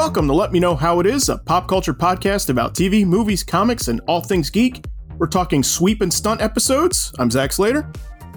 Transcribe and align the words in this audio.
Welcome 0.00 0.28
to 0.28 0.32
Let 0.32 0.50
Me 0.50 0.58
Know 0.58 0.74
How 0.74 0.98
It 1.00 1.06
Is, 1.06 1.28
a 1.28 1.36
pop 1.36 1.68
culture 1.68 1.92
podcast 1.92 2.48
about 2.48 2.72
TV, 2.72 3.04
movies, 3.04 3.44
comics, 3.44 3.88
and 3.88 4.00
all 4.08 4.22
things 4.22 4.48
geek. 4.48 4.82
We're 5.18 5.26
talking 5.26 5.62
sweep 5.62 6.00
and 6.00 6.10
stunt 6.10 6.40
episodes. 6.40 7.12
I'm 7.18 7.30
Zach 7.30 7.52
Slater. 7.52 7.86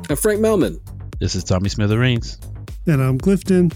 I'm 0.09 0.17
Frank 0.17 0.41
Melman. 0.41 0.77
This 1.21 1.35
is 1.35 1.45
Tommy 1.45 1.69
Smithereens. 1.69 2.37
And 2.85 3.01
I'm 3.01 3.17
Clifton. 3.17 3.71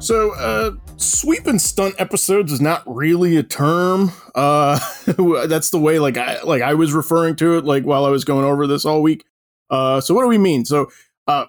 So, 0.00 0.34
uh, 0.34 0.72
sweep 0.96 1.46
and 1.46 1.62
stunt 1.62 1.94
episodes 1.98 2.50
is 2.50 2.60
not 2.60 2.82
really 2.84 3.36
a 3.36 3.44
term. 3.44 4.10
Uh, 4.34 4.80
that's 5.46 5.70
the 5.70 5.78
way 5.78 6.00
like 6.00 6.16
I 6.16 6.42
like 6.42 6.62
I 6.62 6.74
was 6.74 6.92
referring 6.92 7.36
to 7.36 7.58
it 7.58 7.64
like 7.64 7.84
while 7.84 8.06
I 8.06 8.10
was 8.10 8.24
going 8.24 8.44
over 8.44 8.66
this 8.66 8.84
all 8.84 9.02
week. 9.02 9.24
Uh, 9.70 10.00
so 10.00 10.14
what 10.14 10.22
do 10.22 10.28
we 10.28 10.36
mean? 10.36 10.64
So, 10.64 10.90
uh, 11.28 11.46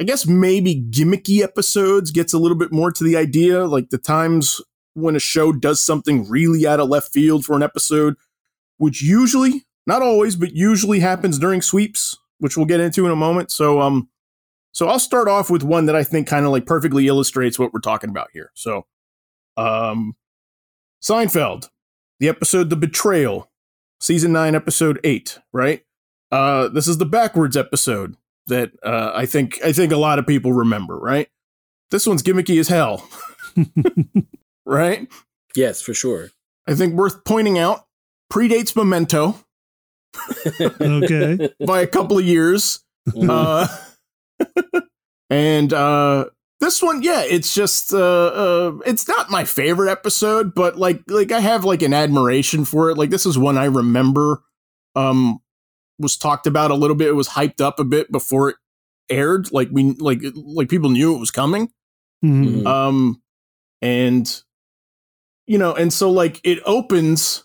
I 0.00 0.02
guess 0.02 0.26
maybe 0.26 0.82
gimmicky 0.90 1.42
episodes 1.42 2.10
gets 2.10 2.32
a 2.32 2.38
little 2.38 2.56
bit 2.56 2.72
more 2.72 2.90
to 2.90 3.04
the 3.04 3.16
idea, 3.16 3.66
like 3.66 3.90
the 3.90 3.98
times 3.98 4.60
when 4.94 5.16
a 5.16 5.20
show 5.20 5.52
does 5.52 5.80
something 5.80 6.28
really 6.28 6.66
out 6.66 6.80
of 6.80 6.88
left 6.88 7.12
field 7.12 7.44
for 7.44 7.56
an 7.56 7.62
episode, 7.62 8.16
which 8.78 9.02
usually, 9.02 9.66
not 9.86 10.02
always, 10.02 10.36
but 10.36 10.54
usually 10.54 11.00
happens 11.00 11.38
during 11.38 11.62
sweeps, 11.62 12.18
which 12.38 12.56
we'll 12.56 12.66
get 12.66 12.80
into 12.80 13.06
in 13.06 13.12
a 13.12 13.16
moment. 13.16 13.50
So, 13.50 13.80
um, 13.80 14.08
so 14.72 14.88
I'll 14.88 14.98
start 14.98 15.28
off 15.28 15.50
with 15.50 15.62
one 15.62 15.86
that 15.86 15.96
I 15.96 16.04
think 16.04 16.26
kind 16.26 16.46
of 16.46 16.52
like 16.52 16.66
perfectly 16.66 17.06
illustrates 17.06 17.58
what 17.58 17.72
we're 17.72 17.80
talking 17.80 18.10
about 18.10 18.28
here. 18.32 18.50
So, 18.54 18.86
um, 19.56 20.16
Seinfeld, 21.02 21.68
the 22.18 22.28
episode 22.28 22.70
The 22.70 22.76
Betrayal, 22.76 23.50
season 24.00 24.32
nine, 24.32 24.54
episode 24.54 25.00
eight, 25.04 25.38
right? 25.52 25.82
Uh, 26.30 26.68
this 26.68 26.86
is 26.86 26.98
the 26.98 27.06
backwards 27.06 27.56
episode 27.56 28.16
that 28.46 28.72
uh, 28.84 29.12
I 29.14 29.26
think 29.26 29.60
I 29.64 29.72
think 29.72 29.92
a 29.92 29.96
lot 29.96 30.18
of 30.18 30.26
people 30.26 30.52
remember, 30.52 30.98
right? 30.98 31.28
This 31.90 32.06
one's 32.06 32.22
gimmicky 32.22 32.60
as 32.60 32.68
hell, 32.68 33.08
right? 34.70 35.08
Yes, 35.54 35.82
for 35.82 35.94
sure. 35.94 36.30
I 36.66 36.74
think 36.74 36.94
worth 36.94 37.24
pointing 37.24 37.58
out 37.58 37.84
predates 38.32 38.74
Memento 38.76 39.36
Okay. 40.80 41.50
by 41.66 41.80
a 41.80 41.86
couple 41.86 42.18
of 42.18 42.24
years. 42.24 42.80
Uh, 43.28 43.66
and 45.30 45.72
uh, 45.72 46.26
this 46.60 46.82
one, 46.82 47.02
yeah, 47.02 47.22
it's 47.22 47.54
just 47.54 47.92
uh, 47.94 47.98
uh, 47.98 48.78
it's 48.86 49.08
not 49.08 49.30
my 49.30 49.44
favorite 49.44 49.90
episode, 49.90 50.54
but 50.54 50.76
like 50.78 51.02
like 51.08 51.32
I 51.32 51.40
have 51.40 51.64
like 51.64 51.82
an 51.82 51.94
admiration 51.94 52.64
for 52.64 52.90
it. 52.90 52.98
Like 52.98 53.10
this 53.10 53.26
is 53.26 53.38
one 53.38 53.58
I 53.58 53.66
remember 53.66 54.42
um 54.96 55.40
was 55.98 56.16
talked 56.16 56.46
about 56.46 56.70
a 56.70 56.74
little 56.74 56.96
bit. 56.96 57.08
It 57.08 57.12
was 57.14 57.28
hyped 57.28 57.60
up 57.60 57.78
a 57.80 57.84
bit 57.84 58.10
before 58.12 58.50
it 58.50 58.56
aired. 59.08 59.52
Like 59.52 59.68
we 59.72 59.92
like 59.94 60.20
like 60.34 60.68
people 60.68 60.90
knew 60.90 61.14
it 61.14 61.20
was 61.20 61.30
coming. 61.30 61.70
Mhm. 62.24 62.62
Mhm. 62.62 62.66
Um, 62.66 63.22
and 63.82 64.42
you 65.50 65.58
know, 65.58 65.74
and 65.74 65.92
so 65.92 66.08
like 66.08 66.40
it 66.44 66.60
opens 66.64 67.42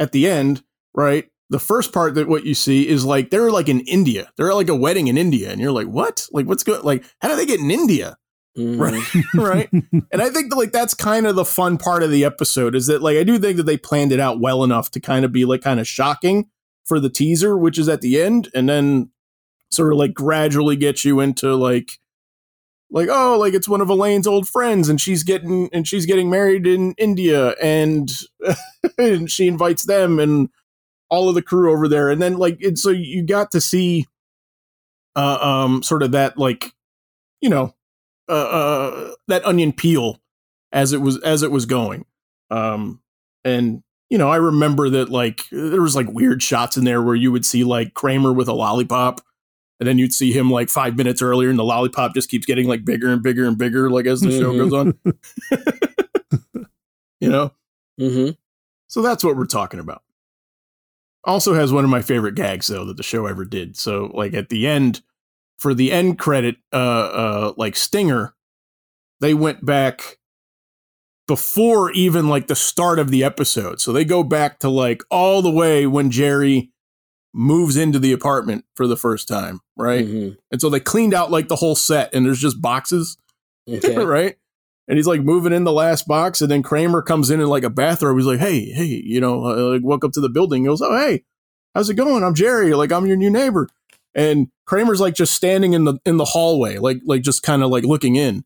at 0.00 0.10
the 0.10 0.28
end, 0.28 0.64
right? 0.92 1.28
The 1.50 1.60
first 1.60 1.92
part 1.92 2.16
that 2.16 2.26
what 2.26 2.44
you 2.44 2.52
see 2.52 2.88
is 2.88 3.04
like 3.04 3.30
they're 3.30 3.52
like 3.52 3.68
in 3.68 3.78
India. 3.82 4.32
They're 4.36 4.50
at 4.50 4.56
like 4.56 4.68
a 4.68 4.74
wedding 4.74 5.06
in 5.06 5.16
India, 5.16 5.52
and 5.52 5.60
you're 5.60 5.70
like, 5.70 5.86
what? 5.86 6.26
Like, 6.32 6.46
what's 6.46 6.64
good? 6.64 6.82
Like, 6.82 7.04
how 7.20 7.28
do 7.28 7.36
they 7.36 7.46
get 7.46 7.60
in 7.60 7.70
India? 7.70 8.16
Mhm. 8.58 8.80
Right, 8.80 9.24
right. 9.36 9.70
And 10.10 10.20
I 10.20 10.30
think 10.30 10.50
that 10.50 10.56
like 10.56 10.72
that's 10.72 10.94
kind 10.94 11.28
of 11.28 11.36
the 11.36 11.44
fun 11.44 11.78
part 11.78 12.02
of 12.02 12.10
the 12.10 12.24
episode 12.24 12.74
is 12.74 12.88
that 12.88 13.02
like 13.02 13.16
I 13.16 13.22
do 13.22 13.38
think 13.38 13.56
that 13.58 13.66
they 13.66 13.76
planned 13.76 14.10
it 14.10 14.18
out 14.18 14.40
well 14.40 14.64
enough 14.64 14.90
to 14.90 15.00
kind 15.00 15.24
of 15.24 15.30
be 15.30 15.44
like 15.44 15.62
kind 15.62 15.78
of 15.78 15.86
shocking 15.86 16.48
for 16.86 16.98
the 16.98 17.08
teaser, 17.08 17.56
which 17.56 17.78
is 17.78 17.88
at 17.88 18.00
the 18.00 18.20
end, 18.20 18.48
and 18.52 18.68
then 18.68 19.10
sort 19.70 19.92
of 19.92 19.98
like 19.98 20.12
gradually 20.12 20.74
get 20.74 21.04
you 21.04 21.20
into 21.20 21.54
like 21.54 22.00
like 22.90 23.08
oh 23.10 23.38
like 23.38 23.54
it's 23.54 23.68
one 23.68 23.80
of 23.80 23.90
Elaine's 23.90 24.26
old 24.26 24.48
friends 24.48 24.88
and 24.88 25.00
she's 25.00 25.22
getting 25.22 25.68
and 25.72 25.86
she's 25.86 26.06
getting 26.06 26.30
married 26.30 26.66
in 26.66 26.94
India 26.98 27.50
and 27.62 28.10
and 28.98 29.30
she 29.30 29.46
invites 29.46 29.84
them 29.84 30.18
and 30.18 30.48
all 31.10 31.28
of 31.28 31.34
the 31.34 31.42
crew 31.42 31.72
over 31.72 31.88
there. 31.88 32.10
And 32.10 32.20
then 32.20 32.36
like 32.36 32.60
and 32.62 32.78
so 32.78 32.90
you 32.90 33.22
got 33.24 33.50
to 33.52 33.60
see 33.60 34.06
uh 35.16 35.38
um 35.40 35.82
sort 35.82 36.02
of 36.02 36.12
that 36.12 36.38
like 36.38 36.72
you 37.40 37.50
know 37.50 37.74
uh, 38.28 38.32
uh 38.32 39.14
that 39.26 39.44
onion 39.44 39.72
peel 39.72 40.20
as 40.72 40.92
it 40.92 41.00
was 41.00 41.20
as 41.22 41.42
it 41.42 41.50
was 41.50 41.66
going. 41.66 42.06
Um 42.50 43.00
and 43.44 43.82
you 44.10 44.18
know 44.18 44.30
i 44.30 44.36
remember 44.36 44.88
that 44.88 45.10
like 45.10 45.44
there 45.50 45.82
was 45.82 45.94
like 45.94 46.10
weird 46.10 46.42
shots 46.42 46.76
in 46.76 46.84
there 46.84 47.02
where 47.02 47.14
you 47.14 47.30
would 47.30 47.44
see 47.44 47.64
like 47.64 47.94
kramer 47.94 48.32
with 48.32 48.48
a 48.48 48.52
lollipop 48.52 49.20
and 49.80 49.86
then 49.88 49.98
you'd 49.98 50.12
see 50.12 50.32
him 50.32 50.50
like 50.50 50.68
five 50.68 50.96
minutes 50.96 51.22
earlier 51.22 51.50
and 51.50 51.58
the 51.58 51.64
lollipop 51.64 52.14
just 52.14 52.28
keeps 52.28 52.46
getting 52.46 52.66
like 52.68 52.84
bigger 52.84 53.08
and 53.12 53.22
bigger 53.22 53.46
and 53.46 53.56
bigger 53.58 53.90
like 53.90 54.06
as 54.06 54.20
the 54.20 54.30
show 54.30 54.52
Mhm. 54.52 54.58
goes 54.58 54.72
on 54.72 54.98
you 57.20 57.28
know 57.28 57.52
Mhm. 58.00 58.36
so 58.86 59.02
that's 59.02 59.24
what 59.24 59.36
we're 59.36 59.44
talking 59.46 59.80
about. 59.80 60.02
Also 61.24 61.52
has 61.54 61.72
one 61.72 61.84
of 61.84 61.90
my 61.90 62.00
favorite 62.00 62.36
gags 62.36 62.68
though 62.68 62.84
that 62.84 62.96
the 62.96 63.02
show 63.02 63.26
ever 63.26 63.44
did. 63.44 63.76
So 63.76 64.10
like 64.14 64.34
at 64.34 64.48
the 64.50 64.66
end 64.66 65.02
for 65.58 65.74
the 65.74 65.90
end 65.92 66.18
credit 66.18 66.56
uh 66.72 66.76
uh 66.76 67.52
like 67.56 67.74
stinger 67.76 68.34
they 69.20 69.34
went 69.34 69.66
back 69.66 70.18
before 71.26 71.90
even 71.90 72.28
like 72.28 72.46
the 72.46 72.54
start 72.56 72.98
of 73.00 73.10
the 73.10 73.24
episode. 73.24 73.80
So 73.80 73.92
they 73.92 74.04
go 74.04 74.22
back 74.22 74.60
to 74.60 74.68
like 74.70 75.02
all 75.10 75.42
the 75.42 75.50
way 75.50 75.86
when 75.86 76.10
Jerry 76.10 76.70
moves 77.34 77.76
into 77.76 77.98
the 77.98 78.12
apartment 78.12 78.64
for 78.74 78.86
the 78.86 78.96
first 78.96 79.28
time, 79.28 79.60
right? 79.76 80.06
Mhm. 80.06 80.36
And 80.50 80.60
so 80.60 80.70
they 80.70 80.80
cleaned 80.80 81.14
out 81.14 81.30
like 81.30 81.48
the 81.48 81.56
whole 81.56 81.74
set 81.76 82.14
and 82.14 82.24
there's 82.26 82.40
just 82.40 82.60
boxes 82.60 83.16
Okay. 83.68 83.96
right? 84.04 84.36
And 84.88 84.96
he's 84.96 85.06
like 85.06 85.20
moving 85.20 85.52
in 85.52 85.64
the 85.64 85.72
last 85.72 86.08
box, 86.08 86.40
and 86.40 86.50
then 86.50 86.62
Kramer 86.62 87.02
comes 87.02 87.28
in 87.30 87.40
in 87.40 87.46
like 87.46 87.62
a 87.64 87.68
bathrobe. 87.70 88.16
He's 88.16 88.24
like, 88.24 88.38
"Hey, 88.40 88.60
hey, 88.70 88.86
you 89.04 89.20
know, 89.20 89.44
uh, 89.44 89.72
like 89.74 89.82
welcome 89.84 90.10
to 90.12 90.20
the 90.20 90.30
building." 90.30 90.62
He 90.62 90.68
goes, 90.68 90.80
"Oh, 90.80 90.96
hey, 90.96 91.24
how's 91.74 91.90
it 91.90 91.94
going? 91.94 92.24
I'm 92.24 92.34
Jerry. 92.34 92.72
Like 92.72 92.90
I'm 92.90 93.04
your 93.04 93.18
new 93.18 93.28
neighbor." 93.28 93.68
And 94.14 94.48
Kramer's 94.64 94.98
like 95.00 95.14
just 95.14 95.34
standing 95.34 95.74
in 95.74 95.84
the 95.84 95.98
in 96.06 96.16
the 96.16 96.24
hallway, 96.24 96.78
like 96.78 97.00
like 97.04 97.20
just 97.20 97.42
kind 97.42 97.62
of 97.62 97.68
like 97.68 97.84
looking 97.84 98.16
in, 98.16 98.44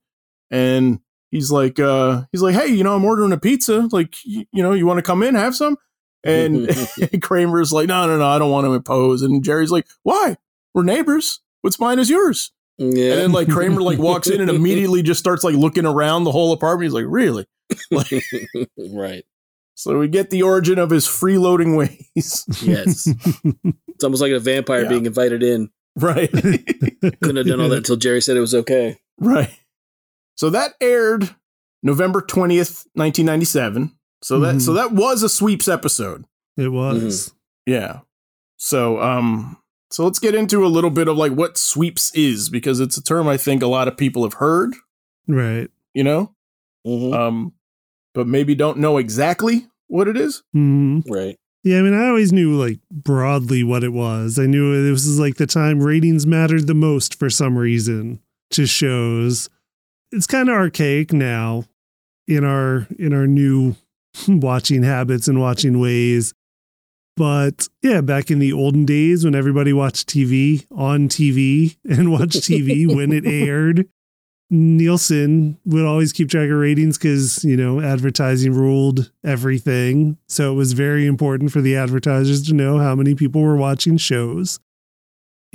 and 0.51 0.99
he's 1.31 1.53
like, 1.53 1.79
uh, 1.79 2.23
he's 2.33 2.43
like, 2.43 2.57
"Hey, 2.57 2.67
you 2.75 2.83
know, 2.83 2.97
I'm 2.97 3.05
ordering 3.05 3.31
a 3.33 3.39
pizza. 3.39 3.89
Like, 3.93 4.17
you, 4.25 4.45
you 4.53 4.65
know, 4.65 4.73
you 4.73 4.85
want 4.85 4.99
to 4.99 5.03
come 5.03 5.23
in, 5.23 5.37
have 5.37 5.55
some?" 5.55 5.77
And 6.25 6.69
Kramer's 7.23 7.73
like, 7.73 7.89
"No, 7.89 8.07
no, 8.07 8.19
no, 8.19 8.27
I 8.27 8.39
don't 8.39 8.51
want 8.51 8.67
to 8.67 8.75
impose." 8.75 9.23
And 9.23 9.43
Jerry's 9.45 9.71
like, 9.71 9.87
"Why? 10.03 10.37
We're 10.75 10.83
neighbors. 10.85 11.41
What's 11.63 11.79
mine 11.81 11.99
is 11.99 12.09
yours." 12.11 12.53
Yeah. 12.79 13.13
And 13.13 13.21
then 13.21 13.33
like 13.33 13.49
Kramer 13.49 13.83
like 13.83 13.99
walks 13.99 14.29
in 14.29 14.41
and 14.41 14.51
immediately 14.57 15.03
just 15.03 15.21
starts 15.21 15.45
like 15.45 15.55
looking 15.55 15.87
around 15.87 16.25
the 16.25 16.33
whole 16.33 16.53
apartment. 16.53 16.85
He's 16.87 16.95
like, 16.95 17.05
really? 17.07 17.47
Like, 17.91 18.11
right. 18.79 19.25
so 19.75 19.99
we 19.99 20.09
get 20.09 20.31
the 20.31 20.43
origin 20.43 20.79
of 20.79 20.91
his 20.91 21.07
freeloading 21.07 21.77
ways. 21.77 22.45
Yes. 22.63 23.07
It's 23.89 24.03
almost 24.05 24.23
like 24.23 24.33
a 24.33 24.41
vampire 24.41 24.83
Yeah. 24.83 24.89
being 24.89 25.07
invited 25.07 25.43
in. 25.43 25.71
right. 25.97 26.31
Couldn't 26.33 27.37
have 27.37 27.47
done 27.47 27.61
all 27.61 27.69
that 27.69 27.79
until 27.79 27.97
Jerry 27.97 28.21
said 28.23 28.37
it 28.37 28.41
was 28.41 28.55
okay. 28.55 28.99
right. 29.21 29.51
So 30.37 30.51
that 30.51 30.73
aired 30.81 31.29
November 31.83 32.21
20th, 32.23 32.87
1997. 32.95 33.93
So 34.23 34.39
that 34.41 34.57
Mhm. 34.57 34.61
so 34.63 34.73
that 34.75 34.93
was 34.93 35.23
a 35.23 35.29
sweeps 35.29 35.69
episode. 35.69 36.25
It 36.57 36.69
was. 36.69 37.33
Yeah. 37.67 38.01
So 38.57 39.01
um 39.01 39.57
so 39.91 40.05
let's 40.05 40.19
get 40.19 40.35
into 40.35 40.65
a 40.65 40.69
little 40.69 40.91
bit 40.91 41.09
of 41.09 41.17
like 41.17 41.33
what 41.33 41.59
sweeps 41.59 42.15
is 42.15 42.49
because 42.49 42.81
it's 42.81 42.97
a 42.97 43.03
term 43.03 43.29
I 43.29 43.37
think 43.37 43.63
a 43.63 43.67
lot 43.67 43.89
of 43.89 43.97
people 43.97 44.23
have 44.23 44.35
heard, 44.35 44.75
Right. 45.29 45.71
you 45.95 46.05
know? 46.05 46.35
Mhm. 46.87 47.15
Um 47.15 47.53
but 48.15 48.27
maybe 48.27 48.55
don't 48.55 48.79
know 48.79 48.99
exactly 48.99 49.67
what 49.89 50.09
it 50.09 50.17
is. 50.17 50.43
hmm 50.53 51.01
right. 51.09 51.37
Yeah, 51.65 51.79
I 51.79 51.83
mean, 51.83 51.95
I 51.95 52.09
always 52.09 52.33
knew 52.33 52.55
like 52.61 52.81
broadly 52.91 53.63
what 53.63 53.85
it 53.85 53.93
was. 53.93 54.37
I 54.39 54.47
knew 54.47 54.73
it 54.75 54.91
was 54.91 55.19
like 55.21 55.37
the 55.37 55.47
time 55.47 55.81
ratings 55.81 56.27
mattered 56.27 56.67
the 56.67 56.75
most 56.75 57.17
for 57.19 57.31
some 57.31 57.57
reason 57.57 58.19
to 58.51 58.67
shows. 58.67 59.49
It's 60.11 60.27
kind 60.27 60.49
of 60.49 60.57
archaic 60.57 61.13
now 61.13 61.65
in 62.27 62.45
our 62.45 62.89
in 62.99 63.13
our 63.13 63.27
new 63.29 63.77
watching 64.29 64.83
habits 64.83 65.29
and 65.29 65.41
watching 65.41 65.81
ways. 65.81 66.35
But 67.17 67.69
yeah, 67.83 68.01
back 68.01 68.31
in 68.31 68.39
the 68.39 68.53
olden 68.53 68.85
days 68.87 69.25
when 69.25 69.35
everybody 69.35 69.73
watched 69.73 70.09
TV 70.09 70.67
on 70.71 71.09
TV 71.09 71.77
and 71.85 72.11
watched 72.11 72.39
TV 72.39 72.93
when 72.93 73.13
it 73.13 73.27
aired, 73.27 73.89
Nielsen 74.51 75.59
would 75.65 75.85
always 75.85 76.13
keep 76.13 76.29
track 76.29 76.51
of 76.51 76.57
ratings 76.57 76.99
because, 76.99 77.43
you 77.43 77.57
know, 77.57 77.81
advertising 77.81 78.53
ruled 78.53 79.11
everything. 79.25 80.19
So 80.29 80.53
it 80.53 80.57
was 80.57 80.75
very 80.75 81.07
important 81.07 81.53
for 81.53 81.63
the 81.63 81.77
advertisers 81.77 82.47
to 82.49 82.55
know 82.55 82.79
how 82.79 82.95
many 82.95 83.15
people 83.15 83.41
were 83.41 83.57
watching 83.57 83.97
shows. 83.97 84.61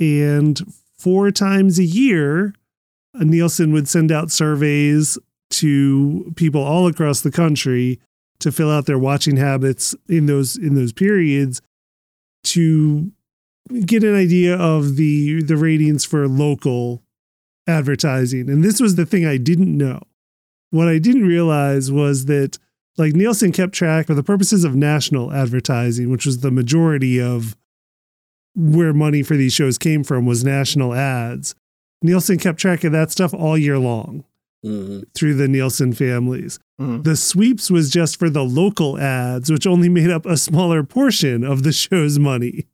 And 0.00 0.60
four 0.98 1.30
times 1.30 1.78
a 1.78 1.84
year, 1.84 2.54
Nielsen 3.14 3.72
would 3.72 3.88
send 3.88 4.10
out 4.10 4.32
surveys 4.32 5.16
to 5.50 6.32
people 6.36 6.62
all 6.62 6.86
across 6.88 7.20
the 7.20 7.30
country 7.30 8.00
to 8.40 8.52
fill 8.52 8.70
out 8.70 8.86
their 8.86 8.98
watching 8.98 9.36
habits 9.36 9.94
in 10.08 10.26
those 10.26 10.56
in 10.56 10.74
those 10.74 10.92
periods 10.92 11.60
to 12.44 13.10
get 13.84 14.04
an 14.04 14.14
idea 14.14 14.56
of 14.56 14.96
the 14.96 15.42
the 15.42 15.56
ratings 15.56 16.04
for 16.04 16.26
local 16.28 17.02
advertising. 17.66 18.48
And 18.48 18.64
this 18.64 18.80
was 18.80 18.94
the 18.96 19.04
thing 19.06 19.26
I 19.26 19.36
didn't 19.36 19.76
know. 19.76 20.00
What 20.70 20.88
I 20.88 20.98
didn't 20.98 21.26
realize 21.26 21.90
was 21.90 22.26
that 22.26 22.58
like 22.96 23.14
Nielsen 23.14 23.52
kept 23.52 23.72
track 23.74 24.06
for 24.06 24.14
the 24.14 24.22
purposes 24.22 24.64
of 24.64 24.74
national 24.74 25.32
advertising, 25.32 26.10
which 26.10 26.26
was 26.26 26.40
the 26.40 26.50
majority 26.50 27.20
of 27.20 27.56
where 28.54 28.92
money 28.92 29.22
for 29.22 29.36
these 29.36 29.52
shows 29.52 29.78
came 29.78 30.02
from 30.02 30.26
was 30.26 30.42
national 30.44 30.94
ads. 30.94 31.54
Nielsen 32.02 32.38
kept 32.38 32.58
track 32.58 32.84
of 32.84 32.92
that 32.92 33.10
stuff 33.10 33.32
all 33.34 33.56
year 33.58 33.78
long 33.78 34.24
Mhm. 34.64 35.04
through 35.14 35.34
the 35.34 35.46
Nielsen 35.48 35.92
families. 35.92 36.58
Mhm. 36.80 37.02
The 37.04 37.16
sweeps 37.16 37.70
was 37.70 37.90
just 37.90 38.18
for 38.18 38.30
the 38.30 38.44
local 38.44 38.98
ads, 38.98 39.50
which 39.50 39.66
only 39.66 39.88
made 39.88 40.10
up 40.10 40.24
a 40.26 40.36
smaller 40.36 40.82
portion 40.84 41.42
of 41.44 41.62
the 41.62 41.72
show's 41.84 42.18
money. 42.18 42.66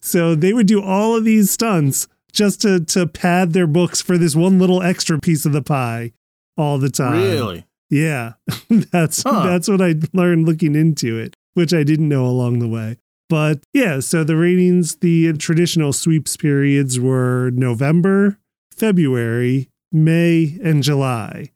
So 0.00 0.34
they 0.34 0.52
would 0.52 0.66
do 0.68 0.80
all 0.82 1.16
of 1.16 1.24
these 1.24 1.50
stunts 1.50 2.06
just 2.32 2.60
to 2.62 2.80
to 2.80 3.06
pad 3.06 3.52
their 3.52 3.66
books 3.66 4.00
for 4.00 4.16
this 4.16 4.36
one 4.36 4.58
little 4.58 4.82
extra 4.82 5.18
piece 5.18 5.44
of 5.44 5.52
the 5.52 5.62
pie 5.62 6.12
all 6.56 6.78
the 6.78 6.90
time. 6.90 7.20
Really? 7.20 7.64
Yeah. 7.90 8.34
that's 8.92 9.22
Huh. 9.22 9.44
that's 9.46 9.68
what 9.68 9.80
I 9.80 9.94
learned 10.12 10.46
looking 10.46 10.74
into 10.76 11.18
it, 11.18 11.34
which 11.54 11.74
I 11.74 11.82
didn't 11.82 12.08
know 12.08 12.26
along 12.26 12.60
the 12.60 12.68
way. 12.68 12.98
But 13.28 13.60
yeah, 13.74 14.00
so 14.00 14.22
the 14.24 14.36
ratings, 14.36 14.96
the 14.96 15.32
traditional 15.34 15.92
sweeps 15.92 16.36
periods 16.36 16.98
were 17.00 17.50
November, 17.50 18.38
February, 18.74 19.68
May, 19.92 20.58
and 20.62 20.82
July. 20.82 21.50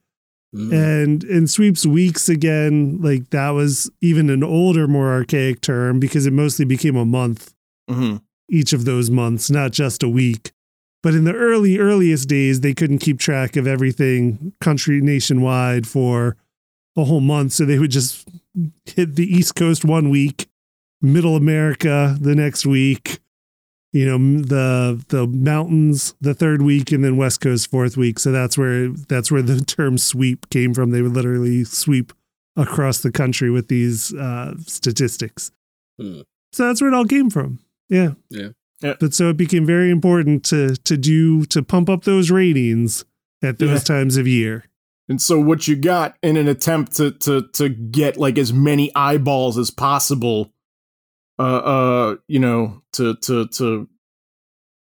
Mhm. 0.54 0.72
And 0.72 1.24
in 1.24 1.46
sweeps 1.46 1.86
weeks 1.86 2.28
again, 2.28 2.98
like 3.00 3.30
that 3.30 3.50
was 3.50 3.90
even 4.00 4.28
an 4.28 4.42
older, 4.42 4.86
more 4.86 5.10
archaic 5.10 5.60
term 5.62 5.98
because 5.98 6.26
it 6.26 6.32
mostly 6.32 6.64
became 6.64 6.96
a 6.96 7.04
month 7.06 7.54
hmm 7.88 8.16
each 8.50 8.74
of 8.74 8.84
those 8.84 9.08
months, 9.08 9.50
not 9.50 9.72
just 9.72 10.02
a 10.02 10.08
week. 10.08 10.52
But 11.02 11.14
in 11.14 11.24
the 11.24 11.32
early, 11.32 11.78
earliest 11.78 12.28
days, 12.28 12.60
they 12.60 12.74
couldn't 12.74 12.98
keep 12.98 13.18
track 13.18 13.56
of 13.56 13.66
everything 13.66 14.52
country 14.60 15.00
nationwide 15.00 15.86
for 15.86 16.36
a 16.96 17.04
whole 17.04 17.20
month. 17.22 17.52
So 17.52 17.64
they 17.64 17.78
would 17.78 17.90
just 17.90 18.28
hit 18.84 19.16
the 19.16 19.24
East 19.24 19.54
Coast 19.54 19.86
one 19.86 20.10
week, 20.10 20.48
Middle 21.00 21.34
America 21.34 22.18
the 22.20 22.34
next 22.34 22.66
week, 22.66 23.20
you 23.92 24.06
know, 24.06 24.40
the 24.42 25.04
the 25.08 25.26
mountains 25.26 26.14
the 26.20 26.34
third 26.34 26.62
week, 26.62 26.92
and 26.92 27.04
then 27.04 27.16
West 27.16 27.40
Coast 27.40 27.70
fourth 27.70 27.96
week. 27.96 28.18
So 28.18 28.32
that's 28.32 28.56
where 28.56 28.88
that's 28.88 29.30
where 29.30 29.42
the 29.42 29.60
term 29.64 29.98
sweep 29.98 30.48
came 30.50 30.72
from. 30.74 30.90
They 30.90 31.02
would 31.02 31.12
literally 31.14 31.64
sweep 31.64 32.12
across 32.56 32.98
the 33.00 33.10
country 33.12 33.50
with 33.50 33.68
these 33.68 34.12
uh, 34.14 34.54
statistics. 34.66 35.50
Hmm. 36.00 36.20
So 36.52 36.66
that's 36.66 36.80
where 36.82 36.90
it 36.92 36.94
all 36.94 37.06
came 37.06 37.30
from. 37.30 37.60
Yeah. 37.88 38.12
Yeah. 38.30 38.48
Yeah. 38.80 38.94
But 38.98 39.14
so 39.14 39.28
it 39.30 39.36
became 39.36 39.64
very 39.64 39.90
important 39.90 40.44
to 40.46 40.76
to 40.76 40.96
do 40.96 41.44
to 41.46 41.62
pump 41.62 41.88
up 41.88 42.04
those 42.04 42.30
ratings 42.30 43.04
at 43.42 43.58
those 43.58 43.70
Yeah. 43.70 43.78
times 43.96 44.16
of 44.16 44.26
year. 44.26 44.64
And 45.08 45.20
so 45.20 45.38
what 45.38 45.66
you 45.68 45.76
got 45.76 46.16
in 46.22 46.36
an 46.36 46.48
attempt 46.48 46.96
to 46.96 47.10
to 47.10 47.42
to 47.54 47.68
get 47.68 48.16
like 48.16 48.38
as 48.38 48.52
many 48.52 48.90
eyeballs 48.94 49.58
as 49.58 49.70
possible, 49.70 50.50
uh, 51.42 51.58
uh, 51.58 52.16
you 52.28 52.38
know, 52.38 52.82
to 52.92 53.16
to 53.16 53.46
to, 53.48 53.88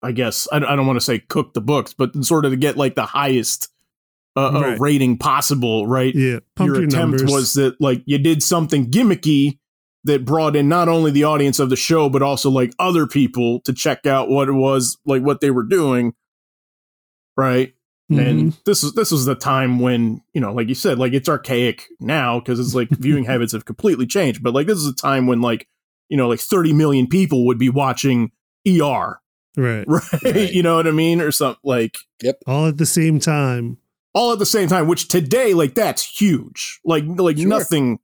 I 0.02 0.12
guess 0.12 0.48
I, 0.52 0.56
I 0.56 0.76
don't 0.76 0.86
want 0.86 0.96
to 0.98 1.04
say 1.04 1.18
cook 1.18 1.54
the 1.54 1.60
books, 1.60 1.92
but 1.92 2.24
sort 2.24 2.44
of 2.44 2.52
to 2.52 2.56
get 2.56 2.76
like 2.76 2.94
the 2.94 3.04
highest 3.06 3.68
uh, 4.36 4.48
uh, 4.48 4.60
Right. 4.60 4.80
rating 4.80 5.18
possible, 5.18 5.86
right? 5.86 6.14
Yeah. 6.14 6.38
Pump 6.56 6.68
Your 6.68 6.76
your, 6.76 6.84
attempt 6.88 7.20
numbers. 7.20 7.24
was 7.32 7.54
that 7.54 7.80
like 7.80 8.02
you 8.06 8.18
did 8.18 8.42
something 8.42 8.90
gimmicky 8.90 9.58
that 10.04 10.24
brought 10.24 10.54
in 10.56 10.68
not 10.68 10.88
only 10.88 11.10
the 11.10 11.24
audience 11.24 11.58
of 11.58 11.70
the 11.70 11.76
show 11.76 12.08
but 12.08 12.22
also 12.22 12.48
like 12.50 12.72
other 12.78 13.06
people 13.06 13.60
to 13.62 13.72
check 13.72 14.06
out 14.06 14.28
what 14.30 14.48
it 14.48 14.52
was 14.52 14.96
like 15.04 15.22
what 15.22 15.40
they 15.40 15.50
were 15.50 15.64
doing, 15.64 16.14
right? 17.36 17.74
Mhm. 18.10 18.26
and 18.26 18.52
this 18.64 18.82
is 18.82 18.94
this 18.94 19.10
was 19.10 19.26
the 19.26 19.34
time 19.34 19.80
when 19.80 20.22
you 20.32 20.40
know 20.40 20.54
like 20.54 20.66
you 20.68 20.74
said 20.74 20.98
like 20.98 21.12
it's 21.12 21.28
archaic 21.28 21.84
now 22.00 22.38
because 22.40 22.58
it's 22.58 22.74
like 22.74 22.88
viewing 22.88 23.24
habits 23.32 23.52
have 23.52 23.66
completely 23.66 24.06
changed 24.06 24.42
but 24.42 24.54
like 24.54 24.66
this 24.66 24.78
is 24.78 24.86
a 24.86 24.94
time 24.94 25.26
when 25.26 25.42
like 25.42 25.68
you 26.08 26.16
know 26.16 26.28
like 26.28 26.40
30 26.40 26.72
million 26.72 27.06
people 27.06 27.46
would 27.46 27.58
be 27.58 27.68
watching 27.70 28.30
er 28.66 29.20
right. 29.56 29.84
right, 29.88 30.02
Right. 30.24 30.52
you 30.52 30.62
know 30.62 30.76
what 30.76 30.86
i 30.86 30.90
mean 30.90 31.20
or 31.20 31.30
something 31.32 31.60
like 31.64 31.96
Yep. 32.22 32.40
All 32.46 32.66
at 32.66 32.78
the 32.78 32.86
same 32.86 33.18
time. 33.20 33.78
all 34.14 34.32
at 34.32 34.38
the 34.38 34.46
same 34.46 34.68
time 34.68 34.86
which 34.88 35.08
today 35.08 35.54
like 35.54 35.74
that's 35.74 36.02
huge 36.20 36.80
like 36.84 37.04
like 37.06 37.38
Sure. 37.38 37.48
nothing 37.48 37.98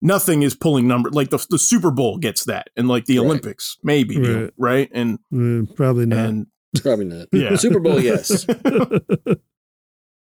nothing 0.00 0.42
is 0.42 0.54
pulling 0.54 0.86
number 0.88 1.10
like 1.10 1.30
the, 1.30 1.44
the 1.50 1.58
super 1.58 1.90
bowl 1.90 2.18
gets 2.18 2.44
that 2.44 2.68
and 2.76 2.88
like 2.88 3.04
the 3.06 3.18
Right. 3.18 3.24
olympics 3.26 3.78
maybe 3.82 4.14
you 4.14 4.20
know, 4.20 4.40
Right. 4.40 4.52
right 4.58 4.90
and 4.92 5.18
Uh, 5.32 5.72
probably 5.74 6.06
not. 6.06 6.18
and 6.28 6.46
Probably 6.82 7.04
not. 7.04 7.28
Yeah. 7.32 7.54
Super 7.56 7.80
Bowl, 7.80 8.00
yes. 8.00 8.46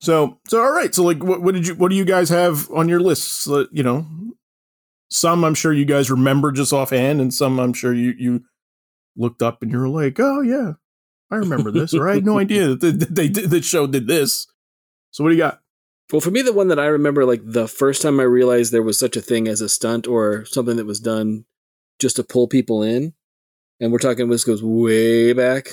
So, 0.02 0.40
so 0.48 0.62
all 0.62 0.72
right. 0.72 0.96
So, 0.96 1.04
like, 1.04 1.22
what, 1.24 1.42
what 1.42 1.54
did 1.54 1.68
you, 1.68 1.76
what 1.76 1.90
do 1.90 1.96
you 1.98 2.06
guys 2.06 2.30
have 2.30 2.70
on 2.72 2.88
your 2.88 3.02
lists? 3.02 3.46
Uh, 3.50 3.66
you 3.72 3.84
know, 3.84 4.06
some 5.10 5.44
I'm 5.44 5.56
sure 5.56 5.74
you 5.74 5.86
guys 5.86 6.12
remember 6.12 6.52
just 6.52 6.74
offhand, 6.74 7.22
and 7.22 7.34
some 7.34 7.60
I'm 7.60 7.74
sure 7.74 7.94
you 7.94 8.14
you 8.18 8.44
looked 9.16 9.42
up 9.42 9.62
and 9.62 9.72
you're 9.72 9.88
like, 9.90 10.20
oh 10.20 10.42
yeah, 10.42 10.74
I 11.32 11.36
remember 11.36 11.72
this, 11.72 11.94
or 11.94 12.08
I 12.10 12.16
had 12.16 12.26
no 12.26 12.40
idea 12.46 12.68
that 12.68 12.80
they, 12.82 12.92
that 12.92 13.16
they 13.16 13.28
did 13.28 13.50
the 13.50 13.62
show 13.62 13.88
did 13.88 14.08
this. 14.08 14.48
So, 15.12 15.24
what 15.24 15.30
do 15.32 15.36
you 15.36 15.42
got? 15.42 15.62
Well, 16.12 16.22
for 16.22 16.32
me, 16.32 16.42
the 16.42 16.54
one 16.54 16.70
that 16.70 16.80
I 16.80 16.86
remember, 16.86 17.26
like 17.26 17.42
the 17.44 17.68
first 17.68 18.02
time 18.02 18.20
I 18.20 18.24
realized 18.24 18.72
there 18.72 18.82
was 18.84 18.98
such 18.98 19.16
a 19.16 19.22
thing 19.22 19.48
as 19.48 19.62
a 19.62 19.70
stunt 19.70 20.08
or 20.08 20.46
something 20.46 20.78
that 20.78 20.86
was 20.86 21.00
done 21.00 21.46
just 22.00 22.16
to 22.16 22.24
pull 22.24 22.48
people 22.48 22.82
in, 22.84 23.14
and 23.80 23.92
we're 23.92 24.00
talking 24.00 24.30
this 24.30 24.44
goes 24.44 24.64
way 24.64 25.34
back 25.34 25.66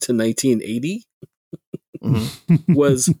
to 0.00 0.12
1980, 0.12 1.04
Mhm. 2.02 2.74
was 2.74 3.12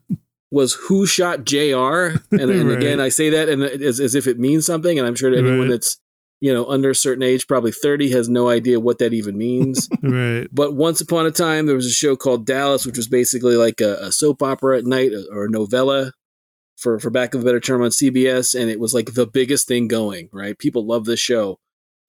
was 0.54 0.74
who 0.74 1.04
shot 1.06 1.44
JR 1.44 2.16
And, 2.30 2.50
and 2.50 2.68
Right. 2.68 2.78
again, 2.78 3.00
I 3.00 3.08
say 3.10 3.28
that 3.30 3.48
and 3.48 3.62
as, 3.62 4.00
as 4.00 4.14
if 4.14 4.26
it 4.26 4.38
means 4.38 4.64
something, 4.64 4.98
and 4.98 5.06
I'm 5.06 5.14
sure 5.16 5.30
that 5.30 5.38
anyone 5.38 5.62
Right. 5.68 5.70
that's 5.70 5.98
you 6.40 6.52
know 6.52 6.66
under 6.66 6.90
a 6.90 6.94
certain 6.94 7.22
age, 7.22 7.46
probably 7.46 7.72
30, 7.72 8.10
has 8.10 8.28
no 8.28 8.48
idea 8.48 8.78
what 8.80 8.98
that 8.98 9.12
even 9.12 9.36
means. 9.36 9.88
right. 10.02 10.46
But 10.52 10.74
once 10.74 11.00
upon 11.00 11.26
a 11.26 11.30
time, 11.30 11.66
there 11.66 11.76
was 11.76 11.86
a 11.86 11.90
show 12.02 12.16
called 12.16 12.46
Dallas, 12.46 12.86
which 12.86 12.96
was 12.96 13.08
basically 13.08 13.56
like 13.56 13.80
a, 13.80 13.96
a 14.00 14.12
soap 14.12 14.42
opera 14.42 14.78
at 14.78 14.84
night 14.84 15.12
or 15.32 15.44
a 15.46 15.50
novella, 15.50 16.12
for 16.76 16.98
for 16.98 17.10
back 17.10 17.34
of 17.34 17.42
a 17.42 17.44
better 17.44 17.60
term, 17.60 17.82
on 17.82 17.90
CBS, 17.90 18.58
and 18.58 18.70
it 18.70 18.78
was 18.80 18.92
like 18.94 19.14
the 19.14 19.26
biggest 19.26 19.66
thing 19.68 19.88
going. 19.88 20.28
Right, 20.32 20.58
people 20.58 20.86
love 20.86 21.04
this 21.04 21.20
show. 21.20 21.58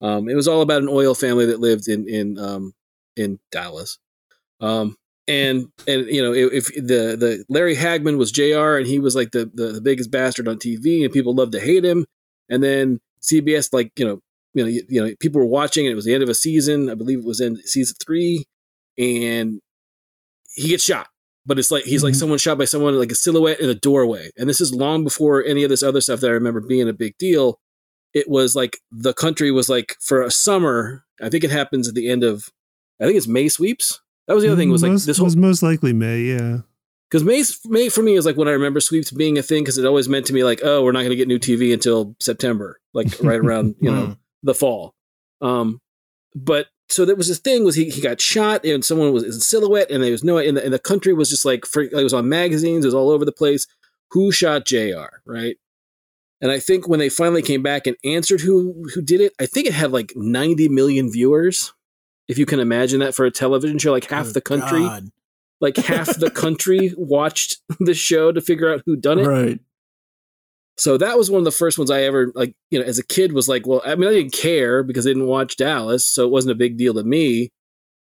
Um, 0.02 0.28
it 0.28 0.34
was 0.34 0.46
all 0.48 0.60
about 0.60 0.82
an 0.82 0.88
oil 0.90 1.14
family 1.14 1.46
that 1.46 1.60
lived 1.60 1.88
in 1.88 2.06
in 2.08 2.38
um, 2.38 2.74
in 3.16 3.38
Dallas, 3.50 3.98
um, 4.60 4.96
and 5.28 5.66
and 5.88 6.06
you 6.06 6.22
know 6.22 6.32
if, 6.32 6.70
if 6.70 6.86
the 6.86 7.16
the 7.16 7.44
Larry 7.48 7.74
Hagman 7.76 8.16
was 8.18 8.30
JR 8.32 8.76
and 8.76 8.86
he 8.86 8.98
was 8.98 9.14
like 9.16 9.32
the, 9.32 9.50
the 9.54 9.72
the 9.72 9.80
biggest 9.80 10.10
bastard 10.10 10.48
on 10.48 10.56
TV, 10.58 11.04
and 11.04 11.12
people 11.12 11.34
loved 11.34 11.52
to 11.52 11.60
hate 11.60 11.84
him, 11.84 12.06
and 12.48 12.62
then 12.62 13.00
CBS 13.22 13.72
like 13.72 13.90
you 13.98 14.06
know 14.06 14.20
you 14.54 14.62
know 14.64 14.68
you, 14.70 14.82
you 14.88 15.04
know 15.04 15.14
people 15.20 15.40
were 15.40 15.46
watching, 15.46 15.86
and 15.86 15.92
it 15.92 15.96
was 15.96 16.04
the 16.04 16.14
end 16.14 16.22
of 16.22 16.28
a 16.28 16.34
season. 16.34 16.88
I 16.90 16.94
believe 16.94 17.18
it 17.20 17.24
was 17.24 17.40
in 17.40 17.56
season 17.64 17.96
three, 18.04 18.44
and 18.98 19.60
he 20.54 20.68
gets 20.68 20.84
shot. 20.84 21.08
But 21.44 21.58
it's 21.60 21.70
like 21.70 21.84
he's 21.84 22.02
like 22.02 22.14
Mhm. 22.14 22.18
someone 22.18 22.38
shot 22.38 22.58
by 22.58 22.64
someone 22.64 22.98
like 22.98 23.12
a 23.12 23.16
silhouette 23.16 23.60
in 23.60 23.68
a 23.70 23.74
doorway, 23.74 24.30
and 24.36 24.48
this 24.48 24.60
is 24.60 24.74
long 24.74 25.04
before 25.04 25.44
any 25.44 25.62
of 25.62 25.70
this 25.70 25.82
other 25.82 26.00
stuff 26.00 26.20
that 26.20 26.28
I 26.28 26.34
remember 26.34 26.60
being 26.60 26.88
a 26.88 26.92
big 26.92 27.16
deal. 27.18 27.60
It 28.14 28.28
was 28.28 28.56
like 28.56 28.78
the 28.90 29.12
country 29.12 29.50
was 29.52 29.68
like 29.68 29.96
for 30.00 30.22
a 30.22 30.30
summer. 30.30 31.04
I 31.22 31.28
think 31.28 31.44
it 31.44 31.50
happens 31.50 31.86
at 31.88 31.94
the 31.94 32.08
end 32.08 32.24
of, 32.24 32.48
I 33.00 33.04
think 33.04 33.16
it's 33.16 33.28
May 33.28 33.48
sweeps. 33.48 34.00
That 34.26 34.34
was 34.34 34.42
the 34.42 34.48
other 34.50 34.56
thing 34.56 34.70
was 34.70 34.82
like 34.82 34.92
most, 34.92 35.06
this 35.06 35.18
whole 35.18 35.26
was 35.26 35.36
most 35.36 35.62
likely 35.62 35.92
May. 35.92 36.20
Yeah. 36.22 36.58
because 37.08 37.22
May, 37.24 37.42
May 37.66 37.88
for 37.88 38.02
me 38.02 38.14
is 38.14 38.26
like 38.26 38.36
when 38.36 38.48
I 38.48 38.52
remember 38.52 38.80
sweeps 38.80 39.10
being 39.10 39.38
a 39.38 39.42
thing 39.42 39.62
because 39.62 39.78
it 39.78 39.84
always 39.86 40.08
meant 40.08 40.26
to 40.26 40.32
me 40.32 40.42
like, 40.44 40.60
oh, 40.64 40.82
we're 40.82 40.92
not 40.92 41.00
going 41.00 41.10
to 41.10 41.16
get 41.16 41.28
new 41.28 41.38
TV 41.38 41.72
until 41.72 42.16
September, 42.20 42.80
like 42.92 43.08
right 43.22 43.38
around 43.40 43.76
you 43.80 43.90
know 43.90 44.06
Mm. 44.06 44.18
the 44.42 44.54
fall. 44.54 44.94
Um, 45.40 45.80
but 46.34 46.66
so 46.88 47.04
there 47.04 47.16
was 47.16 47.28
this 47.28 47.38
thing 47.38 47.64
was 47.64 47.74
he, 47.74 47.90
he 47.90 48.00
got 48.00 48.20
shot 48.20 48.64
and 48.64 48.84
someone 48.84 49.12
was 49.12 49.24
in 49.24 49.32
silhouette 49.32 49.90
and 49.90 50.02
there 50.02 50.10
was 50.12 50.22
no 50.24 50.38
and 50.38 50.56
the, 50.56 50.64
and 50.64 50.72
the 50.72 50.78
country 50.78 51.12
was 51.12 51.28
just 51.30 51.44
like 51.44 51.66
for, 51.66 51.82
it 51.82 51.92
was 51.92 52.14
on 52.14 52.28
magazines, 52.28 52.84
it 52.84 52.88
was 52.88 52.94
all 52.94 53.10
over 53.10 53.24
the 53.24 53.32
place. 53.32 53.66
Who 54.10 54.30
shot 54.32 54.64
JR 54.66 55.20
Right? 55.24 55.56
And 56.40 56.50
I 56.52 56.58
think 56.60 56.86
when 56.86 56.98
they 57.00 57.08
finally 57.08 57.42
came 57.42 57.62
back 57.62 57.86
and 57.86 57.96
answered 58.04 58.40
who 58.40 58.84
who 58.94 59.00
did 59.02 59.20
it, 59.20 59.32
I 59.40 59.46
think 59.46 59.66
it 59.66 59.72
had 59.72 59.90
like 59.92 60.12
90 60.14 60.68
million 60.68 61.10
viewers. 61.10 61.72
If 62.28 62.38
you 62.38 62.46
can 62.46 62.60
imagine 62.60 63.00
that 63.00 63.14
for 63.14 63.24
a 63.24 63.30
television 63.30 63.78
show, 63.78 63.92
like 63.92 64.10
half 64.10 64.26
Good 64.26 64.34
the 64.34 64.40
country 64.40 64.80
God. 64.80 65.10
like 65.60 65.76
half 65.76 66.16
the 66.16 66.30
country 66.34 66.92
watched 66.96 67.58
the 67.78 67.94
show 67.94 68.32
to 68.32 68.40
figure 68.40 68.72
out 68.72 68.82
who 68.86 68.96
done 68.96 69.20
it. 69.20 69.26
right? 69.26 69.60
So 70.78 70.98
that 70.98 71.16
was 71.16 71.30
one 71.30 71.38
of 71.38 71.44
the 71.44 71.50
first 71.50 71.78
ones 71.78 71.90
I 71.90 72.02
ever 72.02 72.32
like, 72.34 72.54
you 72.70 72.78
know, 72.78 72.84
as 72.84 72.98
a 72.98 73.06
kid 73.06 73.32
was 73.32 73.48
like, 73.48 73.66
well, 73.66 73.80
I 73.86 73.94
mean, 73.94 74.10
I 74.10 74.12
didn't 74.12 74.34
care 74.34 74.82
because 74.82 75.06
I 75.06 75.10
didn't 75.10 75.26
watch 75.26 75.56
Dallas, 75.56 76.04
so 76.04 76.24
it 76.24 76.30
wasn't 76.30 76.52
a 76.52 76.56
big 76.56 76.76
deal 76.76 76.92
to 76.94 77.04
me. 77.04 77.50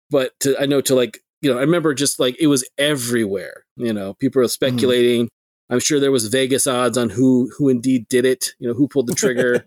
But 0.09 0.31
to, 0.41 0.59
I 0.59 0.65
know 0.65 0.81
to 0.81 0.95
like, 0.95 1.19
you 1.41 1.51
know, 1.51 1.57
I 1.57 1.61
remember 1.61 1.93
just 1.93 2.19
like 2.19 2.35
it 2.39 2.47
was 2.47 2.67
everywhere. 2.77 3.65
You 3.77 3.93
know, 3.93 4.15
people 4.15 4.41
were 4.41 4.47
mm. 4.47 4.51
speculating. 4.51 5.29
I'm 5.69 5.79
sure 5.79 5.99
there 5.99 6.11
was 6.11 6.27
Vegas 6.27 6.67
odds 6.67 6.97
on 6.97 7.09
who 7.09 7.51
who 7.57 7.69
indeed 7.69 8.07
did 8.07 8.25
it. 8.25 8.53
You 8.59 8.67
know, 8.67 8.73
who 8.73 8.87
pulled 8.87 9.07
the 9.07 9.15
trigger. 9.15 9.63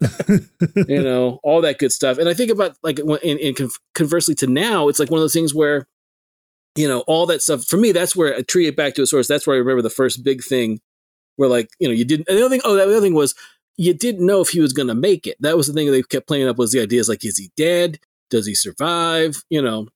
you 0.89 1.03
know, 1.03 1.41
all 1.43 1.61
that 1.63 1.79
good 1.79 1.93
stuff. 1.93 2.19
And 2.19 2.29
I 2.29 2.35
think 2.35 2.51
about 2.51 2.77
like, 2.83 2.99
in, 2.99 3.39
in 3.39 3.55
conversely 3.95 4.35
to 4.37 4.47
now, 4.47 4.89
it's 4.89 5.01
like 5.01 5.11
one 5.11 5.19
of 5.19 5.23
those 5.23 5.33
things 5.33 5.55
where, 5.55 5.89
you 6.77 6.87
know, 6.87 7.01
all 7.01 7.27
that 7.27 7.43
stuff 7.43 7.65
for 7.65 7.77
me. 7.77 7.91
That's 7.91 8.15
where 8.15 8.37
I 8.37 8.43
treat 8.43 8.69
it 8.69 8.77
back 8.77 8.95
to 8.95 9.03
a 9.03 9.07
source. 9.07 9.27
That's 9.27 9.47
where 9.47 9.57
I 9.57 9.59
remember 9.59 9.83
the 9.83 9.91
first 9.91 10.23
big 10.23 10.45
thing, 10.45 10.81
where 11.37 11.49
like, 11.49 11.71
you 11.81 11.89
know, 11.89 11.95
you 11.95 12.05
didn't. 12.05 12.29
And 12.29 12.39
the 12.39 12.43
other 12.43 12.51
thing, 12.51 12.63
oh, 12.65 12.77
the 12.77 12.85
other 12.85 13.01
thing 13.01 13.15
was 13.15 13.35
you 13.77 13.95
didn't 13.95 14.25
know 14.25 14.41
if 14.41 14.51
he 14.51 14.61
was 14.61 14.73
going 14.73 14.89
to 14.89 14.95
make 14.95 15.27
it. 15.27 15.37
That 15.41 15.57
was 15.57 15.67
the 15.67 15.73
thing 15.73 15.91
they 15.91 16.03
kept 16.03 16.29
playing 16.29 16.49
up 16.49 16.59
was 16.59 16.71
the 16.71 16.81
ideas 16.81 17.09
like, 17.09 17.25
is 17.25 17.39
he 17.39 17.51
dead? 17.57 17.99
Does 18.31 18.47
he 18.47 18.55
survive? 18.55 19.43
You 19.51 19.63
know, 19.63 19.89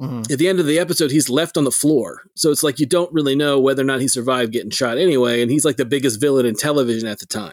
Mhm. 0.00 0.30
at 0.32 0.38
the 0.38 0.48
end 0.48 0.58
of 0.58 0.66
the 0.66 0.78
episode, 0.78 1.10
he's 1.10 1.28
left 1.28 1.56
on 1.56 1.64
the 1.64 1.70
floor. 1.70 2.22
So 2.34 2.50
it's 2.50 2.62
like 2.62 2.80
you 2.80 2.86
don't 2.86 3.12
really 3.12 3.34
know 3.36 3.60
whether 3.60 3.82
or 3.82 3.84
not 3.84 4.00
he 4.00 4.08
survived 4.08 4.52
getting 4.52 4.70
shot 4.70 4.96
anyway. 4.98 5.42
And 5.42 5.50
he's 5.50 5.64
like 5.64 5.76
the 5.76 5.84
biggest 5.84 6.20
villain 6.20 6.46
in 6.46 6.54
television 6.54 7.06
at 7.08 7.18
the 7.18 7.26
time. 7.26 7.52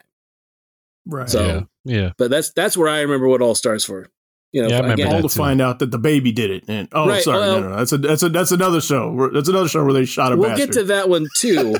Right. 1.05 1.29
So- 1.29 1.67
yeah, 1.85 1.95
yeah. 2.01 2.11
But 2.17 2.29
that's 2.31 2.51
that's 2.53 2.77
where 2.77 2.87
I 2.89 3.01
remember 3.01 3.27
what 3.27 3.41
All 3.41 3.55
Stars 3.55 3.83
for. 3.83 4.07
You 4.51 4.63
know, 4.63 4.69
Yeah, 4.69 4.77
I 4.77 4.81
remember 4.81 5.03
again, 5.03 5.15
all 5.15 5.21
to 5.21 5.27
too. 5.29 5.37
find 5.37 5.61
out 5.61 5.77
that 5.79 5.91
the 5.91 5.99
baby 5.99 6.31
did 6.31 6.49
it. 6.49 6.63
And 6.67 6.87
oh, 6.91 7.07
Right, 7.07 7.21
sorry, 7.23 7.39
well- 7.39 7.61
no, 7.61 7.69
no, 7.69 7.75
that's 7.75 7.91
a 7.91 7.97
that's 7.97 8.23
a 8.23 8.29
that's 8.29 8.51
another 8.51 8.81
show. 8.81 9.29
That's 9.33 9.49
another 9.49 9.67
show 9.67 9.83
where 9.83 9.93
they 9.93 10.05
shot 10.05 10.31
a 10.31 10.37
we'll 10.37 10.49
bastard. 10.49 10.67
get 10.73 10.79
to 10.79 10.83
that 10.85 11.09
one 11.09 11.27
too. 11.37 11.75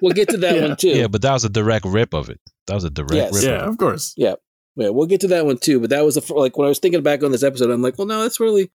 we'll 0.00 0.12
get 0.12 0.28
to 0.30 0.36
that 0.38 0.54
Yeah. 0.56 0.68
one 0.68 0.76
too. 0.76 0.88
Yeah, 0.90 1.08
but 1.08 1.20
that 1.22 1.32
was 1.32 1.44
a 1.44 1.48
direct 1.50 1.84
rip 1.84 2.14
of 2.14 2.30
it. 2.30 2.40
That 2.68 2.74
was 2.74 2.84
a 2.84 2.90
direct 2.90 3.14
Yes. 3.14 3.34
rip. 3.34 3.44
yeah, 3.44 3.62
of 3.64 3.70
of 3.72 3.78
course. 3.78 4.14
Yeah, 4.16 4.34
Yeah, 4.76 4.88
we'll 4.90 5.06
get 5.06 5.20
to 5.22 5.28
that 5.28 5.44
one 5.44 5.58
too. 5.58 5.78
But 5.80 5.90
that 5.90 6.04
was 6.04 6.14
the 6.14 6.20
fir- 6.22 6.36
like 6.36 6.56
when 6.56 6.64
I 6.66 6.68
was 6.70 6.78
thinking 6.78 7.02
back 7.02 7.22
on 7.22 7.32
this 7.32 7.42
episode, 7.42 7.70
I'm 7.70 7.82
like, 7.82 7.98
well, 7.98 8.06
no, 8.06 8.22
that's 8.22 8.40
really 8.40 8.70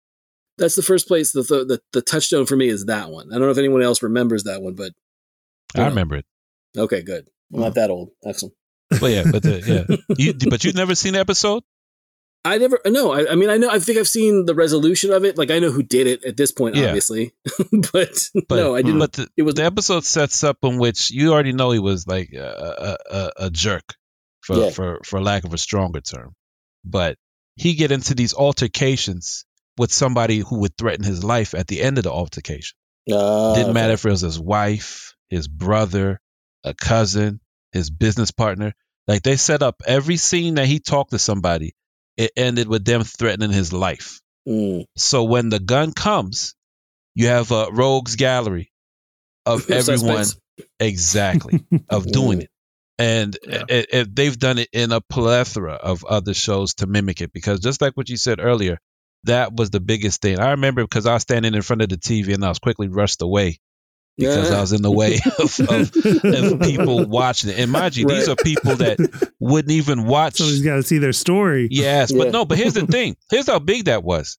that's 0.61 0.75
the 0.75 0.83
first 0.83 1.07
place. 1.07 1.31
The 1.31 1.41
the, 1.41 1.65
the, 1.65 1.81
the 1.91 2.01
touchdown 2.01 2.45
for 2.45 2.55
me 2.55 2.69
is 2.69 2.85
that 2.85 3.09
one. 3.09 3.29
I 3.29 3.33
don't 3.33 3.41
know 3.41 3.49
if 3.49 3.57
anyone 3.57 3.81
else 3.81 4.03
remembers 4.03 4.43
that 4.43 4.61
one, 4.61 4.75
but 4.75 4.93
I 5.75 5.87
remember 5.87 6.15
it. 6.15 6.25
okay, 6.77 7.01
good. 7.01 7.27
I'm 7.53 7.59
not 7.59 7.71
mm. 7.71 7.75
that 7.75 7.89
old. 7.89 8.11
Excellent. 8.23 8.53
But 8.89 9.11
yeah, 9.11 9.23
but 9.29 9.43
the, 9.43 9.87
yeah, 9.89 9.95
you, 10.17 10.33
but 10.49 10.63
you've 10.63 10.75
never 10.75 10.95
seen 10.95 11.13
the 11.13 11.19
episode. 11.19 11.63
I 12.43 12.57
never 12.57 12.79
no. 12.85 13.11
I, 13.11 13.31
I 13.31 13.35
mean, 13.35 13.49
I 13.49 13.57
know. 13.57 13.69
I 13.69 13.79
think 13.79 13.97
I've 13.97 14.07
seen 14.07 14.45
the 14.45 14.55
resolution 14.55 15.11
of 15.11 15.25
it. 15.25 15.37
Like 15.37 15.51
I 15.51 15.59
know 15.59 15.71
who 15.71 15.83
did 15.83 16.07
it 16.07 16.23
at 16.25 16.37
this 16.37 16.51
point, 16.51 16.75
Yeah. 16.75 16.87
obviously. 16.87 17.33
but, 17.93 18.29
But 18.47 18.55
no, 18.55 18.75
I 18.75 18.81
didn't. 18.81 18.99
But 18.99 19.13
the, 19.13 19.27
it 19.37 19.43
was 19.43 19.55
the 19.55 19.65
episode 19.65 20.05
sets 20.05 20.43
up 20.43 20.57
in 20.63 20.77
which 20.77 21.11
you 21.11 21.33
already 21.33 21.53
know 21.53 21.71
he 21.71 21.79
was 21.79 22.07
like 22.07 22.33
a 22.33 22.97
a, 23.09 23.15
a, 23.15 23.31
a 23.45 23.49
jerk, 23.49 23.95
for, 24.41 24.55
Yeah. 24.57 24.69
for 24.69 24.99
for 25.03 25.21
lack 25.21 25.43
of 25.43 25.53
a 25.53 25.57
stronger 25.57 26.01
term. 26.01 26.33
But 26.83 27.17
he 27.55 27.75
get 27.75 27.91
into 27.91 28.15
these 28.15 28.33
altercations 28.33 29.45
with 29.77 29.91
somebody 29.93 30.39
who 30.39 30.59
would 30.59 30.77
threaten 30.77 31.03
his 31.05 31.23
life 31.23 31.53
at 31.53 31.67
the 31.67 31.81
end 31.81 31.97
of 31.97 32.03
the 32.03 32.11
altercation. 32.11 32.75
uh, 33.11 33.53
Didn't 33.53 33.73
matter 33.73 33.93
if 33.93 34.05
it 34.05 34.09
was 34.09 34.21
his 34.21 34.39
wife, 34.39 35.15
his 35.29 35.47
brother, 35.47 36.19
a 36.63 36.73
cousin, 36.73 37.39
his 37.71 37.89
business 37.89 38.31
partner. 38.31 38.73
Like 39.07 39.23
they 39.23 39.37
set 39.37 39.63
up 39.63 39.81
every 39.85 40.17
scene 40.17 40.55
that 40.55 40.67
he 40.67 40.79
talked 40.79 41.11
to 41.11 41.19
somebody, 41.19 41.73
it 42.17 42.31
ended 42.35 42.67
with 42.67 42.85
them 42.85 43.03
threatening 43.03 43.51
his 43.51 43.73
life. 43.73 44.19
Mm. 44.47 44.85
So 44.97 45.23
when 45.23 45.49
the 45.49 45.59
gun 45.59 45.91
comes, 45.93 46.55
you 47.15 47.27
have 47.27 47.51
a 47.51 47.67
rogues 47.71 48.15
gallery 48.15 48.71
of 49.45 49.69
everyone 49.71 50.25
exactly 50.79 51.65
of 51.89 52.11
doing 52.11 52.41
it. 52.41 52.49
And 52.99 53.35
Yeah. 53.47 53.63
it, 53.67 53.87
it, 53.91 54.15
they've 54.15 54.37
done 54.37 54.59
it 54.59 54.69
in 54.71 54.91
a 54.91 55.01
plethora 55.01 55.73
of 55.73 56.03
other 56.05 56.33
shows 56.35 56.75
to 56.75 56.87
mimic 56.87 57.21
it 57.21 57.33
because 57.33 57.59
just 57.59 57.81
like 57.81 57.97
what 57.97 58.09
you 58.09 58.17
said 58.17 58.39
earlier, 58.39 58.79
that 59.25 59.53
was 59.55 59.69
the 59.69 59.79
biggest 59.79 60.21
thing. 60.21 60.39
I 60.39 60.51
remember 60.51 60.83
because 60.83 61.05
I 61.05 61.13
was 61.13 61.21
standing 61.21 61.53
in 61.53 61.61
front 61.61 61.81
of 61.81 61.89
the 61.89 61.97
TV 61.97 62.33
and 62.33 62.43
I 62.43 62.49
was 62.49 62.59
quickly 62.59 62.87
rushed 62.87 63.21
away 63.21 63.59
because 64.17 64.49
Yeah. 64.49 64.57
I 64.57 64.61
was 64.61 64.73
in 64.73 64.81
the 64.81 64.91
way 64.91 65.15
of, 65.39 65.59
of, 65.59 66.53
of 66.53 66.59
people 66.61 67.05
watching 67.07 67.49
it. 67.51 67.59
And 67.59 67.71
mind 67.71 67.95
you, 67.95 68.07
these 68.07 68.27
are 68.27 68.35
people 68.35 68.75
that 68.77 69.31
wouldn't 69.39 69.71
even 69.71 70.05
watch. 70.05 70.35
Somebody's 70.35 70.61
got 70.63 70.75
to 70.75 70.83
see 70.83 70.97
their 70.97 71.13
story. 71.13 71.67
Yes, 71.71 72.11
Yeah. 72.11 72.17
but 72.23 72.31
no, 72.31 72.45
but 72.45 72.57
here's 72.57 72.73
the 72.73 72.87
thing. 72.87 73.15
Here's 73.29 73.47
how 73.47 73.59
big 73.59 73.85
that 73.85 74.03
was. 74.03 74.37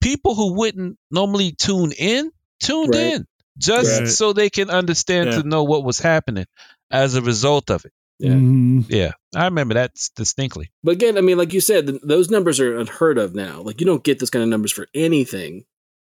People 0.00 0.34
who 0.34 0.54
wouldn't 0.54 0.98
normally 1.10 1.52
tune 1.52 1.92
in, 1.92 2.30
tuned 2.60 2.94
Right. 2.94 3.14
in 3.14 3.26
just 3.58 4.00
Right. 4.00 4.08
so 4.08 4.32
they 4.32 4.50
can 4.50 4.70
understand 4.70 5.30
Yeah. 5.30 5.42
to 5.42 5.48
know 5.48 5.64
what 5.64 5.84
was 5.84 5.98
happening 5.98 6.46
as 6.90 7.14
a 7.14 7.22
result 7.22 7.70
of 7.70 7.84
it. 7.84 7.92
Yeah. 8.18 8.32
Mhm. 8.32 8.84
Yeah, 8.88 9.12
I 9.34 9.44
remember 9.46 9.74
that 9.74 9.92
distinctly. 10.16 10.70
But 10.84 10.92
again, 10.92 11.18
I 11.18 11.20
mean, 11.22 11.38
like 11.38 11.52
you 11.52 11.60
said, 11.60 11.86
th- 11.88 12.00
those 12.04 12.30
numbers 12.30 12.60
are 12.60 12.76
unheard 12.78 13.18
of 13.18 13.34
now. 13.34 13.60
Like 13.62 13.80
you 13.80 13.86
don't 13.86 14.04
get 14.04 14.18
those 14.20 14.30
kind 14.30 14.42
of 14.42 14.48
numbers 14.48 14.70
for 14.72 14.86
anything. 14.94 15.64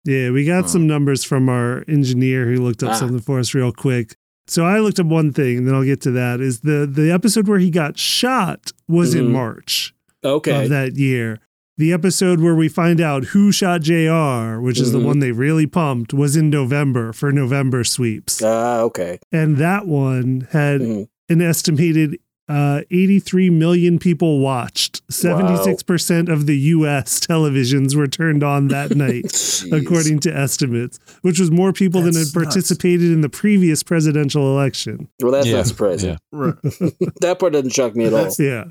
Yeah, 0.05 0.31
we 0.31 0.45
got 0.45 0.63
Huh. 0.63 0.67
some 0.67 0.85
numbers 0.87 1.23
from 1.23 1.49
our 1.49 1.83
engineer 1.87 2.45
who 2.51 2.61
looked 2.61 2.83
up 2.83 2.91
Ah. 2.91 2.95
something 2.95 3.19
for 3.21 3.39
us 3.39 3.53
real 3.53 3.71
quick. 3.71 4.15
So 4.47 4.65
I 4.65 4.79
looked 4.79 4.99
up 4.99 5.05
one 5.07 5.31
thing, 5.31 5.59
and 5.59 5.67
then 5.67 5.73
I'll 5.73 5.85
get 5.85 6.01
to 6.01 6.11
that. 6.11 6.41
Is 6.41 6.59
the 6.59 6.85
the 6.91 7.09
episode 7.11 7.47
where 7.47 7.59
he 7.59 7.69
got 7.71 7.97
shot 7.97 8.71
was 8.87 9.15
in 9.15 9.27
Mhm. 9.29 9.31
March 9.31 9.93
Okay. 10.23 10.63
of 10.65 10.69
that 10.69 10.97
year. 10.97 11.39
The 11.77 11.91
episode 11.93 12.39
where 12.41 12.53
we 12.55 12.67
find 12.67 13.01
out 13.01 13.25
who 13.27 13.51
shot 13.51 13.81
JR, 13.81 14.61
which 14.61 14.79
is 14.79 14.91
the 14.91 14.99
Mhm. 14.99 15.05
one 15.05 15.19
they 15.19 15.31
really 15.31 15.65
pumped, 15.65 16.13
was 16.13 16.35
in 16.35 16.49
November 16.51 17.11
for 17.13 17.31
November 17.31 17.83
sweeps. 17.83 18.41
Ah, 18.43 18.81
okay. 18.81 19.17
and 19.31 19.57
that 19.57 19.87
one 19.87 20.47
had 20.51 20.81
Mhm. 20.81 21.07
An 21.29 21.41
estimated 21.41 22.17
uh, 22.49 22.81
83 22.91 23.49
million 23.51 23.97
people 23.99 24.39
watched. 24.39 25.05
76% 25.07 26.27
of 26.31 26.45
the 26.45 26.57
US 26.57 27.19
televisions 27.25 27.95
were 27.95 28.07
turned 28.07 28.43
on 28.43 28.67
that 28.67 28.91
night, 28.95 29.31
according 29.71 30.19
to 30.19 30.35
estimates, 30.35 30.99
which 31.21 31.39
was 31.39 31.49
more 31.51 31.71
people 31.71 32.01
than 32.01 32.15
had 32.15 32.27
participated 32.33 33.11
in 33.11 33.21
the 33.21 33.29
previous 33.29 33.81
presidential 33.81 34.45
election. 34.53 35.07
Well, 35.21 35.31
that's 35.31 35.47
Yeah, 35.47 35.57
not 35.57 35.67
surprising. 35.67 36.09
yeah. 36.11 36.17
Right. 36.33 36.55
That 37.21 37.39
part 37.39 37.53
doesn't 37.53 37.69
shock 37.71 37.95
me 37.95 38.05
at 38.05 38.13
all. 38.13 38.29
Yeah. 38.37 38.65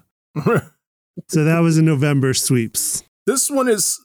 So 1.28 1.44
that 1.44 1.58
was 1.60 1.78
in 1.78 1.84
November 1.86 2.34
sweeps. 2.34 3.04
this 3.26 3.50
one 3.50 3.68
is 3.68 3.98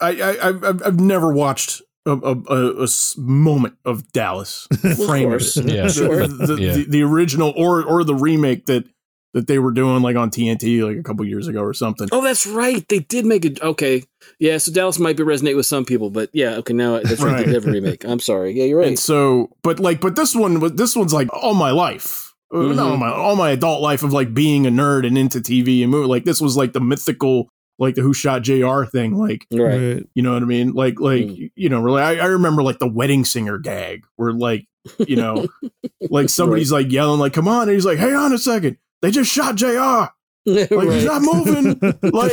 I, 0.00 0.20
I 0.20 0.48
I've, 0.48 0.64
I've- 0.64 0.84
I've 0.84 1.00
never 1.00 1.32
watched 1.32 1.82
a, 2.06 2.12
a, 2.12 2.34
a- 2.48 2.80
a 2.80 2.82
s- 2.84 3.14
moment 3.18 3.74
of 3.84 4.10
Dallas 4.12 4.66
Framers, 5.06 5.56
of 5.56 5.68
Yeah. 5.68 5.88
Sure. 5.88 6.26
the, 6.26 6.46
the, 6.46 6.54
Yeah. 6.62 6.72
the, 6.74 6.84
the 6.88 7.02
original 7.02 7.52
or 7.56 7.82
or 7.82 8.04
the 8.04 8.14
remake 8.14 8.66
that 8.66 8.84
that 9.32 9.48
they 9.48 9.58
were 9.58 9.72
doing 9.72 10.00
like 10.00 10.14
on 10.14 10.30
TNT 10.30 10.86
like 10.86 10.96
a 10.96 11.02
couple 11.02 11.24
years 11.26 11.48
ago 11.48 11.60
or 11.60 11.74
something. 11.74 12.08
Oh, 12.12 12.22
that's 12.22 12.46
right. 12.46 12.86
They 12.88 13.00
did 13.00 13.26
make 13.26 13.44
it. 13.44 13.60
Okay. 13.62 14.04
Yeah. 14.38 14.58
So 14.58 14.70
Dallas 14.70 14.98
might 15.00 15.16
be 15.16 15.24
resonate 15.24 15.56
with 15.56 15.66
some 15.66 15.84
people, 15.84 16.08
but 16.10 16.30
yeah. 16.32 16.54
Okay. 16.58 16.72
Now 16.72 17.00
that's 17.00 17.20
right. 17.20 17.32
Right. 17.32 17.46
They 17.46 17.52
have 17.54 17.66
a 17.66 17.70
remake. 17.72 18.04
I'm 18.04 18.20
sorry. 18.20 18.52
Yeah, 18.52 18.64
you're 18.64 18.78
right. 18.78 18.86
And 18.86 18.98
so, 18.98 19.50
but 19.64 19.80
like, 19.80 20.00
but 20.00 20.14
this 20.14 20.36
one, 20.36 20.60
was 20.60 20.72
this 20.74 20.94
one's 20.94 21.12
like 21.12 21.28
all 21.32 21.54
my 21.54 21.72
life, 21.72 22.32
Uh, 22.52 22.58
Mhm. 22.58 22.76
not 22.76 22.90
all 22.92 22.96
my 22.96 23.08
all 23.10 23.34
my 23.36 23.50
adult 23.50 23.82
life 23.82 24.04
of 24.04 24.12
like 24.12 24.32
being 24.34 24.66
a 24.68 24.70
nerd 24.70 25.04
and 25.04 25.18
into 25.18 25.40
TV 25.40 25.82
and 25.82 25.90
movie. 25.90 26.06
Like 26.06 26.24
this 26.24 26.40
was 26.40 26.56
like 26.56 26.72
the 26.72 26.80
mythical, 26.80 27.48
like 27.78 27.94
the 27.94 28.02
Who 28.02 28.12
Shot 28.14 28.42
JR 28.42 28.84
thing. 28.84 29.16
Like 29.16 29.46
Right. 29.52 30.04
you 30.14 30.22
know 30.22 30.34
what 30.34 30.42
I 30.42 30.46
mean? 30.46 30.72
Like 30.72 31.00
like 31.00 31.24
Mm. 31.26 31.50
you 31.56 31.68
know, 31.68 31.80
really, 31.80 32.02
I, 32.02 32.16
I 32.16 32.26
remember 32.26 32.62
like 32.62 32.78
the 32.78 32.86
wedding 32.88 33.24
singer 33.24 33.58
gag 33.58 34.04
where 34.16 34.32
like 34.32 34.66
you 35.06 35.16
know, 35.16 35.46
like 36.00 36.28
somebody's 36.28 36.70
like 36.72 36.92
yelling 36.92 37.18
like, 37.20 37.32
"Come 37.32 37.48
on!" 37.48 37.62
and 37.62 37.72
he's 37.72 37.86
like, 37.86 37.98
"Hey, 37.98 38.14
on 38.14 38.32
a 38.32 38.38
second, 38.38 38.76
they 39.02 39.10
just 39.10 39.30
shot 39.30 39.56
JR 39.56 40.08
Like 40.46 40.70
he's 40.90 41.04
not 41.06 41.22
moving. 41.22 41.78
like 42.02 42.32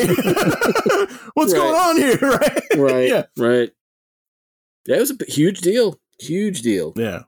what's 1.33 1.53
going 1.53 1.75
on 1.75 1.97
here? 1.97 2.17
Right? 2.17 2.61
right. 2.77 3.07
Yeah. 3.07 3.23
Right. 3.37 3.71
Yeah, 4.85 4.97
it 4.97 4.99
was 4.99 5.11
a 5.11 5.31
huge 5.31 5.61
deal. 5.61 5.99
Huge 6.19 6.61
deal. 6.61 6.93
Yeah. 6.95 7.23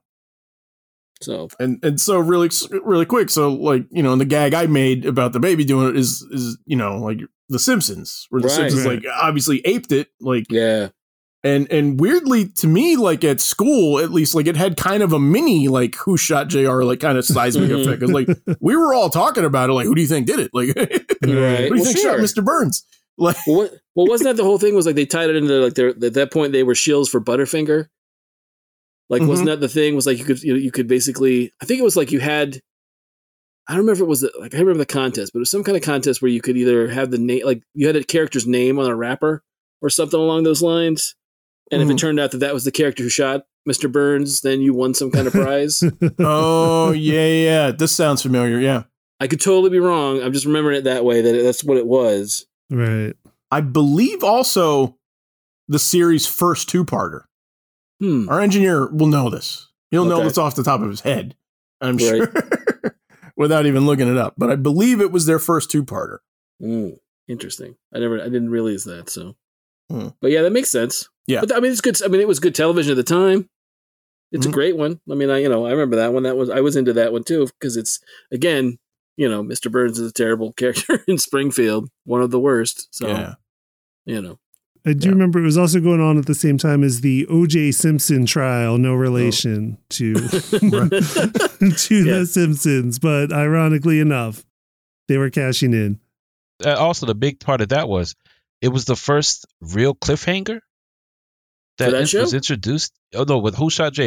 So 1.23 1.47
and 1.59 1.79
and 1.83 1.99
so 1.99 2.19
really 2.19 2.49
really 2.83 3.05
quick 3.05 3.29
so 3.29 3.51
like 3.53 3.85
you 3.91 4.03
know 4.03 4.11
and 4.11 4.21
the 4.21 4.25
gag 4.25 4.53
i 4.53 4.65
made 4.65 5.05
about 5.05 5.33
the 5.33 5.39
baby 5.39 5.63
doing 5.65 5.89
it 5.89 5.97
is 5.97 6.21
is 6.31 6.57
you 6.65 6.75
know 6.75 6.97
like 6.97 7.19
the 7.49 7.59
simpsons 7.59 8.27
where 8.29 8.41
the 8.41 8.47
Right. 8.47 8.55
simpsons 8.55 8.85
Right. 8.85 9.03
like 9.03 9.05
obviously 9.21 9.59
aped 9.65 9.91
it 9.91 10.07
like 10.21 10.45
yeah. 10.49 10.89
and 11.43 11.69
and 11.71 11.99
weirdly 11.99 12.47
to 12.47 12.67
me 12.67 12.95
like 12.95 13.23
at 13.23 13.41
school 13.41 13.99
at 13.99 14.11
least 14.11 14.33
like 14.35 14.47
it 14.47 14.55
had 14.55 14.77
kind 14.77 15.03
of 15.03 15.13
a 15.13 15.19
mini 15.19 15.67
like 15.67 15.95
who 15.95 16.17
shot 16.17 16.47
JR 16.47 16.83
like 16.83 16.99
kind 16.99 17.17
of 17.17 17.25
seismic 17.25 17.69
effect 17.69 18.01
effect 18.01 18.01
'Cause, 18.01 18.11
like 18.11 18.57
we 18.61 18.75
were 18.75 18.93
all 18.93 19.09
talking 19.09 19.45
about 19.45 19.69
it 19.69 19.73
like 19.73 19.85
who 19.87 19.95
do 19.95 20.01
you 20.01 20.07
think 20.07 20.27
did 20.27 20.39
it 20.39 20.51
like 20.53 20.67
who 20.77 20.85
do 21.27 21.31
you 21.33 21.69
Well, 21.71 21.83
think 21.83 21.97
sure. 21.97 22.13
shot 22.13 22.19
mr 22.19 22.43
burns 22.43 22.83
like 23.17 23.35
Well, 23.45 23.57
what, 23.57 23.71
well, 23.95 24.07
wasn't 24.07 24.29
that 24.29 24.37
the 24.37 24.43
whole 24.43 24.57
thing? 24.57 24.73
Was 24.73 24.87
like 24.87 24.95
they 24.95 25.05
tied 25.05 25.29
it 25.29 25.35
into 25.35 25.53
like 25.59 25.75
their 25.75 25.89
at 25.89 26.13
that 26.15 26.31
point 26.31 26.51
they 26.51 26.63
were 26.63 26.73
shills 26.73 27.07
for 27.09 27.21
Butterfinger. 27.21 27.87
Like, 29.09 29.21
Mhm. 29.21 29.27
wasn't 29.27 29.47
that 29.49 29.59
the 29.59 29.69
thing? 29.69 29.95
Was 29.95 30.05
like 30.05 30.17
you 30.17 30.25
could 30.25 30.41
you, 30.43 30.55
you 30.55 30.71
could 30.71 30.87
basically 30.87 31.51
I 31.61 31.65
think 31.65 31.79
it 31.79 31.83
was 31.83 31.97
like 31.97 32.11
you 32.11 32.19
had. 32.19 32.59
I 33.67 33.73
don't 33.73 33.79
remember 33.81 33.93
if 33.93 34.01
it 34.01 34.09
was 34.09 34.21
the, 34.21 34.31
like 34.39 34.53
I 34.53 34.57
remember 34.57 34.79
the 34.79 34.85
contest, 34.85 35.31
but 35.33 35.39
it 35.39 35.41
was 35.41 35.49
some 35.51 35.63
kind 35.63 35.77
of 35.77 35.83
contest 35.83 36.21
where 36.21 36.29
you 36.31 36.41
could 36.41 36.57
either 36.57 36.89
have 36.89 37.11
the 37.11 37.17
name 37.17 37.45
like 37.45 37.63
you 37.73 37.87
had 37.87 37.95
a 37.95 38.03
character's 38.03 38.45
name 38.47 38.77
on 38.79 38.89
a 38.89 38.95
wrapper 38.95 39.41
or 39.81 39.89
something 39.89 40.19
along 40.19 40.43
those 40.43 40.61
lines, 40.61 41.15
and 41.71 41.81
if 41.81 41.87
Mhm. 41.87 41.91
it 41.91 41.97
turned 41.97 42.19
out 42.19 42.31
that 42.31 42.39
that 42.39 42.53
was 42.53 42.65
the 42.65 42.71
character 42.71 43.03
who 43.03 43.09
shot 43.09 43.45
Mr. 43.69 43.89
Burns, 43.89 44.41
then 44.41 44.59
you 44.61 44.73
won 44.73 44.93
some 44.93 45.11
kind 45.11 45.27
of 45.27 45.33
prize. 45.33 45.81
oh 46.19 46.91
yeah 46.91 47.27
yeah 47.27 47.71
this 47.71 47.91
sounds 47.93 48.21
familiar 48.21 48.59
yeah 48.59 48.83
I 49.21 49.27
could 49.27 49.39
totally 49.39 49.69
be 49.69 49.79
wrong. 49.79 50.21
I'm 50.21 50.33
just 50.33 50.45
remembering 50.45 50.77
it 50.77 50.83
that 50.83 51.05
way 51.05 51.21
that 51.21 51.43
that's 51.43 51.63
what 51.63 51.77
it 51.77 51.87
was. 51.87 52.45
right. 52.69 53.13
i 53.51 53.61
believe 53.61 54.23
also 54.23 54.97
the 55.69 55.79
series 55.79 56.25
first 56.27 56.67
two-parter 56.69 57.21
Hmm. 58.03 58.27
Our 58.27 58.41
engineer 58.41 58.87
will 58.91 59.07
know 59.07 59.29
this. 59.29 59.67
He'll 59.91 60.03
know 60.05 60.17
Okay. 60.17 60.27
this 60.27 60.37
off 60.37 60.55
the 60.55 60.63
top 60.63 60.81
of 60.81 60.89
his 60.89 60.99
head. 61.01 61.35
I'm 61.79 61.95
Right. 61.97 62.05
sure. 62.05 62.33
Without 63.37 63.65
even 63.65 63.85
looking 63.85 64.09
it 64.09 64.17
up. 64.17 64.33
But 64.37 64.49
I 64.51 64.55
believe 64.57 64.99
it 64.99 65.11
was 65.11 65.25
their 65.25 65.39
first 65.39 65.71
two 65.71 65.83
parter. 65.85 66.17
Mm, 66.61 66.97
interesting. 67.27 67.75
I 67.93 67.99
never, 67.99 68.19
I 68.19 68.25
didn't 68.25 68.49
realize 68.49 68.83
that. 68.83 69.09
So, 69.09 69.35
Hmm. 69.89 70.09
but 70.21 70.31
yeah, 70.31 70.41
that 70.41 70.51
makes 70.51 70.69
sense. 70.69 71.07
Yeah. 71.27 71.39
but 71.39 71.55
I 71.55 71.61
mean, 71.61 71.71
it's 71.71 71.79
good. 71.81 72.01
I 72.03 72.07
mean, 72.09 72.19
it 72.19 72.27
was 72.27 72.39
good 72.41 72.53
television 72.55 72.91
at 72.91 72.95
the 72.97 73.03
time. 73.03 73.49
It's 74.33 74.45
Mhm. 74.45 74.49
a 74.49 74.53
great 74.53 74.75
one. 74.75 74.99
I 75.09 75.15
mean, 75.15 75.29
I 75.29 75.37
you 75.37 75.47
know, 75.47 75.65
I 75.65 75.71
remember 75.71 75.95
that 75.95 76.11
one. 76.13 76.23
That 76.23 76.35
was 76.35 76.49
I 76.49 76.59
was 76.59 76.75
into 76.75 76.91
that 76.93 77.13
one 77.13 77.23
too 77.23 77.47
because 77.59 77.77
it's 77.77 77.99
again 78.31 78.77
you 79.15 79.29
know, 79.29 79.43
Mr. 79.43 79.71
Burns 79.71 79.99
is 79.99 80.09
a 80.09 80.13
terrible 80.13 80.51
character 80.57 81.03
in 81.07 81.17
Springfield, 81.19 81.87
one 82.03 82.21
of 82.23 82.31
the 82.31 82.39
worst. 82.39 82.87
So, 82.93 83.07
yeah. 83.07 83.35
you 84.05 84.19
know, 84.21 84.39
I 84.85 84.93
do 84.93 85.07
Yeah. 85.07 85.11
remember 85.13 85.39
it 85.39 85.43
was 85.43 85.57
also 85.57 85.79
going 85.79 86.01
on 86.01 86.17
at 86.17 86.25
the 86.25 86.35
same 86.35 86.57
time 86.57 86.83
as 86.83 87.01
the 87.01 87.25
O.J. 87.27 87.71
Simpson 87.71 88.25
trial, 88.25 88.73
Oh. 88.73 88.77
no 88.77 88.93
relation 88.93 89.77
to 89.91 90.13
to 90.27 91.95
Yeah. 92.05 92.19
the 92.19 92.25
Simpsons, 92.29 92.99
but 92.99 93.31
ironically 93.31 93.99
enough, 93.99 94.43
they 95.07 95.17
were 95.17 95.29
cashing 95.29 95.73
in. 95.73 95.99
Uh, 96.65 96.75
also, 96.77 97.05
the 97.05 97.15
big 97.15 97.39
part 97.39 97.61
of 97.61 97.69
that 97.69 97.87
was 97.87 98.15
it 98.61 98.69
was 98.69 98.85
the 98.85 98.95
first 98.95 99.45
real 99.61 99.93
cliffhanger 99.95 100.59
that, 101.77 101.91
that 101.91 102.07
show? 102.09 102.21
was 102.21 102.33
introduced. 102.33 102.93
Oh 103.15 103.23
no, 103.23 103.39
with 103.39 103.55
Who 103.55 103.69
Shot 103.69 103.93
Jr. 103.93 104.03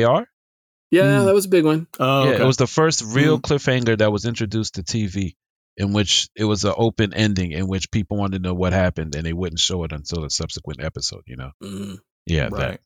yeah, 0.90 1.20
Hmm. 1.20 1.26
that 1.26 1.34
was 1.34 1.46
a 1.46 1.48
big 1.48 1.64
one. 1.64 1.86
Oh, 1.98 2.24
yeah, 2.24 2.30
okay. 2.34 2.42
it 2.42 2.46
was 2.46 2.56
the 2.58 2.66
first 2.66 3.02
real 3.06 3.38
cliffhanger 3.40 3.98
that 3.98 4.12
was 4.12 4.24
introduced 4.26 4.74
to 4.74 4.82
TV, 4.82 5.34
in 5.76 5.92
which 5.92 6.28
it 6.34 6.44
was 6.44 6.64
an 6.64 6.74
open 6.76 7.12
ending 7.14 7.52
in 7.52 7.68
which 7.68 7.90
people 7.90 8.16
wanted 8.16 8.42
to 8.42 8.48
know 8.48 8.54
what 8.54 8.72
happened 8.72 9.14
and 9.14 9.24
they 9.26 9.32
wouldn't 9.32 9.60
show 9.60 9.84
it 9.84 9.92
until 9.92 10.24
a 10.24 10.30
subsequent 10.30 10.82
episode. 10.82 11.22
You 11.26 11.36
know? 11.36 11.50
Mhm. 11.62 11.98
Yeah, 12.26 12.48
right. 12.50 12.80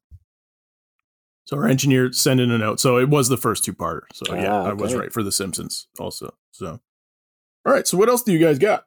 So 1.45 1.57
our 1.57 1.67
engineer 1.67 2.13
sent 2.13 2.41
in 2.41 2.51
a 2.51 2.59
note. 2.59 2.79
So 2.81 2.99
it 2.99 3.09
was 3.09 3.29
the 3.29 3.37
first 3.37 3.65
two 3.65 3.73
parter. 3.75 4.03
So 4.13 4.35
yeah, 4.35 4.53
Ah, 4.55 4.65
I 4.71 4.73
was 4.73 4.95
right 4.95 5.13
for 5.13 5.23
The 5.23 5.33
Simpsons 5.33 5.89
also. 5.99 6.35
So 6.53 6.81
all 7.67 7.73
right. 7.73 7.87
So 7.87 7.97
what 7.99 8.09
else 8.09 8.23
do 8.23 8.33
you 8.33 8.39
guys 8.39 8.59
got? 8.59 8.87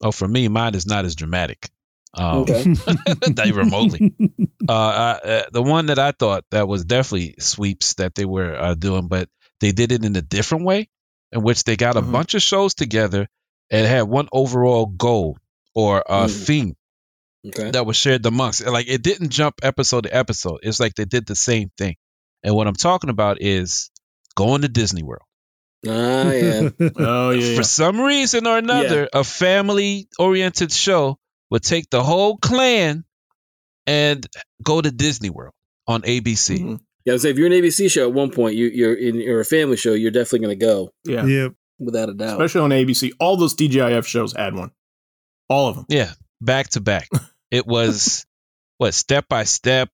Oh, 0.00 0.12
for 0.12 0.28
me, 0.28 0.48
mine 0.48 0.74
is 0.74 0.86
not 0.86 1.04
as 1.04 1.14
dramatic. 1.16 1.68
Um, 2.14 2.38
Okay. 2.42 2.64
not 3.36 3.50
remotely. 3.54 4.14
uh, 4.68 4.72
I, 4.72 5.28
uh, 5.28 5.42
the 5.52 5.62
one 5.62 5.86
that 5.86 5.98
I 5.98 6.12
thought 6.12 6.44
that 6.52 6.68
was 6.68 6.84
definitely 6.84 7.34
sweeps 7.38 7.94
that 7.94 8.14
they 8.14 8.24
were 8.24 8.54
uh, 8.54 8.74
doing, 8.74 9.08
but 9.08 9.28
they 9.60 9.72
did 9.72 9.92
it 9.92 10.04
in 10.04 10.14
a 10.16 10.22
different 10.22 10.64
way, 10.64 10.88
in 11.32 11.42
which 11.42 11.64
they 11.64 11.76
got 11.76 11.96
a 11.96 12.02
Mhm. 12.02 12.12
bunch 12.12 12.34
of 12.34 12.42
shows 12.42 12.74
together 12.74 13.28
and 13.70 13.86
had 13.86 14.02
one 14.02 14.28
overall 14.32 14.86
goal 14.86 15.36
or 15.74 16.02
a 16.06 16.24
Mhm. 16.26 16.44
theme 16.46 16.76
Okay. 17.46 17.70
that 17.70 17.86
was 17.86 17.96
shared 17.96 18.24
amongst. 18.26 18.64
Like 18.66 18.88
it 18.88 19.02
didn't 19.02 19.28
jump 19.30 19.56
episode 19.62 20.02
to 20.04 20.14
episode. 20.16 20.60
It's 20.62 20.80
like 20.80 20.94
they 20.94 21.04
did 21.04 21.26
the 21.26 21.36
same 21.36 21.70
thing. 21.76 21.96
And 22.42 22.54
what 22.54 22.66
I'm 22.66 22.74
talking 22.76 23.10
about 23.10 23.42
is 23.42 23.90
going 24.36 24.62
to 24.62 24.68
Disney 24.68 25.02
World. 25.02 25.22
Ah, 25.86 26.32
yeah. 26.32 26.70
Oh 26.96 27.30
yeah. 27.30 27.56
For 27.56 27.62
some 27.62 28.00
reason 28.00 28.46
or 28.46 28.58
another, 28.58 29.08
a 29.12 29.22
family 29.24 30.08
oriented 30.18 30.72
show 30.72 31.18
would 31.50 31.62
take 31.62 31.88
the 31.90 32.02
whole 32.02 32.36
clan 32.38 33.04
and 33.86 34.26
go 34.62 34.80
to 34.80 34.90
Disney 34.90 35.30
World 35.30 35.54
on 35.86 36.02
ABC. 36.02 36.58
Mhm. 36.58 36.80
Yeah, 37.08 37.12
I 37.12 37.14
was 37.14 37.22
say 37.22 37.30
if 37.30 37.38
you're 37.38 37.46
an 37.46 37.52
ABC 37.54 37.90
show 37.90 38.06
at 38.06 38.12
one 38.12 38.30
point, 38.30 38.54
you, 38.54 38.66
you're 38.66 38.92
in 38.92 39.14
you're 39.14 39.40
a 39.40 39.44
family 39.46 39.78
show, 39.78 39.94
you're 39.94 40.10
definitely 40.10 40.40
going 40.40 40.58
to 40.58 40.66
go 40.66 40.92
Yeah. 41.06 41.24
yep. 41.24 41.52
without 41.78 42.10
a 42.10 42.12
doubt. 42.12 42.32
Especially 42.40 42.60
on 42.60 42.70
ABC. 42.70 43.12
All 43.18 43.38
those 43.38 43.54
TGIF 43.54 44.04
shows 44.04 44.34
had 44.34 44.54
one. 44.54 44.72
All 45.48 45.68
of 45.68 45.76
them. 45.76 45.86
Yeah, 45.88 46.10
back 46.42 46.68
to 46.70 46.80
back. 46.82 47.08
It 47.50 47.66
was 47.66 48.26
what 48.76 48.92
step 48.92 49.26
by 49.26 49.44
step, 49.44 49.88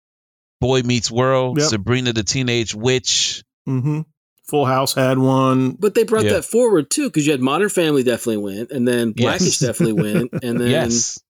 Boy 0.60 0.82
Meets 0.82 1.08
World, 1.08 1.60
Yep. 1.60 1.68
Sabrina 1.68 2.12
the 2.12 2.24
Teenage 2.24 2.74
Witch. 2.74 3.44
Mm-hmm. 3.68 4.00
Full 4.48 4.64
House 4.66 4.92
had 4.92 5.18
one. 5.18 5.70
But 5.78 5.94
they 5.94 6.02
brought 6.02 6.24
Yeah. 6.24 6.32
that 6.32 6.44
forward 6.44 6.90
too, 6.90 7.04
because 7.08 7.24
you 7.26 7.30
had 7.30 7.40
Modern 7.40 7.68
Family 7.68 8.02
definitely 8.02 8.38
went, 8.38 8.72
and 8.72 8.88
then 8.88 9.12
Blackish 9.12 9.46
Yes. 9.46 9.58
definitely 9.60 10.02
went, 10.02 10.32
and 10.42 10.60
then 10.60 10.68
yes, 10.68 11.20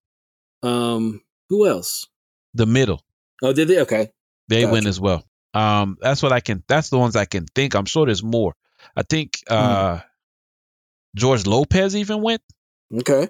um, 0.63 1.21
who 1.51 1.67
else? 1.67 2.07
the 2.55 2.65
middle. 2.67 3.03
Oh, 3.43 3.53
did 3.53 3.69
they? 3.69 3.81
Okay, 3.81 4.11
They 4.49 4.65
win 4.65 4.85
Gotcha. 4.85 4.89
as 4.89 5.01
well. 5.01 5.25
Um, 5.55 5.97
that's 6.01 6.23
what 6.23 6.33
I 6.33 6.41
can. 6.41 6.63
That's 6.69 6.91
the 6.91 6.99
ones 6.99 7.17
I 7.17 7.25
can 7.25 7.47
think. 7.47 7.75
I'm 7.75 7.85
sure 7.85 8.07
there's 8.07 8.23
more. 8.23 8.55
I 8.97 9.03
think 9.03 9.39
uh, 9.49 10.01
George 11.15 11.47
Lopez 11.47 11.97
even 11.97 12.21
went 12.21 12.43
okay. 12.93 13.29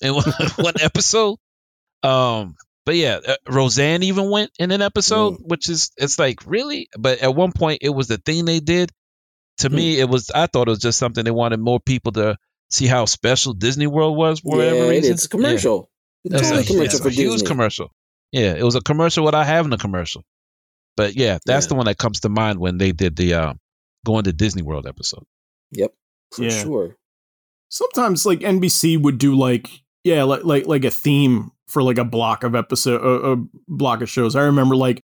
in 0.00 0.14
one, 0.14 0.24
one 0.56 0.74
episode. 0.80 1.38
Um, 2.02 2.56
but 2.84 2.96
yeah, 2.96 3.18
uh, 3.26 3.36
Roseanne 3.48 4.04
even 4.04 4.30
went 4.30 4.52
in 4.58 4.70
an 4.70 4.80
episode, 4.80 5.38
which 5.40 5.68
is 5.68 5.90
it's 5.96 6.18
like 6.18 6.46
really. 6.46 6.88
But 6.98 7.20
at 7.20 7.34
one 7.34 7.52
point, 7.52 7.80
it 7.82 7.90
was 7.90 8.08
the 8.08 8.18
thing 8.18 8.44
they 8.44 8.60
did. 8.60 8.90
To 9.58 9.70
me, 9.70 9.98
it 9.98 10.08
was. 10.08 10.30
I 10.30 10.46
thought 10.46 10.68
it 10.68 10.70
was 10.70 10.80
just 10.80 10.98
something 10.98 11.24
they 11.24 11.30
wanted 11.30 11.60
more 11.60 11.80
people 11.80 12.12
to 12.12 12.36
see 12.70 12.86
how 12.86 13.06
special 13.06 13.54
Disney 13.54 13.86
World 13.86 14.16
was 14.16 14.40
for 14.40 14.56
yeah, 14.56 14.72
whatever 14.72 14.90
reason. 14.90 15.14
it's 15.14 15.24
a 15.24 15.28
commercial. 15.28 15.90
It's 16.24 16.34
It's 16.34 16.42
totally 16.42 16.62
a, 16.62 16.66
commercial 16.66 17.06
it's 17.06 17.06
a 17.06 17.10
huge 17.10 17.44
commercial. 17.44 17.90
Yeah, 18.32 18.54
it 18.54 18.62
was 18.62 18.74
a 18.74 18.80
commercial 18.80 19.24
without 19.24 19.46
having 19.46 19.72
a 19.72 19.78
commercial. 19.78 20.24
But 20.96 21.14
yeah, 21.16 21.38
that's 21.44 21.66
Yeah. 21.66 21.68
the 21.68 21.74
one 21.74 21.86
that 21.86 21.98
comes 21.98 22.20
to 22.20 22.28
mind 22.28 22.58
when 22.58 22.78
they 22.78 22.92
did 22.92 23.16
the 23.16 23.34
uh, 23.34 23.54
going 24.04 24.24
to 24.24 24.32
Disney 24.32 24.62
World 24.62 24.86
episode. 24.86 25.24
Yep, 25.72 25.92
for 26.32 26.42
Yeah. 26.44 26.62
sure. 26.62 26.96
Sometimes 27.68 28.24
like 28.24 28.40
NBC 28.40 29.00
would 29.00 29.18
do 29.18 29.34
like 29.36 29.68
yeah 30.04 30.22
like 30.22 30.44
like 30.44 30.66
like 30.66 30.84
a 30.84 30.90
theme 30.90 31.50
for 31.68 31.82
like 31.82 31.98
a 31.98 32.04
block 32.04 32.44
of 32.44 32.54
episode 32.54 33.02
a, 33.02 33.32
a 33.32 33.36
block 33.68 34.00
of 34.02 34.08
shows. 34.08 34.36
I 34.36 34.42
remember 34.42 34.76
like 34.76 35.00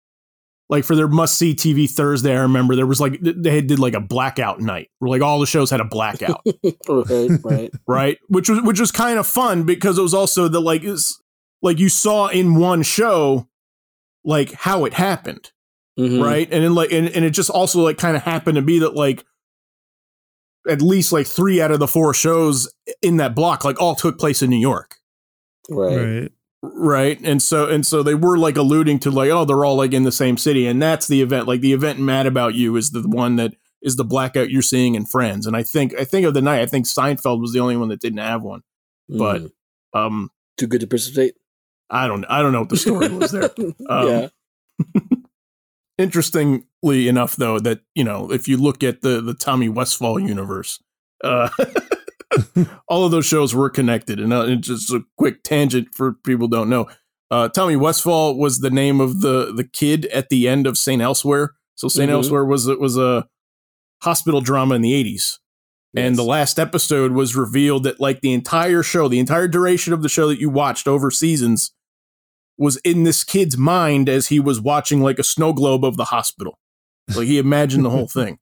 like 0.68 0.84
for 0.84 0.94
their 0.94 1.08
must 1.08 1.36
see 1.36 1.54
TV 1.54 1.90
Thursday. 1.90 2.32
I 2.34 2.42
remember 2.42 2.76
there 2.76 2.86
was 2.86 3.00
like 3.00 3.18
they 3.20 3.60
did 3.60 3.78
like 3.80 3.94
a 3.94 4.00
blackout 4.00 4.60
night 4.60 4.88
where 5.00 5.10
like 5.10 5.20
all 5.22 5.40
the 5.40 5.46
shows 5.46 5.70
had 5.70 5.80
a 5.80 5.84
blackout. 5.84 6.40
right, 6.88 7.30
right. 7.44 7.70
right 7.86 8.18
which 8.28 8.48
was 8.48 8.62
which 8.62 8.78
was 8.80 8.92
kind 8.92 9.18
of 9.18 9.26
fun 9.26 9.64
because 9.64 9.98
it 9.98 10.02
was 10.02 10.14
also 10.14 10.46
the 10.48 10.60
like 10.60 10.84
is 10.84 11.20
like 11.62 11.78
you 11.80 11.88
saw 11.88 12.28
in 12.28 12.54
one 12.54 12.82
show 12.84 13.48
like 14.24 14.52
how 14.52 14.84
it 14.84 14.94
happened 14.94 15.50
Mhm. 15.98 16.24
right 16.24 16.48
and 16.50 16.64
then 16.64 16.74
like 16.74 16.90
and, 16.92 17.08
and 17.08 17.24
it 17.24 17.30
just 17.30 17.50
also 17.50 17.82
like 17.82 17.98
kind 17.98 18.16
of 18.16 18.22
happened 18.22 18.56
to 18.56 18.62
be 18.62 18.78
that 18.78 18.94
like 18.94 19.24
at 20.68 20.80
least 20.80 21.12
like 21.12 21.26
three 21.26 21.60
out 21.60 21.70
of 21.70 21.80
the 21.80 21.88
four 21.88 22.14
shows 22.14 22.72
in 23.02 23.16
that 23.18 23.34
block 23.34 23.64
like 23.64 23.80
all 23.80 23.94
took 23.94 24.18
place 24.18 24.40
in 24.42 24.48
new 24.50 24.58
york 24.60 24.96
right, 25.68 25.96
Right. 25.96 26.32
right 26.62 27.20
and 27.22 27.42
so 27.42 27.68
and 27.68 27.84
so 27.86 28.02
they 28.02 28.14
were 28.14 28.38
like 28.38 28.56
alluding 28.56 29.00
to 29.00 29.10
like 29.10 29.30
oh 29.30 29.44
they're 29.44 29.64
all 29.64 29.74
like 29.76 29.92
in 29.92 30.04
the 30.04 30.12
same 30.12 30.36
city 30.38 30.66
and 30.66 30.80
that's 30.80 31.08
the 31.08 31.20
event 31.20 31.46
like 31.46 31.60
the 31.60 31.72
event 31.74 31.98
mad 31.98 32.26
about 32.26 32.54
you 32.54 32.74
is 32.76 32.90
the 32.92 33.02
one 33.06 33.36
that 33.36 33.52
is 33.82 33.96
the 33.96 34.04
blackout 34.04 34.48
you're 34.50 34.62
seeing 34.62 34.94
in 34.94 35.04
friends 35.04 35.46
and 35.46 35.54
i 35.56 35.62
think 35.62 35.92
i 36.00 36.04
think 36.04 36.24
of 36.24 36.32
the 36.32 36.40
night 36.42 36.62
i 36.62 36.66
think 36.66 36.86
seinfeld 36.86 37.40
was 37.40 37.52
the 37.52 37.60
only 37.60 37.76
one 37.76 37.88
that 37.88 38.00
didn't 38.00 38.18
have 38.20 38.42
one 38.42 38.62
but 39.08 39.42
Mhm. 39.42 39.50
um 39.94 40.30
too 40.56 40.66
good 40.68 40.80
to 40.80 40.86
participate. 40.86 41.34
I 41.90 42.06
don't 42.06 42.24
I 42.30 42.40
don't 42.40 42.52
know 42.52 42.60
what 42.60 42.68
the 42.70 42.76
story 42.78 43.08
was 43.08 43.32
there. 43.32 43.50
Um, 43.90 44.08
yeah, 44.08 44.28
Interestingly 45.98 47.08
enough, 47.08 47.36
though, 47.36 47.58
that 47.60 47.80
you 47.94 48.04
know, 48.04 48.30
if 48.32 48.48
you 48.48 48.56
look 48.56 48.82
at 48.82 49.02
the 49.02 49.20
the 49.20 49.34
Tommy 49.34 49.68
Westphall 49.68 50.18
universe, 50.18 50.82
uh, 51.22 51.48
all 52.88 53.04
of 53.04 53.10
those 53.10 53.26
shows 53.26 53.54
were 53.54 53.70
connected. 53.70 54.18
And 54.18 54.32
uh, 54.32 54.46
it's 54.48 54.66
just 54.68 54.92
a 54.92 55.04
quick 55.16 55.42
tangent 55.42 55.88
for 55.94 56.14
people 56.24 56.46
who 56.46 56.50
don't 56.52 56.70
know. 56.70 56.88
Uh, 57.30 57.48
Tommy 57.48 57.76
Westphall 57.76 58.36
was 58.36 58.58
the 58.60 58.70
name 58.70 59.00
of 59.00 59.20
the 59.20 59.52
the 59.54 59.64
kid 59.64 60.06
at 60.06 60.28
the 60.28 60.48
end 60.48 60.66
of 60.66 60.76
Saint 60.78 61.02
Elsewhere. 61.02 61.54
So 61.74 61.88
Saint 61.88 62.10
Mhm. 62.10 62.14
Elsewhere 62.14 62.44
was 62.44 62.66
it 62.68 62.80
was 62.80 62.96
a 62.96 63.26
hospital 64.02 64.40
drama 64.40 64.74
in 64.74 64.82
the 64.82 64.94
eighties. 64.94 65.38
And 65.94 66.16
the 66.16 66.24
last 66.24 66.58
episode 66.58 67.12
was 67.12 67.36
revealed 67.36 67.84
that 67.84 68.00
like 68.00 68.22
the 68.22 68.32
entire 68.32 68.82
show, 68.82 69.08
the 69.08 69.18
entire 69.18 69.46
duration 69.46 69.92
of 69.92 70.02
the 70.02 70.08
show 70.08 70.26
that 70.28 70.40
you 70.40 70.48
watched 70.48 70.88
over 70.88 71.10
seasons 71.10 71.70
was 72.62 72.76
in 72.78 73.02
this 73.02 73.24
kid's 73.24 73.58
mind 73.58 74.08
as 74.08 74.28
he 74.28 74.38
was 74.38 74.60
watching 74.60 75.02
like 75.02 75.18
a 75.18 75.24
snow 75.24 75.52
globe 75.52 75.84
of 75.84 75.96
the 75.96 76.06
hospital. 76.06 76.58
Like 77.14 77.26
he 77.26 77.38
imagined 77.38 77.84
the 77.84 77.90
whole 77.90 78.08
thing. 78.08 78.38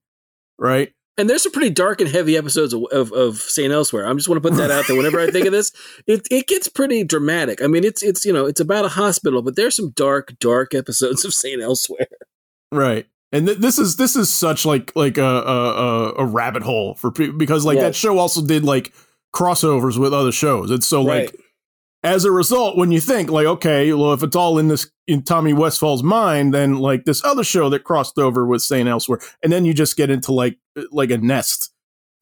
Right? 0.59 0.93
And 1.17 1.29
there's 1.29 1.43
some 1.43 1.53
pretty 1.53 1.71
dark 1.71 2.01
and 2.01 2.09
heavy 2.09 2.37
episodes 2.37 2.73
of, 2.73 2.85
of, 2.93 3.13
of 3.13 3.37
St. 3.37 3.73
Elsewhere. 3.73 4.07
I 4.07 4.13
just 4.15 4.29
want 4.29 4.43
to 4.43 4.49
put 4.49 4.57
that 4.57 4.71
out 4.71 4.87
there. 4.87 4.97
Whenever 4.97 5.21
I 5.21 5.31
think 5.31 5.47
of 5.47 5.53
this, 5.53 5.73
it, 6.07 6.27
it 6.31 6.47
gets 6.47 6.69
pretty 6.69 7.03
dramatic. 7.03 7.63
I 7.63 7.67
mean, 7.67 7.85
it's 7.85 8.03
it's 8.03 8.25
you 8.25 8.33
know 8.33 8.47
it's 8.47 8.61
about 8.61 8.85
a 8.85 8.89
hospital, 8.89 9.43
but 9.43 9.57
there's 9.57 9.77
some 9.77 9.91
dark, 9.91 10.39
dark 10.39 10.75
episodes 10.75 11.25
of 11.25 11.35
St. 11.35 11.61
Elsewhere. 11.61 12.07
Right. 12.71 13.07
And 13.33 13.47
th- 13.47 13.59
this 13.59 13.79
is 13.79 13.97
this 13.97 14.17
is 14.17 14.33
such 14.33 14.65
like 14.65 14.95
like 14.95 15.19
a 15.19 15.25
a, 15.25 16.13
a, 16.19 16.25
rabbit 16.25 16.63
hole 16.63 16.95
for 16.95 17.11
people 17.11 17.39
because 17.39 17.65
like 17.65 17.79
that 17.79 17.95
show 17.95 18.19
also 18.19 18.45
did 18.45 18.65
like 18.65 18.93
crossovers 19.35 19.99
with 19.99 20.13
other 20.13 20.33
shows. 20.33 20.71
And 20.71 20.83
so 20.83 21.03
like 21.03 21.31
Right. 21.31 21.37
As 22.03 22.25
a 22.25 22.31
result, 22.33 22.79
when 22.79 22.91
you 22.93 23.01
think 23.01 23.31
like, 23.31 23.47
okay, 23.47 23.93
well, 23.93 24.15
if 24.15 24.23
it's 24.23 24.35
all 24.35 24.59
in 24.59 24.69
this 24.69 24.91
in 25.07 25.23
Tommy 25.23 25.53
Westphall's 25.53 26.03
mind, 26.03 26.55
then 26.55 26.77
like 26.79 27.05
this 27.05 27.23
other 27.25 27.45
show 27.45 27.69
that 27.69 27.85
crossed 27.85 28.19
over 28.19 28.47
with 28.47 28.63
Saint 28.63 28.89
Elsewhere, 28.89 29.21
and 29.43 29.53
then 29.53 29.65
you 29.67 29.75
just 29.75 29.97
get 29.97 30.09
into 30.09 30.33
like 30.33 30.57
like 30.91 31.11
a 31.11 31.19
nest 31.19 31.73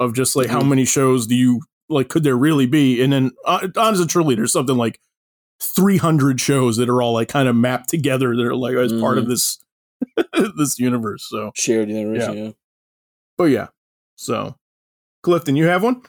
of 0.01 0.14
just 0.14 0.35
like 0.35 0.49
how 0.49 0.61
Mhm. 0.62 0.69
many 0.71 0.85
shows 0.85 1.27
do 1.29 1.37
you 1.37 1.61
like 1.88 2.09
could 2.09 2.25
there 2.25 2.37
really 2.37 2.67
be? 2.67 3.01
And 3.03 3.12
then 3.12 3.31
uh, 3.45 3.69
honestly, 3.77 4.07
truly, 4.07 4.35
there's 4.35 4.53
something 4.53 4.77
like 4.77 4.99
300 5.61 6.41
shows 6.41 6.77
that 6.77 6.88
are 6.88 7.01
all 7.03 7.12
like 7.12 7.29
kind 7.29 7.49
of 7.49 7.55
mapped 7.57 7.88
together 7.88 8.35
that 8.37 8.45
are 8.45 8.57
like 8.57 8.75
as 8.75 8.93
part 8.93 9.19
of 9.19 9.25
Mhm. 9.25 9.29
this 9.29 9.59
this 10.57 10.79
universe. 10.81 11.27
So, 11.29 11.53
Shared 11.55 11.88
universe. 11.88 12.23
Yeah. 12.35 12.43
Yeah. 12.45 12.51
but 13.37 13.45
yeah, 13.45 13.69
so 14.17 14.57
Clifton, 15.23 15.55
you 15.57 15.64
have 15.67 15.83
one? 15.85 16.03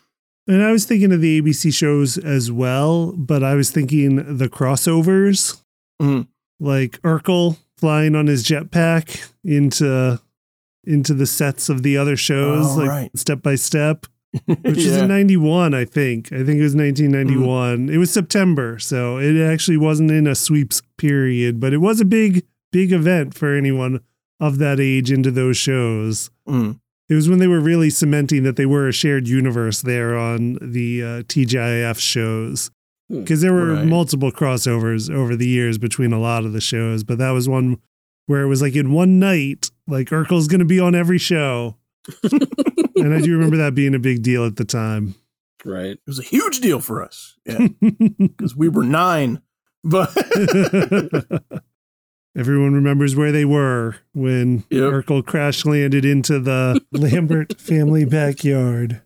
And 0.49 0.63
I 0.63 0.71
was 0.71 0.83
thinking 0.85 1.11
of 1.13 1.21
the 1.21 1.41
ABC 1.41 1.71
shows 1.73 2.17
as 2.17 2.51
well, 2.51 3.13
but 3.15 3.43
I 3.43 3.53
was 3.55 3.69
thinking 3.71 4.37
the 4.37 4.49
crossovers, 4.49 5.61
Mhm. 6.01 6.27
like 6.59 6.99
Urkel 7.03 7.57
flying 7.77 8.15
on 8.15 8.27
his 8.27 8.43
jetpack 8.43 9.29
into 9.43 10.19
into 10.85 11.13
the 11.13 11.27
sets 11.27 11.69
of 11.69 11.83
the 11.83 11.97
other 11.97 12.17
shows, 12.17 12.65
Oh, 12.65 12.75
like 12.77 12.89
right. 12.89 13.11
step 13.17 13.43
by 13.43 13.53
step. 13.55 14.05
which 14.45 14.77
is 14.77 14.95
in 14.95 15.07
91, 15.07 15.73
I 15.73 15.85
think. 15.85 16.31
I 16.31 16.43
think 16.43 16.59
it 16.59 16.63
was 16.63 16.75
1991. 16.75 17.89
It 17.89 17.97
was 17.97 18.11
September, 18.11 18.77
so 18.79 19.17
it 19.17 19.39
actually 19.41 19.77
wasn't 19.77 20.11
in 20.11 20.27
a 20.27 20.35
sweeps 20.35 20.81
period, 20.97 21.59
but 21.59 21.73
it 21.73 21.77
was 21.79 21.99
a 21.99 22.05
big, 22.05 22.43
big 22.71 22.91
event 22.91 23.33
for 23.33 23.55
anyone 23.55 24.01
of 24.39 24.57
that 24.59 24.79
age 24.79 25.11
into 25.11 25.31
those 25.31 25.57
shows. 25.57 26.29
Mm. 26.47 26.79
It 27.09 27.15
was 27.15 27.27
when 27.27 27.39
they 27.39 27.47
were 27.47 27.59
really 27.59 27.89
cementing 27.89 28.43
that 28.43 28.55
they 28.55 28.65
were 28.67 28.87
a 28.87 28.91
shared 28.93 29.27
universe 29.27 29.81
there 29.81 30.15
on 30.17 30.59
the 30.61 31.01
uh, 31.03 31.07
TGIF 31.23 31.97
shows. 31.99 32.69
Hmm. 33.09 33.21
Because 33.21 33.41
there 33.41 33.53
were 33.53 33.73
Right. 33.73 33.85
multiple 33.85 34.31
crossovers 34.31 35.09
over 35.13 35.35
the 35.35 35.47
years 35.47 35.77
between 35.79 36.13
a 36.13 36.19
lot 36.19 36.45
of 36.45 36.53
the 36.53 36.61
shows, 36.61 37.03
but 37.03 37.17
that 37.17 37.31
was 37.31 37.49
one 37.49 37.77
where 38.27 38.43
it 38.43 38.47
was 38.47 38.61
like 38.61 38.75
in 38.75 38.91
one 38.91 39.17
night, 39.19 39.71
like 39.87 40.09
Urkel's 40.09 40.47
going 40.47 40.59
to 40.59 40.65
be 40.65 40.79
on 40.79 40.93
every 40.93 41.17
show. 41.17 41.77
and 42.23 43.13
I 43.13 43.21
do 43.21 43.33
remember 43.33 43.57
that 43.57 43.73
being 43.73 43.95
a 43.95 43.99
big 43.99 44.21
deal 44.21 44.45
at 44.45 44.55
the 44.57 44.65
time. 44.65 45.15
Right. 45.65 45.91
It 45.91 45.99
was 46.05 46.19
a 46.19 46.23
huge 46.23 46.59
deal 46.61 46.79
for 46.79 47.03
us. 47.03 47.35
Yeah. 47.45 47.67
Because 48.19 48.55
we 48.55 48.69
were 48.69 48.83
nine. 48.83 49.41
But 49.83 50.15
Everyone 52.39 52.73
remembers 52.73 53.15
where 53.17 53.33
they 53.33 53.43
were 53.43 53.97
when 54.13 54.63
Yep. 54.69 54.81
Urkel 54.93 55.25
crash 55.25 55.65
landed 55.65 56.05
into 56.05 56.39
the 56.39 56.79
Lambert 56.93 57.59
family 57.59 58.05
backyard. 58.05 59.01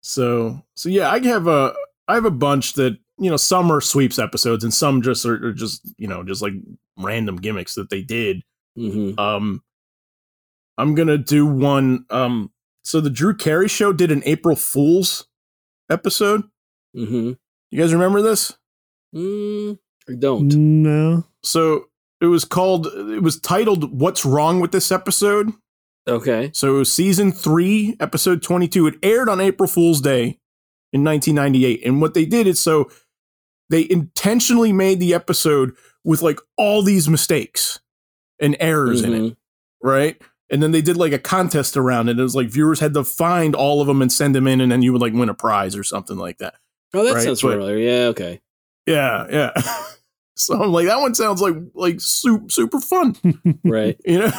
so 0.00 0.60
so 0.74 0.88
yeah, 0.88 1.08
I 1.10 1.20
have 1.24 1.46
a 1.46 1.72
I 2.08 2.14
have 2.14 2.24
a 2.24 2.30
bunch 2.32 2.72
that 2.74 2.98
you 3.18 3.30
know 3.30 3.36
some 3.36 3.70
are 3.70 3.80
sweeps 3.80 4.18
episodes 4.18 4.64
and 4.64 4.74
some 4.74 5.02
just 5.02 5.24
are, 5.24 5.46
are 5.46 5.52
just 5.52 5.82
you 5.98 6.08
know 6.08 6.24
just 6.24 6.42
like 6.42 6.54
random 6.98 7.36
gimmicks 7.36 7.76
that 7.76 7.90
they 7.90 8.02
did. 8.02 8.42
hmm 8.76 9.12
Um, 9.18 9.62
I'm 10.76 10.96
gonna 10.96 11.18
do 11.18 11.46
one. 11.46 12.06
Um, 12.10 12.50
so 12.82 13.00
the 13.00 13.08
Drew 13.10 13.34
Carey 13.36 13.68
show 13.68 13.92
did 13.92 14.10
an 14.10 14.22
April 14.26 14.56
Fool's 14.56 15.28
episode. 15.88 16.42
hmm 16.92 17.32
You 17.70 17.78
guys 17.78 17.92
remember 17.94 18.20
this? 18.20 18.52
Mm, 19.14 19.78
I 20.08 20.14
don't. 20.18 20.48
No. 20.82 21.24
So 21.44 21.86
it 22.24 22.28
was 22.28 22.44
called. 22.44 22.86
It 22.86 23.22
was 23.22 23.38
titled 23.40 23.98
"What's 23.98 24.24
Wrong 24.24 24.60
with 24.60 24.72
This 24.72 24.90
Episode." 24.90 25.52
Okay. 26.08 26.50
So 26.52 26.74
it 26.76 26.78
was 26.78 26.92
season 26.92 27.32
three, 27.32 27.96
episode 28.00 28.42
22. 28.42 28.86
It 28.88 28.94
aired 29.02 29.28
on 29.28 29.40
April 29.40 29.66
Fool's 29.68 30.00
Day 30.02 30.38
in 30.92 31.02
1998. 31.04 31.84
And 31.86 32.00
what 32.00 32.12
they 32.14 32.26
did 32.26 32.46
is 32.46 32.60
so 32.60 32.90
they 33.70 33.86
intentionally 33.90 34.72
made 34.72 35.00
the 35.00 35.14
episode 35.14 35.72
with 36.04 36.20
like 36.20 36.38
all 36.58 36.82
these 36.82 37.08
mistakes 37.08 37.80
and 38.38 38.54
errors 38.60 39.02
in 39.02 39.12
it, 39.14 39.20
Mhm. 39.22 39.36
right? 39.82 40.20
And 40.50 40.62
then 40.62 40.72
they 40.72 40.82
did 40.82 40.98
like 40.98 41.12
a 41.14 41.18
contest 41.18 41.74
around 41.76 42.10
it. 42.10 42.18
It 42.18 42.22
was 42.22 42.36
like 42.36 42.48
viewers 42.50 42.80
had 42.80 42.92
to 42.94 43.02
find 43.04 43.54
all 43.54 43.80
of 43.80 43.86
them 43.86 44.02
and 44.02 44.12
send 44.12 44.34
them 44.34 44.46
in, 44.46 44.60
and 44.60 44.70
then 44.70 44.82
you 44.82 44.92
would 44.92 45.00
like 45.00 45.14
win 45.14 45.30
a 45.30 45.34
prize 45.34 45.74
or 45.74 45.82
something 45.84 46.18
like 46.18 46.36
that. 46.38 46.54
Oh, 46.92 47.02
that 47.02 47.14
Right, 47.14 47.24
sounds 47.24 47.40
but- 47.40 47.52
familiar. 47.52 47.78
Yeah. 47.78 48.06
Okay. 48.08 48.40
Yeah, 48.86 49.26
yeah. 49.30 49.50
so 50.36 50.60
I'm 50.62 50.72
like, 50.72 50.86
that 50.86 51.00
one 51.00 51.14
sounds 51.14 51.40
like 51.40 51.54
like 51.74 52.00
super 52.00 52.48
super 52.50 52.80
fun, 52.80 53.16
Right. 53.64 53.96
you 54.04 54.18
know. 54.20 54.30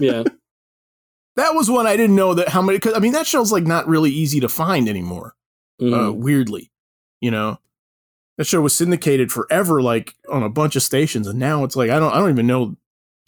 Yeah. 0.00 0.22
that 1.36 1.54
was 1.54 1.70
one 1.70 1.86
I 1.86 1.96
didn't 1.96 2.16
know 2.16 2.34
that 2.34 2.48
how 2.50 2.62
many. 2.62 2.78
Cause 2.78 2.94
I 2.94 2.98
mean, 2.98 3.12
that 3.12 3.26
show's 3.26 3.52
like 3.52 3.64
not 3.64 3.88
really 3.88 4.10
easy 4.10 4.40
to 4.40 4.48
find 4.48 4.88
anymore. 4.88 5.34
uh, 5.80 5.84
Mhm. 5.84 6.16
weirdly. 6.16 6.70
You 7.20 7.30
know, 7.30 7.58
that 8.38 8.46
show 8.46 8.60
was 8.60 8.74
syndicated 8.74 9.30
forever, 9.32 9.80
like 9.80 10.14
on 10.28 10.42
a 10.42 10.48
bunch 10.48 10.76
of 10.76 10.82
stations, 10.82 11.26
and 11.26 11.38
now 11.38 11.64
it's 11.64 11.76
like 11.76 11.90
I 11.90 11.98
don't, 11.98 12.12
I 12.12 12.18
don't 12.18 12.30
even 12.30 12.46
know 12.46 12.76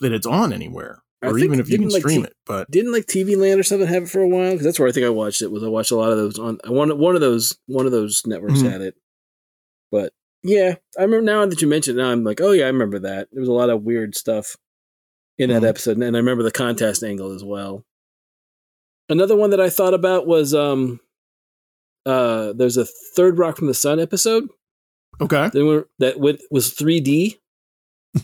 that 0.00 0.12
it's 0.12 0.26
on 0.26 0.52
anywhere, 0.52 1.02
I 1.22 1.28
or 1.28 1.38
even 1.38 1.60
if 1.60 1.70
you 1.70 1.78
can 1.78 1.88
like, 1.88 2.00
stream 2.02 2.22
T- 2.22 2.26
it. 2.28 2.34
But 2.44 2.70
Didn't 2.70 2.92
like 2.92 3.06
TV 3.06 3.36
Land 3.36 3.60
or 3.60 3.62
something 3.62 3.86
have 3.86 4.02
it 4.04 4.08
for 4.08 4.20
a 4.20 4.28
while? 4.28 4.50
Because 4.50 4.64
that's 4.64 4.78
where 4.80 4.88
I 4.88 4.92
think 4.92 5.06
I 5.06 5.10
watched 5.10 5.42
it. 5.42 5.50
Was 5.52 5.62
I 5.62 5.68
watched 5.68 5.92
a 5.92 5.96
lot 5.96 6.10
of 6.10 6.16
those 6.18 6.38
on 6.40 6.58
one 6.66 6.98
one 6.98 7.14
of 7.14 7.20
those 7.20 7.56
one 7.66 7.86
of 7.86 7.92
those 7.92 8.26
networks 8.26 8.60
Mhm. 8.62 8.70
had 8.70 8.80
it. 8.80 8.96
But 9.92 10.12
yeah, 10.44 10.74
I 10.98 11.02
remember 11.02 11.22
now 11.24 11.46
that 11.46 11.60
you 11.62 11.66
mentioned 11.68 11.98
it. 11.98 12.02
Now 12.02 12.10
I'm 12.10 12.22
like, 12.22 12.40
oh 12.40 12.52
yeah, 12.52 12.64
I 12.64 12.68
remember 12.68 12.98
that. 13.00 13.28
There 13.32 13.40
was 13.40 13.48
a 13.48 13.52
lot 13.52 13.70
of 13.70 13.82
weird 13.82 14.14
stuff 14.14 14.56
in 15.38 15.50
that 15.50 15.62
Mhm. 15.62 15.68
episode, 15.68 15.96
and 15.98 16.14
I 16.16 16.20
remember 16.20 16.42
the 16.44 16.52
contest 16.52 17.02
angle 17.02 17.32
as 17.32 17.42
well. 17.42 17.84
Another 19.08 19.34
one 19.36 19.50
that 19.50 19.60
I 19.60 19.68
thought 19.70 19.94
about 19.94 20.26
was 20.26 20.54
um, 20.54 21.00
uh, 22.06 22.52
there's 22.52 22.76
a 22.76 22.84
third 22.84 23.38
Rock 23.38 23.56
from 23.56 23.66
the 23.66 23.74
Sun 23.74 23.98
episode 24.00 24.48
okay, 25.20 25.50
that 25.52 25.64
were, 25.64 25.88
that 25.98 26.20
went, 26.20 26.40
was 26.50 26.72
3D. 26.74 27.38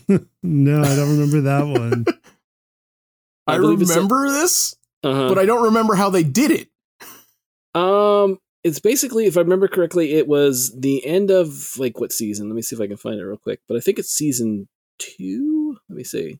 No, 0.43 0.81
I 0.81 0.95
don't 0.95 1.17
remember 1.19 1.41
that 1.41 1.67
one. 1.67 2.05
I, 3.47 3.53
I 3.53 3.55
remember 3.57 4.29
this, 4.29 4.75
Uh-huh. 5.03 5.27
but 5.29 5.37
I 5.37 5.45
don't 5.45 5.63
remember 5.65 5.95
how 5.95 6.09
they 6.09 6.23
did 6.23 6.51
it. 6.51 6.67
Um, 7.75 8.39
it's 8.63 8.79
basically, 8.79 9.25
if 9.25 9.37
I 9.37 9.41
remember 9.41 9.67
correctly, 9.67 10.13
it 10.13 10.27
was 10.27 10.71
the 10.79 11.05
end 11.05 11.31
of 11.31 11.77
like 11.77 11.99
what 11.99 12.11
season? 12.11 12.47
Let 12.49 12.55
me 12.55 12.61
see 12.61 12.75
if 12.75 12.81
I 12.81 12.87
can 12.87 12.97
find 12.97 13.19
it 13.19 13.23
real 13.23 13.37
quick. 13.37 13.61
But 13.67 13.77
I 13.77 13.79
think 13.79 13.97
it's 13.99 14.11
season 14.11 14.67
two. 14.99 15.77
Let 15.89 15.95
me 15.97 16.03
see. 16.03 16.39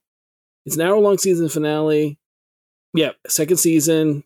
It's 0.65 0.75
an 0.75 0.81
hour-long 0.83 1.17
season 1.17 1.49
finale. 1.49 2.19
Yeah, 2.93 3.11
second 3.27 3.57
season. 3.57 4.23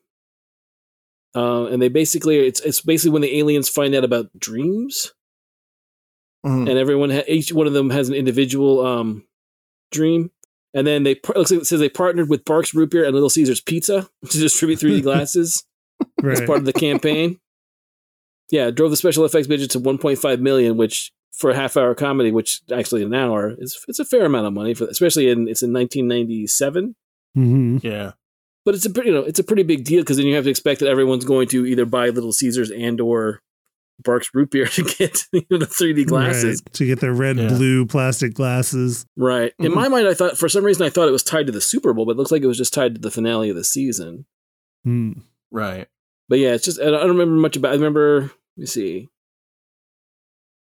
Uh, 1.36 1.66
and 1.66 1.82
they 1.82 1.90
basically, 1.90 2.40
it's 2.48 2.62
it's 2.62 2.82
basically 2.82 3.12
when 3.12 3.22
the 3.22 3.38
aliens 3.38 3.68
find 3.70 3.94
out 3.94 4.04
about 4.06 4.28
dreams, 4.40 5.14
Mhm. 6.46 6.70
and 6.70 6.78
everyone, 6.80 7.10
ha- 7.10 7.24
each 7.28 7.52
one 7.52 7.68
of 7.68 7.74
them 7.74 7.90
has 7.90 8.08
an 8.10 8.16
individual 8.16 8.86
um 8.86 9.26
dream. 9.92 10.32
And 10.74 10.86
then 10.86 11.04
they 11.04 11.20
looks 11.36 11.52
like 11.52 11.62
it 11.62 11.68
says 11.68 11.80
they 11.80 11.88
partnered 11.90 12.30
with 12.30 12.44
Barq's 12.44 12.74
Root 12.74 12.90
Beer 12.92 13.06
and 13.06 13.14
Little 13.14 13.30
Caesars 13.30 13.62
Pizza 13.62 14.10
to 14.30 14.38
distribute 14.38 14.80
3D 14.80 15.02
glasses 15.04 15.64
as 16.24 16.42
part 16.42 16.60
of 16.60 16.66
the 16.66 16.74
campaign. 16.74 17.40
Yeah, 18.52 18.70
drove 18.72 18.92
the 18.92 18.98
special 18.98 19.26
effects 19.26 19.48
budget 19.48 19.72
to 19.72 19.80
1.5 19.80 20.40
million, 20.40 20.78
which 20.78 21.12
for 21.34 21.50
a 21.50 21.56
half 21.56 21.76
hour 21.78 21.94
comedy, 21.96 22.32
which 22.32 22.62
actually 22.72 23.04
an 23.04 23.14
hour 23.14 23.54
is 23.58 23.84
it's 23.88 24.00
a 24.00 24.06
fair 24.06 24.26
amount 24.26 24.48
of 24.48 24.54
money 24.54 24.74
for 24.74 24.86
especially 24.86 25.30
in 25.30 25.48
it's 25.48 25.62
in 25.64 25.74
1997. 25.74 26.96
hmm 27.34 27.78
Yeah, 27.82 28.12
But 28.64 28.76
it's 28.76 28.86
a 28.86 28.90
pretty 28.90 29.10
you 29.10 29.16
know 29.16 29.24
it's 29.24 29.40
a 29.40 29.44
pretty 29.44 29.64
big 29.64 29.84
deal 29.84 30.02
because 30.02 30.18
then 30.18 30.28
you 30.28 30.36
have 30.36 30.46
to 30.46 30.50
expect 30.50 30.80
that 30.80 30.90
everyone's 30.90 31.26
going 31.26 31.48
to 31.50 31.66
either 31.66 31.86
buy 31.86 32.10
Little 32.10 32.32
Caesars 32.32 32.72
and 32.72 33.02
or 33.02 33.42
Barq's 34.04 34.30
root 34.34 34.52
beer 34.52 34.66
to 34.78 34.84
get 34.84 35.26
you 35.32 35.44
know, 35.50 35.58
the 35.58 35.66
3D 35.66 36.06
glasses. 36.06 36.62
Right, 36.66 36.74
to 36.74 36.86
get 36.86 37.00
their 37.00 37.14
red 37.14 37.38
Yeah. 37.38 37.48
blue 37.50 37.86
plastic 37.86 38.34
glasses. 38.34 39.06
Right. 39.18 39.54
In 39.60 39.72
Mhm. 39.72 39.76
my 39.76 39.88
mind, 39.88 40.08
I 40.08 40.14
thought 40.14 40.38
for 40.38 40.48
some 40.50 40.64
reason 40.64 40.86
I 40.86 40.90
thought 40.90 41.08
it 41.08 41.12
was 41.14 41.24
tied 41.24 41.48
to 41.48 41.52
the 41.52 41.62
Super 41.62 41.94
Bowl, 41.94 42.06
but 42.06 42.12
it 42.14 42.18
looks 42.18 42.32
like 42.32 42.44
it 42.44 42.48
was 42.48 42.58
just 42.58 42.74
tied 42.74 42.96
to 42.96 43.02
the 43.02 43.12
finale 43.12 43.50
of 43.50 43.56
the 43.56 43.64
season. 43.64 44.26
Hmm. 44.84 45.14
right. 45.52 45.88
But 46.30 46.40
yeah, 46.40 46.54
it's 46.54 46.66
just 46.66 46.80
I 46.82 46.86
don't 46.86 47.10
remember 47.10 47.36
much 47.36 47.56
about. 47.58 47.72
I 47.72 47.76
remember. 47.76 48.22
Let 48.58 48.62
me 48.62 48.66
see. 48.66 49.10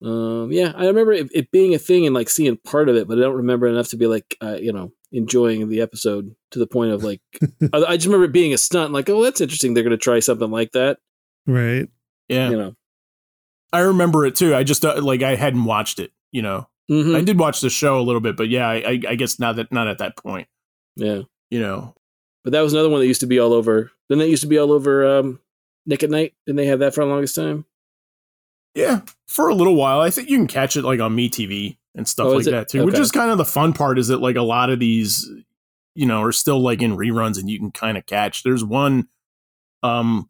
Um, 0.03 0.51
yeah, 0.51 0.73
I 0.75 0.85
remember 0.87 1.13
it, 1.13 1.29
it 1.33 1.51
being 1.51 1.73
a 1.73 1.79
thing 1.79 2.05
and 2.05 2.13
like 2.13 2.29
seeing 2.29 2.57
part 2.57 2.89
of 2.89 2.95
it, 2.95 3.07
but 3.07 3.17
I 3.17 3.21
don't 3.21 3.37
remember 3.37 3.65
enough 3.67 3.87
to 3.89 3.97
be 3.97 4.07
like, 4.07 4.35
uh, 4.43 4.57
you 4.59 4.71
know, 4.73 4.91
enjoying 5.11 5.67
the 5.69 5.81
episode 5.81 6.35
to 6.51 6.59
the 6.59 6.67
point 6.67 6.91
of 6.91 7.03
like, 7.03 7.21
I, 7.73 7.77
I 7.77 7.95
just 7.95 8.05
remember 8.05 8.25
it 8.25 8.31
being 8.33 8.53
a 8.53 8.57
stunt. 8.57 8.91
Like, 8.93 9.09
oh, 9.09 9.23
that's 9.23 9.41
interesting. 9.41 9.73
They're 9.73 9.83
going 9.83 9.91
to 9.91 9.97
try 9.97 10.19
something 10.19 10.51
like 10.51 10.73
that. 10.73 10.99
Right. 11.47 11.87
Yeah, 12.27 12.49
You 12.49 12.57
know. 12.57 12.75
I 13.71 13.79
remember 13.79 14.25
it 14.25 14.35
too. 14.35 14.53
I 14.55 14.63
just 14.63 14.85
uh, 14.85 15.01
like 15.01 15.21
I 15.23 15.35
hadn't 15.35 15.65
watched 15.65 15.99
it. 15.99 16.11
You 16.31 16.41
know, 16.41 16.67
Mhm. 16.91 17.15
I 17.15 17.21
did 17.21 17.39
watch 17.39 17.61
the 17.61 17.69
show 17.69 17.99
a 17.99 18.03
little 18.03 18.21
bit, 18.21 18.35
but 18.37 18.49
yeah, 18.49 18.67
I, 18.67 18.75
I, 18.75 19.01
I 19.09 19.15
guess 19.15 19.39
not 19.39 19.55
that 19.55 19.71
not 19.71 19.87
at 19.87 19.97
that 19.99 20.17
point. 20.17 20.47
Yeah, 20.97 21.21
You 21.49 21.59
know, 21.61 21.95
but 22.43 22.51
that 22.51 22.61
was 22.61 22.73
another 22.73 22.89
one 22.89 22.99
that 22.99 23.07
used 23.07 23.21
to 23.21 23.27
be 23.27 23.39
all 23.39 23.53
over. 23.53 23.91
Then 24.09 24.19
that 24.19 24.29
used 24.29 24.41
to 24.43 24.47
be 24.47 24.57
all 24.57 24.71
over 24.71 25.17
um, 25.19 25.39
Nick 25.85 26.03
at 26.03 26.09
Night. 26.09 26.33
Didn't 26.45 26.57
they 26.57 26.65
have 26.67 26.79
that 26.79 26.93
for 26.95 27.03
the 27.03 27.09
longest 27.09 27.35
time? 27.35 27.65
Yeah, 28.73 29.01
for 29.27 29.47
a 29.49 29.55
little 29.55 29.75
while. 29.75 30.01
I 30.01 30.09
think 30.09 30.29
you 30.29 30.37
can 30.37 30.47
catch 30.47 30.75
it 30.75 30.83
like 30.83 30.99
on 30.99 31.15
MeTV 31.15 31.77
and 31.95 32.07
stuff 32.07 32.27
Oh, 32.27 32.31
like 32.31 32.45
that 32.45 32.67
too. 32.69 32.83
Which 32.85 32.99
is 32.99 33.11
kind 33.11 33.31
of 33.31 33.37
the 33.37 33.45
fun 33.45 33.71
part 33.73 33.97
is 33.97 34.09
that 34.09 34.19
like 34.19 34.35
a 34.35 34.41
lot 34.41 34.69
of 34.69 34.79
these, 34.79 35.29
you 35.93 36.05
know, 36.05 36.21
are 36.21 36.33
still 36.33 36.59
like 36.59 36.81
in 36.81 36.97
reruns 36.97 37.39
and 37.39 37.49
you 37.49 37.57
can 37.57 37.71
kind 37.71 37.97
of 37.97 38.05
catch. 38.05 38.43
There's 38.43 38.63
one 38.63 39.07
um 39.83 40.29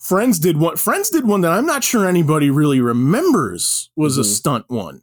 Friends 0.00 0.38
did 0.38 0.56
one 0.58 0.76
Friends 0.76 1.10
did 1.10 1.26
one 1.26 1.40
that 1.40 1.50
I'm 1.50 1.66
not 1.66 1.82
sure 1.82 2.06
anybody 2.06 2.50
really 2.50 2.80
remembers 2.80 3.90
was 3.96 4.16
a 4.18 4.20
Mhm. 4.20 4.24
stunt 4.26 4.64
one. 4.68 5.02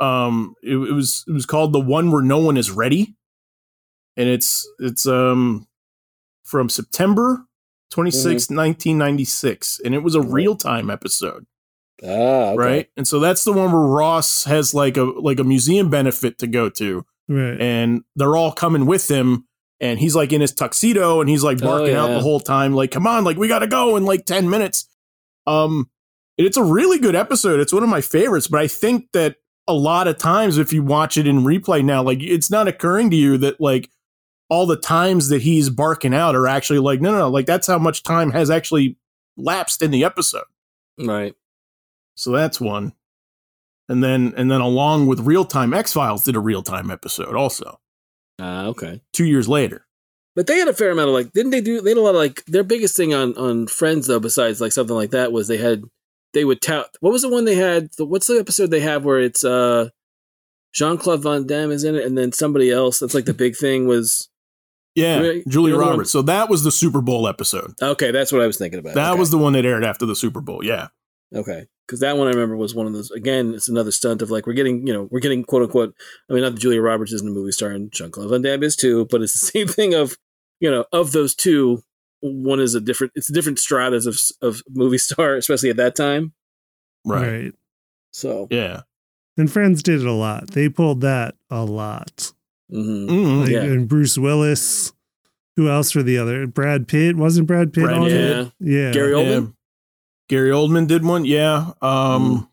Um 0.00 0.56
it, 0.64 0.72
it 0.76 0.92
was 0.92 1.24
it 1.28 1.32
was 1.32 1.46
called 1.46 1.72
The 1.72 1.78
One 1.80 2.10
Where 2.10 2.22
No 2.22 2.38
One 2.38 2.56
Is 2.56 2.72
Ready. 2.72 3.14
And 4.16 4.28
it's 4.28 4.66
it's 4.80 5.06
um 5.06 5.68
from 6.42 6.68
September 6.68 7.46
26, 7.90 8.50
1996 8.50 9.80
and 9.84 9.94
it 9.94 10.02
was 10.02 10.14
a 10.14 10.20
real-time 10.20 10.90
episode 10.90 11.46
Ah, 12.02 12.50
okay. 12.50 12.56
right? 12.56 12.88
And 12.96 13.06
so 13.08 13.20
that's 13.20 13.44
the 13.44 13.52
one 13.52 13.72
where 13.72 13.80
Ross 13.80 14.44
has 14.44 14.74
like 14.74 14.96
a 14.98 15.04
like 15.04 15.38
a 15.40 15.44
museum 15.44 15.88
benefit 15.88 16.36
to 16.38 16.46
go 16.46 16.68
to, 16.68 17.06
Right. 17.26 17.58
and 17.60 18.02
they're 18.16 18.36
all 18.36 18.52
coming 18.52 18.84
with 18.84 19.10
him, 19.10 19.46
and 19.80 19.98
he's 19.98 20.14
like 20.14 20.30
in 20.32 20.42
his 20.42 20.52
tuxedo, 20.52 21.22
and 21.22 21.30
he's 21.30 21.42
like 21.42 21.56
Oh, 21.62 21.66
barking 21.66 21.96
out 21.96 22.08
the 22.08 22.20
whole 22.20 22.40
time, 22.40 22.74
like 22.74 22.90
"Come 22.90 23.06
on, 23.06 23.24
like 23.24 23.38
we 23.38 23.48
got 23.48 23.60
to 23.60 23.66
go 23.66 23.96
in 23.96 24.04
like 24.04 24.26
ten 24.26 24.50
minutes." 24.50 24.86
Um, 25.46 25.88
and 26.36 26.46
it's 26.46 26.58
a 26.58 26.62
really 26.62 26.98
good 26.98 27.16
episode. 27.16 27.60
It's 27.60 27.72
one 27.72 27.82
of 27.82 27.88
my 27.88 28.02
favorites, 28.02 28.46
but 28.46 28.60
I 28.60 28.66
think 28.68 29.06
that 29.14 29.36
a 29.66 29.72
lot 29.72 30.06
of 30.06 30.18
times 30.18 30.58
if 30.58 30.74
you 30.74 30.82
watch 30.82 31.16
it 31.16 31.26
in 31.26 31.44
replay 31.44 31.82
now, 31.82 32.02
like 32.02 32.22
it's 32.22 32.50
not 32.50 32.68
occurring 32.68 33.08
to 33.10 33.16
you 33.16 33.38
that 33.38 33.58
like 33.58 33.88
all 34.48 34.66
the 34.66 34.76
times 34.76 35.28
that 35.28 35.42
he's 35.42 35.70
barking 35.70 36.14
out 36.14 36.34
are 36.34 36.46
actually 36.46 36.78
like 36.78 37.00
no 37.00 37.10
no 37.12 37.18
no 37.18 37.28
like 37.30 37.46
that's 37.46 37.66
how 37.66 37.78
much 37.78 38.02
time 38.02 38.30
has 38.30 38.50
actually 38.50 38.96
lapsed 39.36 39.82
in 39.82 39.90
the 39.90 40.04
episode. 40.04 40.44
Right. 40.98 41.34
So 42.14 42.30
that's 42.32 42.60
one. 42.60 42.92
And 43.88 44.02
then 44.02 44.32
and 44.36 44.50
then 44.50 44.60
along 44.60 45.06
with 45.06 45.20
Real 45.20 45.44
Time 45.44 45.74
X 45.74 45.92
Files 45.92 46.24
did 46.24 46.36
a 46.36 46.40
real 46.40 46.62
time 46.62 46.90
episode 46.90 47.34
also 47.36 47.78
Ah, 48.38 48.66
okay. 48.66 49.00
two 49.12 49.24
years 49.26 49.48
later. 49.48 49.86
But 50.34 50.46
they 50.46 50.58
had 50.58 50.68
a 50.68 50.74
fair 50.74 50.90
amount 50.90 51.08
of 51.08 51.14
like, 51.14 51.32
didn't 51.32 51.52
they 51.52 51.60
do? 51.62 51.80
They 51.80 51.90
had 51.90 51.96
a 51.98 52.02
lot 52.02 52.10
of 52.10 52.16
like 52.16 52.44
their 52.46 52.64
biggest 52.64 52.96
thing 52.96 53.14
on 53.14 53.36
on 53.36 53.66
Friends 53.68 54.06
though, 54.06 54.20
besides 54.20 54.60
like 54.60 54.72
something 54.72 54.96
like 54.96 55.10
that, 55.10 55.32
was 55.32 55.48
they 55.48 55.56
had 55.56 55.82
they 56.34 56.44
would 56.44 56.60
tout. 56.60 56.88
What 57.00 57.12
was 57.12 57.22
the 57.22 57.28
one 57.30 57.44
they 57.46 57.54
had? 57.54 57.90
The, 57.96 58.04
what's 58.04 58.26
the 58.26 58.38
episode 58.38 58.70
they 58.70 58.80
have 58.80 59.04
where 59.04 59.20
it's 59.20 59.44
uh 59.44 59.88
Jean 60.74 60.98
Claude 60.98 61.22
Van 61.22 61.46
Damme 61.46 61.70
is 61.70 61.84
in 61.84 61.94
it, 61.94 62.04
and 62.04 62.18
then 62.18 62.32
somebody 62.32 62.70
else. 62.70 62.98
That's 62.98 63.14
like 63.14 63.24
the 63.24 63.32
big 63.34 63.56
thing 63.56 63.86
was 63.86 64.28
Yeah, 64.96 65.18
Really? 65.20 65.44
Julia 65.46 65.74
The 65.76 65.80
other? 65.82 65.90
Roberts. 65.90 66.10
So 66.10 66.22
that 66.22 66.48
was 66.48 66.64
the 66.64 66.72
Super 66.72 67.00
Bowl 67.00 67.28
episode. 67.28 67.74
okay. 67.80 68.10
That's 68.10 68.32
what 68.32 68.42
I 68.42 68.46
was 68.46 68.56
thinking 68.58 68.80
about. 68.80 68.94
That 68.94 69.12
Okay. 69.12 69.20
was 69.20 69.30
the 69.30 69.38
one 69.38 69.52
that 69.52 69.64
aired 69.64 69.84
after 69.84 70.06
the 70.06 70.16
Super 70.16 70.40
Bowl. 70.40 70.64
Yeah. 70.64 70.88
Okay. 71.34 71.66
Because 71.86 72.00
that 72.00 72.16
one 72.16 72.26
I 72.26 72.30
remember 72.30 72.56
was 72.56 72.74
one 72.74 72.86
of 72.86 72.92
those. 72.94 73.10
Again, 73.12 73.54
it's 73.54 73.68
another 73.68 73.92
stunt 73.92 74.22
of 74.22 74.30
like 74.30 74.46
we're 74.46 74.54
getting, 74.54 74.86
you 74.86 74.92
know, 74.92 75.06
we're 75.12 75.20
getting 75.20 75.44
quote 75.44 75.62
unquote. 75.62 75.94
I 76.28 76.32
mean, 76.32 76.42
not 76.42 76.54
that 76.54 76.60
Julia 76.60 76.80
Roberts 76.80 77.12
isn't 77.12 77.28
a 77.28 77.30
movie 77.30 77.52
star 77.52 77.70
and 77.70 77.92
Jean 77.92 78.10
Claude 78.10 78.30
Van 78.30 78.42
Damme 78.42 78.62
is 78.64 78.74
too, 78.74 79.06
but 79.10 79.22
it's 79.22 79.32
the 79.32 79.46
same 79.52 79.68
thing 79.68 79.94
of, 79.94 80.16
you 80.60 80.70
know, 80.70 80.84
of 80.92 81.12
those 81.12 81.34
two, 81.34 81.82
one 82.20 82.58
is 82.60 82.74
a 82.74 82.80
different. 82.80 83.12
It's 83.14 83.28
a 83.28 83.32
different 83.32 83.58
stratas 83.58 84.06
of 84.06 84.18
of 84.40 84.62
movie 84.70 84.98
star, 85.08 85.36
especially 85.36 85.70
at 85.70 85.76
that 85.76 85.94
time. 85.94 86.32
Right. 87.04 87.52
So, 88.12 88.48
Yeah. 88.50 88.82
And 89.36 89.52
Friends 89.52 89.82
did 89.82 90.00
it 90.00 90.06
a 90.06 90.12
lot. 90.12 90.52
They 90.52 90.70
pulled 90.70 91.02
that 91.02 91.34
a 91.50 91.62
lot. 91.64 92.32
Mhm. 92.72 93.06
Mhm. 93.08 93.40
Like, 93.42 93.50
Yeah. 93.50 93.62
And 93.62 93.88
Bruce 93.88 94.18
Willis. 94.18 94.92
Who 95.56 95.68
else 95.70 95.90
for 95.90 96.02
the 96.02 96.18
other? 96.18 96.46
Brad 96.46 96.86
Pitt 96.86 97.16
wasn't 97.16 97.46
Brad 97.46 97.72
Pitt 97.72 97.84
Brad 97.84 97.96
on 97.98 98.08
Pitt. 98.08 98.14
it? 98.46 98.52
Yeah. 98.60 98.92
Gary 98.92 99.12
Yeah. 99.12 99.16
Oldman. 99.18 99.54
Gary 100.28 100.50
Oldman 100.50 100.86
did 100.86 101.04
one. 101.04 101.24
Yeah. 101.24 101.72
Um, 101.80 102.48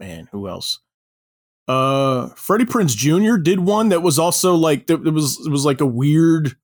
man, 0.00 0.28
who 0.32 0.48
else? 0.48 0.80
Uh, 1.68 2.28
Freddie 2.36 2.64
Prinze 2.64 2.96
Jr. 2.96 3.36
did 3.36 3.60
one 3.60 3.88
that 3.88 4.00
was 4.02 4.18
also 4.18 4.54
like 4.54 4.88
it 4.88 5.02
was 5.02 5.38
it 5.44 5.50
was 5.50 5.64
like 5.64 5.80
a 5.80 5.86
weird, 5.86 6.56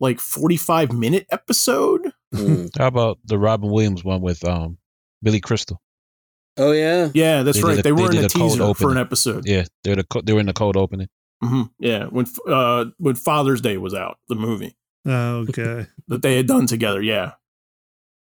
like 0.00 0.18
forty 0.20 0.56
five 0.56 0.92
minute 0.92 1.26
episode. 1.30 2.12
Mm. 2.34 2.68
How 2.78 2.88
about 2.88 3.18
the 3.24 3.38
Robin 3.38 3.70
Williams 3.70 4.02
one 4.04 4.20
with 4.20 4.44
um 4.44 4.78
Billy 5.22 5.40
Crystal? 5.40 5.80
Oh 6.56 6.72
yeah. 6.72 7.10
Yeah, 7.14 7.44
that's 7.44 7.58
They 7.58 7.62
right. 7.64 7.78
a- 7.78 7.82
they 7.82 7.92
were 7.92 8.10
in 8.10 8.18
a 8.18 8.24
a 8.24 8.28
teaser 8.28 8.74
for 8.74 8.90
an 8.90 8.98
episode. 8.98 9.46
Yeah, 9.46 9.64
they're 9.84 9.96
the 9.96 10.04
co- 10.04 10.20
they 10.22 10.32
were 10.32 10.40
in 10.40 10.46
the 10.46 10.52
cold 10.52 10.76
opening. 10.76 11.08
Hmm 11.44 11.62
Yeah, 11.78 12.04
when 12.06 12.26
uh 12.48 12.86
when 12.98 13.14
Father's 13.14 13.60
Day 13.60 13.76
was 13.76 13.94
out, 13.94 14.18
the 14.28 14.34
movie 14.34 14.76
Oh, 15.06 15.46
okay. 15.48 15.86
that 16.08 16.22
they 16.22 16.36
had 16.36 16.46
done 16.46 16.66
together. 16.66 17.02
Yeah, 17.02 17.32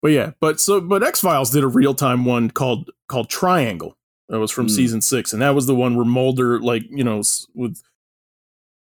but 0.03 0.13
yeah, 0.13 0.33
but 0.41 0.61
so 0.61 0.81
but 0.81 1.03
X 1.03 1.21
Files 1.21 1.51
did 1.51 1.63
a 1.65 1.69
real 1.69 1.95
time 1.95 2.25
one 2.25 2.51
called 2.51 2.91
called 3.09 3.29
Triangle. 3.29 3.97
That 4.29 4.39
was 4.39 4.51
from 4.51 4.67
Hmm. 4.69 4.75
season 4.75 5.01
six, 5.01 5.33
and 5.33 5.43
that 5.43 5.55
was 5.55 5.67
the 5.67 5.75
one 5.75 5.97
where 5.97 6.05
Mulder, 6.05 6.61
like 6.61 6.85
you 6.91 7.05
know, 7.05 7.23
with 7.55 7.83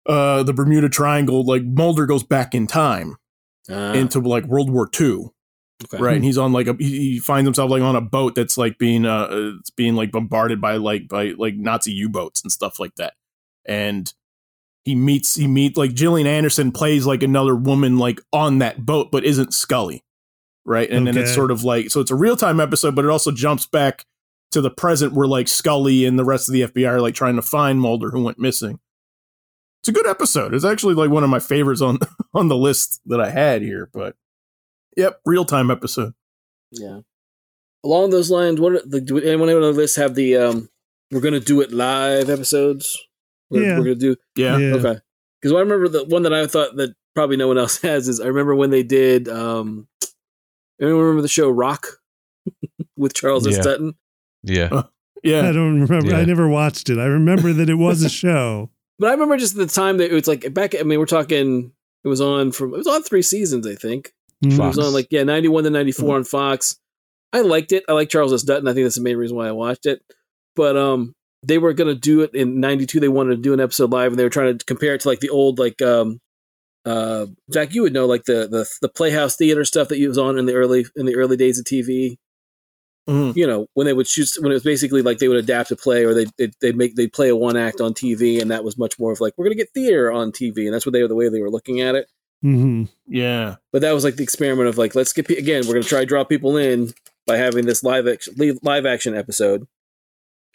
uh 0.06 0.42
the 0.42 0.52
Bermuda 0.52 0.88
Triangle, 0.88 1.44
like 1.44 1.62
Mulder 1.62 2.06
goes 2.06 2.22
back 2.22 2.54
in 2.54 2.66
time 2.66 3.16
Ah, 3.68 3.92
into 3.92 4.18
like 4.20 4.44
World 4.46 4.70
War 4.70 4.88
II, 4.98 5.30
okay. 5.84 5.98
right? 5.98 6.16
And 6.16 6.24
he's 6.24 6.38
on 6.38 6.52
like 6.52 6.66
a 6.66 6.74
he, 6.78 7.18
finds 7.18 7.46
himself 7.46 7.70
like 7.70 7.82
on 7.82 7.96
a 7.96 8.00
boat 8.00 8.34
that's 8.34 8.56
like 8.56 8.78
being 8.78 9.04
uh 9.04 9.28
uh, 9.30 9.52
it's 9.60 9.70
being 9.70 9.94
like 9.94 10.10
bombarded 10.10 10.60
by 10.60 10.76
like 10.76 11.08
by 11.08 11.34
like 11.36 11.54
Nazi 11.56 11.92
U 11.92 12.08
boats 12.08 12.42
and 12.42 12.50
stuff 12.50 12.80
like 12.80 12.94
that, 12.96 13.14
and 13.66 14.12
he 14.84 14.94
meets 14.94 15.36
he 15.36 15.46
meet 15.46 15.76
like 15.76 15.94
Gillian 15.94 16.26
Anderson 16.26 16.72
plays 16.72 17.06
like 17.06 17.22
another 17.22 17.54
woman 17.54 17.98
like 17.98 18.20
on 18.32 18.58
that 18.58 18.84
boat, 18.84 19.10
but 19.12 19.24
isn't 19.24 19.52
Scully, 19.52 20.04
right? 20.64 20.90
And 20.90 21.06
then 21.06 21.16
it's 21.16 21.34
sort 21.34 21.50
of 21.50 21.64
like 21.64 21.90
so 21.90 22.00
it's 22.00 22.10
a 22.10 22.16
real 22.16 22.36
time 22.36 22.60
episode, 22.60 22.94
but 22.94 23.04
it 23.04 23.10
also 23.10 23.30
jumps 23.30 23.66
back 23.66 24.04
to 24.52 24.60
the 24.60 24.70
present 24.70 25.12
where 25.12 25.28
like 25.28 25.48
Scully 25.48 26.04
and 26.04 26.18
the 26.18 26.24
rest 26.24 26.48
of 26.48 26.52
the 26.52 26.62
FBI 26.62 26.88
are 26.88 27.00
like 27.00 27.14
trying 27.14 27.36
to 27.36 27.42
find 27.42 27.80
Mulder 27.80 28.10
who 28.10 28.22
went 28.22 28.38
missing. 28.38 28.80
It's 29.82 29.88
a 29.88 29.92
good 29.92 30.06
episode. 30.06 30.54
It's 30.54 30.64
actually 30.64 30.94
like 30.94 31.10
one 31.10 31.24
of 31.24 31.30
my 31.30 31.38
favorites 31.38 31.80
on 31.80 31.98
on 32.34 32.48
the 32.48 32.56
list 32.56 33.00
that 33.06 33.20
I 33.20 33.30
had 33.30 33.62
here, 33.62 33.90
but 33.92 34.16
yep, 34.96 35.20
real 35.24 35.44
time 35.44 35.70
episode. 35.70 36.14
Yeah. 36.70 37.00
Along 37.84 38.10
those 38.10 38.30
lines, 38.30 38.60
what 38.60 38.72
are 38.72 38.82
the, 38.84 39.00
do 39.00 39.18
anyone 39.18 39.48
on 39.48 39.60
the 39.60 39.72
list 39.72 39.96
have 39.96 40.14
the 40.14 40.36
um 40.36 40.68
we're 41.10 41.20
gonna 41.20 41.40
do 41.40 41.60
it 41.60 41.72
live 41.72 42.30
episodes? 42.30 42.98
We're, 43.50 43.62
Yeah. 43.62 43.78
we're 43.78 43.84
gonna 43.84 43.94
do 43.96 44.16
Yeah. 44.36 44.56
Yeah. 44.58 44.74
okay. 44.74 44.98
Because 45.40 45.56
I 45.56 45.60
remember 45.60 45.88
the 45.88 46.04
one 46.04 46.22
that 46.24 46.32
I 46.34 46.46
thought 46.46 46.76
that 46.76 46.94
probably 47.14 47.36
no 47.36 47.48
one 47.48 47.58
else 47.58 47.78
has 47.82 48.08
is 48.08 48.20
I 48.20 48.26
remember 48.26 48.54
when 48.54 48.70
they 48.70 48.82
did 48.82 49.28
um 49.28 49.88
anyone 50.80 51.00
remember 51.02 51.22
the 51.22 51.28
show 51.28 51.50
Roc 51.50 51.86
with 52.96 53.14
Charles 53.14 53.46
S. 53.46 53.62
Dutton? 53.64 53.94
Yeah. 54.42 54.68
Dutton? 54.68 54.90
Yeah, 55.22 55.40
I 55.48 55.52
don't 55.52 55.82
remember. 55.82 56.14
I 56.14 56.24
never 56.24 56.48
watched 56.48 56.88
it. 56.88 56.98
I 56.98 57.04
remember 57.04 57.52
that 57.52 57.68
it 57.68 57.74
was 57.74 58.02
a 58.02 58.08
show. 58.24 58.70
But 58.98 59.08
I 59.08 59.12
remember 59.12 59.36
just 59.36 59.54
the 59.56 59.66
time 59.66 59.98
that 59.98 60.10
it 60.10 60.14
was 60.14 60.26
like 60.26 60.52
back 60.54 60.74
I 60.78 60.82
mean 60.82 60.98
we're 60.98 61.06
talking 61.06 61.72
it 62.04 62.08
was 62.08 62.20
on 62.20 62.52
from 62.52 62.72
it 62.74 62.78
was 62.78 62.86
on 62.86 63.02
three 63.02 63.22
seasons, 63.22 63.66
I 63.66 63.74
think. 63.74 64.12
Mhm. 64.44 64.52
It 64.52 64.56
Fox. 64.56 64.76
was 64.76 64.86
on 64.86 64.94
like 64.94 65.08
yeah, 65.10 65.22
ninety 65.24 65.48
one 65.48 65.64
to 65.64 65.70
ninety 65.70 65.92
four 65.92 66.16
on 66.16 66.24
Fox. 66.24 66.78
I 67.32 67.42
liked 67.42 67.72
it. 67.72 67.84
I 67.88 67.92
like 67.92 68.08
Charles 68.08 68.32
S. 68.32 68.42
Dutton. 68.42 68.66
I 68.66 68.72
think 68.72 68.84
that's 68.86 68.96
the 68.96 69.02
main 69.02 69.16
reason 69.16 69.36
why 69.36 69.46
I 69.48 69.52
watched 69.52 69.86
it. 69.86 70.02
But 70.56 70.76
um, 70.76 71.14
they 71.42 71.58
were 71.58 71.72
gonna 71.72 71.94
do 71.94 72.20
it 72.22 72.34
in 72.34 72.60
ninety 72.60 72.86
two. 72.86 73.00
They 73.00 73.08
wanted 73.08 73.36
to 73.36 73.42
do 73.42 73.52
an 73.52 73.60
episode 73.60 73.92
live, 73.92 74.12
and 74.12 74.18
they 74.18 74.24
were 74.24 74.30
trying 74.30 74.56
to 74.56 74.64
compare 74.64 74.94
it 74.94 75.02
to 75.02 75.08
like 75.08 75.20
the 75.20 75.30
old 75.30 75.58
like 75.58 75.80
um, 75.82 76.20
uh, 76.84 77.26
Jack, 77.50 77.74
you 77.74 77.82
would 77.82 77.92
know 77.92 78.06
like 78.06 78.24
the 78.24 78.46
the 78.48 78.68
the 78.82 78.88
Playhouse 78.88 79.36
Theater 79.36 79.64
stuff 79.64 79.88
that 79.88 79.98
you 79.98 80.08
was 80.08 80.18
on 80.18 80.38
in 80.38 80.46
the 80.46 80.54
early 80.54 80.86
in 80.96 81.06
the 81.06 81.16
early 81.16 81.36
days 81.36 81.58
of 81.58 81.64
TV. 81.64 82.16
Mhm. 83.08 83.34
You 83.34 83.46
know 83.46 83.66
when 83.74 83.86
they 83.86 83.92
would 83.92 84.06
shoot 84.06 84.28
when 84.38 84.52
it 84.52 84.54
was 84.54 84.62
basically 84.62 85.02
like 85.02 85.18
they 85.18 85.28
would 85.28 85.38
adapt 85.38 85.70
a 85.70 85.76
play 85.76 86.04
or 86.04 86.14
they 86.14 86.26
they'd, 86.36 86.54
they'd 86.60 86.76
make 86.76 86.94
they'd 86.96 87.12
play 87.12 87.28
a 87.28 87.36
one 87.36 87.56
act 87.56 87.80
on 87.80 87.94
TV, 87.94 88.40
and 88.40 88.50
that 88.50 88.64
was 88.64 88.76
much 88.78 88.98
more 88.98 89.12
of 89.12 89.20
like 89.20 89.34
we're 89.36 89.46
gonna 89.46 89.54
get 89.54 89.72
theater 89.72 90.12
on 90.12 90.32
TV, 90.32 90.66
and 90.66 90.74
that's 90.74 90.84
what 90.84 90.92
they 90.92 91.02
were 91.02 91.08
the 91.08 91.14
way 91.14 91.28
they 91.28 91.40
were 91.40 91.50
looking 91.50 91.80
at 91.80 91.94
it. 91.94 92.06
Mm-hmm. 92.44 92.84
Yeah. 93.06 93.56
But 93.72 93.82
that 93.82 93.92
was 93.92 94.04
like 94.04 94.16
the 94.16 94.22
experiment 94.22 94.68
of 94.68 94.78
like, 94.78 94.94
let's 94.94 95.12
get 95.12 95.28
again, 95.30 95.66
we're 95.66 95.74
going 95.74 95.82
to 95.82 95.88
try 95.88 96.00
to 96.00 96.06
draw 96.06 96.24
people 96.24 96.56
in 96.56 96.92
by 97.26 97.36
having 97.36 97.66
this 97.66 97.82
live 97.82 98.08
action 98.08 98.34
live 98.62 98.86
action 98.86 99.14
episode. 99.14 99.66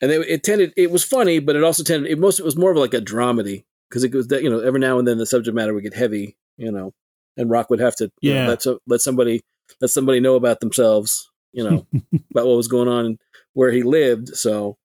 And 0.01 0.11
it, 0.11 0.27
it 0.27 0.43
tended, 0.43 0.73
it 0.75 0.91
was 0.91 1.03
funny, 1.03 1.39
but 1.39 1.55
it 1.55 1.63
also 1.63 1.83
tended, 1.83 2.11
it 2.11 2.19
most, 2.19 2.39
it 2.39 2.45
was 2.45 2.57
more 2.57 2.71
of 2.71 2.77
like 2.77 2.93
a 2.93 2.99
dramedy 3.01 3.63
because 3.89 4.03
it 4.03 4.13
was 4.13 4.27
that 4.27 4.43
you 4.43 4.49
know 4.49 4.59
every 4.59 4.79
now 4.79 4.99
and 4.99 5.07
then 5.07 5.17
the 5.17 5.25
subject 5.25 5.55
matter 5.55 5.73
would 5.73 5.83
get 5.83 5.93
heavy, 5.93 6.35
you 6.57 6.71
know, 6.71 6.93
and 7.37 7.49
Roc 7.49 7.69
would 7.69 7.79
have 7.79 7.95
to 7.97 8.11
you 8.21 8.33
know, 8.33 8.39
Yeah. 8.41 8.47
let 8.47 8.61
so, 8.61 8.79
let 8.87 9.01
somebody 9.01 9.41
let 9.79 9.89
somebody 9.91 10.19
know 10.19 10.35
about 10.35 10.59
themselves, 10.59 11.31
you 11.53 11.63
know, 11.63 11.85
about 12.31 12.45
what 12.47 12.57
was 12.57 12.67
going 12.67 12.87
on 12.89 13.17
where 13.53 13.71
he 13.71 13.83
lived. 13.83 14.35
So, 14.35 14.77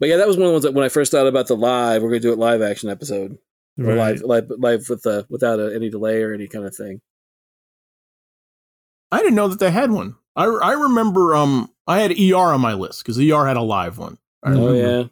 but 0.00 0.08
yeah, 0.08 0.16
that 0.16 0.26
was 0.26 0.36
one 0.36 0.44
of 0.46 0.48
the 0.48 0.52
ones 0.54 0.64
that 0.64 0.74
when 0.74 0.84
I 0.84 0.88
first 0.88 1.12
thought 1.12 1.26
about 1.28 1.46
the 1.46 1.56
live, 1.56 2.02
we're 2.02 2.08
going 2.10 2.20
to 2.22 2.28
do 2.28 2.32
it 2.32 2.38
live 2.38 2.60
action 2.62 2.88
episode 2.90 3.38
Right. 3.76 3.96
live 3.96 4.22
live 4.22 4.50
live 4.58 4.88
with 4.88 5.06
uh, 5.06 5.24
without 5.28 5.60
uh 5.60 5.64
any 5.66 5.90
delay 5.90 6.22
or 6.22 6.32
any 6.32 6.48
kind 6.48 6.64
of 6.64 6.74
thing. 6.74 7.00
I 9.12 9.18
didn't 9.18 9.34
know 9.34 9.48
that 9.48 9.58
they 9.58 9.70
had 9.70 9.90
one. 9.90 10.16
I, 10.36 10.46
I 10.46 10.72
remember 10.72 11.34
um 11.34 11.70
I 11.86 12.00
had 12.00 12.18
ER 12.18 12.52
on 12.52 12.60
my 12.60 12.74
list 12.74 13.02
because 13.04 13.18
ER 13.18 13.46
had 13.46 13.56
a 13.56 13.62
live 13.62 13.98
one. 13.98 14.18
I. 14.44 14.50
Oh 14.50 14.66
remember. 14.68 14.74
yeah. 14.76 15.04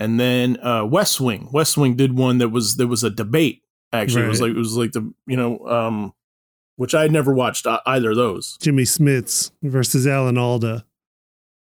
And 0.00 0.18
then 0.18 0.58
uh, 0.60 0.84
West 0.84 1.20
Wing. 1.20 1.48
West 1.52 1.76
Wing 1.76 1.94
did 1.94 2.16
one 2.16 2.38
that 2.38 2.48
was 2.48 2.76
there 2.76 2.88
was 2.88 3.04
a 3.04 3.10
debate. 3.10 3.62
Actually, 3.92 4.24
it 4.24 4.28
was 4.28 4.40
like 4.40 4.50
it 4.50 4.56
was 4.56 4.76
like 4.76 4.92
the 4.92 5.12
you 5.26 5.36
know 5.36 5.58
um, 5.68 6.12
which 6.76 6.94
I 6.94 7.02
had 7.02 7.12
never 7.12 7.32
watched 7.32 7.66
uh, 7.66 7.80
either 7.86 8.10
of 8.10 8.16
those. 8.16 8.56
Jimmy 8.60 8.82
Smits 8.84 9.52
versus 9.62 10.06
Alan 10.06 10.38
Alda. 10.38 10.84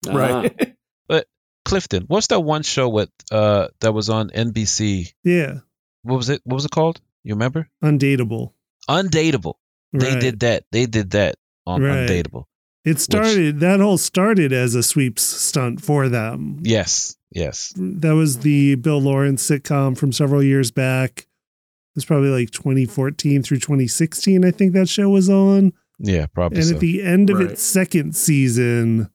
Ah. 0.09 0.13
Right. 0.13 0.77
But 1.09 1.27
Clifton. 1.65 2.05
What's 2.07 2.29
that 2.29 2.41
one 2.41 2.63
show 2.63 2.89
with 2.89 3.11
uh 3.33 3.69
that 3.81 3.93
was 3.93 4.09
on 4.09 4.31
NBC? 4.31 5.13
Yeah. 5.25 5.59
What 6.03 6.17
was 6.17 6.29
it? 6.31 6.41
What 6.45 6.55
was 6.55 6.65
it 6.65 6.71
called? 6.71 7.01
You 7.25 7.35
remember? 7.35 7.69
Undateable. 7.85 8.53
Undateable. 8.89 9.55
They 9.93 10.13
Right. 10.13 10.21
did 10.21 10.41
that. 10.41 10.65
They 10.73 10.87
did 10.87 11.11
that 11.11 11.35
on 11.67 11.83
Right. 11.83 12.09
Undateable. 12.09 12.45
It 12.85 12.99
started, 12.99 13.61
that 13.61 13.81
whole 13.81 13.99
started 13.99 14.53
as 14.53 14.75
a 14.75 14.83
sweeps 14.83 15.23
stunt 15.23 15.83
for 15.83 16.09
them. 16.09 16.59
Yes. 16.63 17.17
Yes. 17.31 17.73
That 17.77 18.15
was 18.15 18.39
the 18.39 18.77
Bill 18.77 19.01
Lawrence 19.01 19.49
sitcom 19.49 19.97
from 19.97 20.13
several 20.13 20.43
years 20.43 20.71
back. 20.71 21.21
It 21.21 21.97
was 21.97 22.05
probably 22.05 22.31
like 22.31 22.51
2014 22.51 23.43
through 23.43 23.59
2016, 23.59 24.45
I 24.45 24.51
think 24.51 24.73
that 24.73 24.89
show 24.89 25.09
was 25.11 25.29
on. 25.29 25.73
Yeah, 25.99 26.27
probably 26.27 26.59
And 26.59 26.69
so. 26.69 26.75
at 26.75 26.81
the 26.81 27.03
end 27.03 27.31
of 27.31 27.39
Right. 27.39 27.51
its 27.51 27.63
second 27.63 28.17
season, 28.17 29.11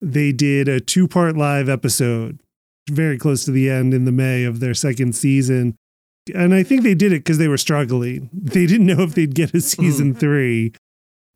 they 0.00 0.32
did 0.32 0.68
a 0.68 0.80
two 0.80 1.06
part 1.06 1.36
live 1.36 1.68
episode, 1.68 2.38
very 2.90 3.18
close 3.18 3.44
to 3.44 3.50
the 3.50 3.68
end 3.68 3.92
in 3.92 4.04
the 4.04 4.12
May 4.12 4.44
of 4.44 4.60
their 4.60 4.74
second 4.74 5.14
season. 5.14 5.76
And 6.34 6.54
I 6.54 6.62
think 6.62 6.82
they 6.82 6.94
did 6.94 7.12
it 7.12 7.20
because 7.20 7.38
they 7.38 7.48
were 7.48 7.58
struggling. 7.58 8.30
They 8.32 8.64
didn't 8.66 8.86
know 8.86 9.02
if 9.02 9.14
they'd 9.14 9.34
get 9.34 9.50
a 9.50 9.58
hmm. 9.58 9.58
season 9.58 10.14
three. 10.14 10.72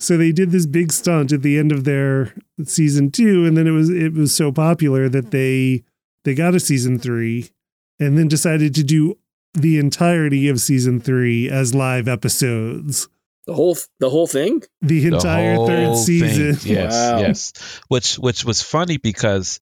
So 0.01 0.17
they 0.17 0.31
did 0.33 0.51
this 0.53 0.67
big 0.67 0.93
stunt 0.93 1.33
at 1.33 1.43
the 1.43 1.59
end 1.59 1.73
of 1.73 1.85
their 1.85 2.35
season 2.65 3.11
two, 3.11 3.45
and 3.47 3.57
then 3.57 3.67
it 3.67 3.73
was 3.73 3.91
it 3.91 4.13
was 4.15 4.35
so 4.35 4.53
popular 4.53 5.09
that 5.09 5.31
they 5.33 5.83
they 6.25 6.35
got 6.35 6.55
a 6.55 6.61
season 6.61 6.99
three, 6.99 7.51
and 7.99 8.17
then 8.17 8.29
decided 8.29 8.75
to 8.77 8.85
do 8.85 9.19
the 9.55 9.79
entirety 9.79 10.49
of 10.49 10.61
season 10.61 11.01
three 11.01 11.49
as 11.49 11.75
live 11.75 12.07
episodes. 12.07 13.09
The 13.47 13.55
whole 13.55 13.77
the 13.99 14.11
whole 14.11 14.27
thing. 14.27 14.63
The 14.83 15.01
The 15.09 15.15
entire 15.17 15.57
third 15.57 15.97
season. 15.97 16.55
thing. 16.55 16.73
Yes, 16.77 16.93
Wow. 16.93 17.19
yes. 17.21 17.53
Which 17.89 18.15
which 18.19 18.45
was 18.45 18.63
funny 18.63 18.99
because 18.99 19.59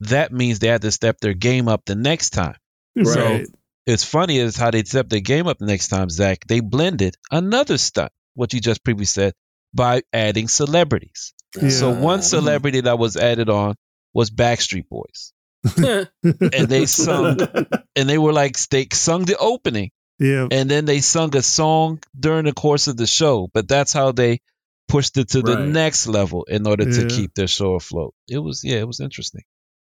that 0.00 0.32
means 0.32 0.58
they 0.58 0.68
had 0.68 0.82
to 0.82 0.90
step 0.92 1.18
their 1.20 1.34
game 1.34 1.68
up 1.68 1.84
the 1.86 1.94
next 1.94 2.30
time. 2.30 2.56
right. 2.96 3.46
It's 3.86 4.04
funny 4.04 4.38
is 4.38 4.54
how 4.56 4.70
they 4.70 4.82
stepped 4.84 5.08
their 5.08 5.20
game 5.20 5.46
up 5.46 5.58
the 5.58 5.64
next 5.66 5.88
time, 5.88 6.10
Zach. 6.10 6.46
They 6.46 6.60
blended 6.60 7.16
another 7.30 7.78
stunt, 7.78 8.12
what 8.34 8.52
you 8.52 8.60
just 8.60 8.84
previously 8.84 9.22
said, 9.22 9.34
by 9.74 10.02
adding 10.12 10.48
celebrities. 10.48 11.34
So 11.70 11.90
one 11.90 12.22
celebrity 12.22 12.82
that 12.82 12.98
was 12.98 13.16
added 13.16 13.48
on 13.48 13.74
was 14.12 14.30
Backstreet 14.30 14.88
Boys. 14.88 15.32
And 16.22 16.68
they 16.68 16.86
sung 16.86 17.38
and 17.96 18.08
they 18.08 18.18
were 18.18 18.32
like 18.32 18.56
they 18.68 18.86
sung 18.92 19.24
the 19.24 19.36
opening 19.38 19.90
yeah. 20.20 20.46
and 20.50 20.70
then 20.70 20.84
they 20.84 21.00
sung 21.00 21.34
a 21.36 21.42
song 21.42 22.00
during 22.18 22.44
the 22.44 22.52
course 22.52 22.86
of 22.86 22.96
the 22.96 23.06
show. 23.06 23.48
But 23.52 23.66
that's 23.66 23.92
how 23.92 24.12
they 24.12 24.40
pushed 24.88 25.16
it 25.16 25.30
to 25.30 25.42
the 25.42 25.56
next 25.66 26.06
level 26.06 26.44
in 26.44 26.66
order 26.66 26.84
to 26.84 27.08
keep 27.08 27.34
their 27.34 27.48
show 27.48 27.74
afloat. 27.74 28.14
It 28.28 28.38
was 28.38 28.62
yeah, 28.64 28.76
it 28.76 28.86
was 28.86 29.00
interesting. 29.00 29.42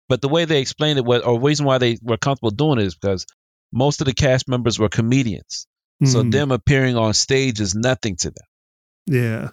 But 0.09 0.21
the 0.21 0.29
way 0.29 0.45
they 0.45 0.59
explained 0.59 0.99
it, 0.99 1.05
was, 1.05 1.21
or 1.21 1.39
reason 1.39 1.65
why 1.65 1.77
they 1.77 1.97
were 2.01 2.17
comfortable 2.17 2.51
doing 2.51 2.79
it, 2.79 2.85
is 2.85 2.95
because 2.95 3.25
most 3.71 4.01
of 4.01 4.07
the 4.07 4.13
cast 4.13 4.47
members 4.49 4.77
were 4.77 4.89
comedians. 4.89 5.67
So 6.03 6.21
Mhm. 6.23 6.31
them 6.31 6.51
appearing 6.51 6.97
on 6.97 7.13
stage 7.13 7.61
is 7.61 7.75
nothing 7.75 8.17
to 8.17 8.31
them. 8.31 8.45
Yeah. 9.05 9.49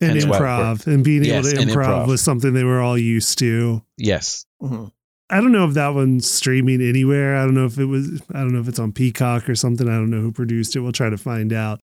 And 0.00 0.10
Hence 0.12 0.24
improv 0.26 0.86
and 0.86 1.02
being 1.02 1.24
Yes, 1.24 1.46
able 1.52 1.62
to 1.64 1.68
improv, 1.70 1.84
improv. 1.86 2.06
was 2.08 2.20
something 2.20 2.52
they 2.52 2.64
were 2.64 2.80
all 2.80 2.98
used 2.98 3.38
to. 3.38 3.82
Yes. 3.96 4.44
Mhm. 4.62 4.90
I 5.30 5.40
don't 5.40 5.52
know 5.52 5.66
if 5.66 5.74
that 5.74 5.94
one's 5.94 6.30
streaming 6.30 6.80
anywhere. 6.82 7.36
I 7.36 7.44
don't 7.44 7.54
know 7.54 7.64
if 7.64 7.78
it 7.78 7.86
was 7.86 8.20
I 8.32 8.40
don't 8.40 8.52
know 8.52 8.60
if 8.60 8.68
it's 8.68 8.78
on 8.78 8.92
Peacock 8.92 9.48
or 9.48 9.54
something. 9.54 9.88
I 9.88 9.92
don't 9.96 10.10
know 10.10 10.20
who 10.20 10.32
produced 10.32 10.76
it. 10.76 10.80
We'll 10.80 10.92
try 10.92 11.08
to 11.10 11.16
find 11.16 11.52
out. 11.52 11.80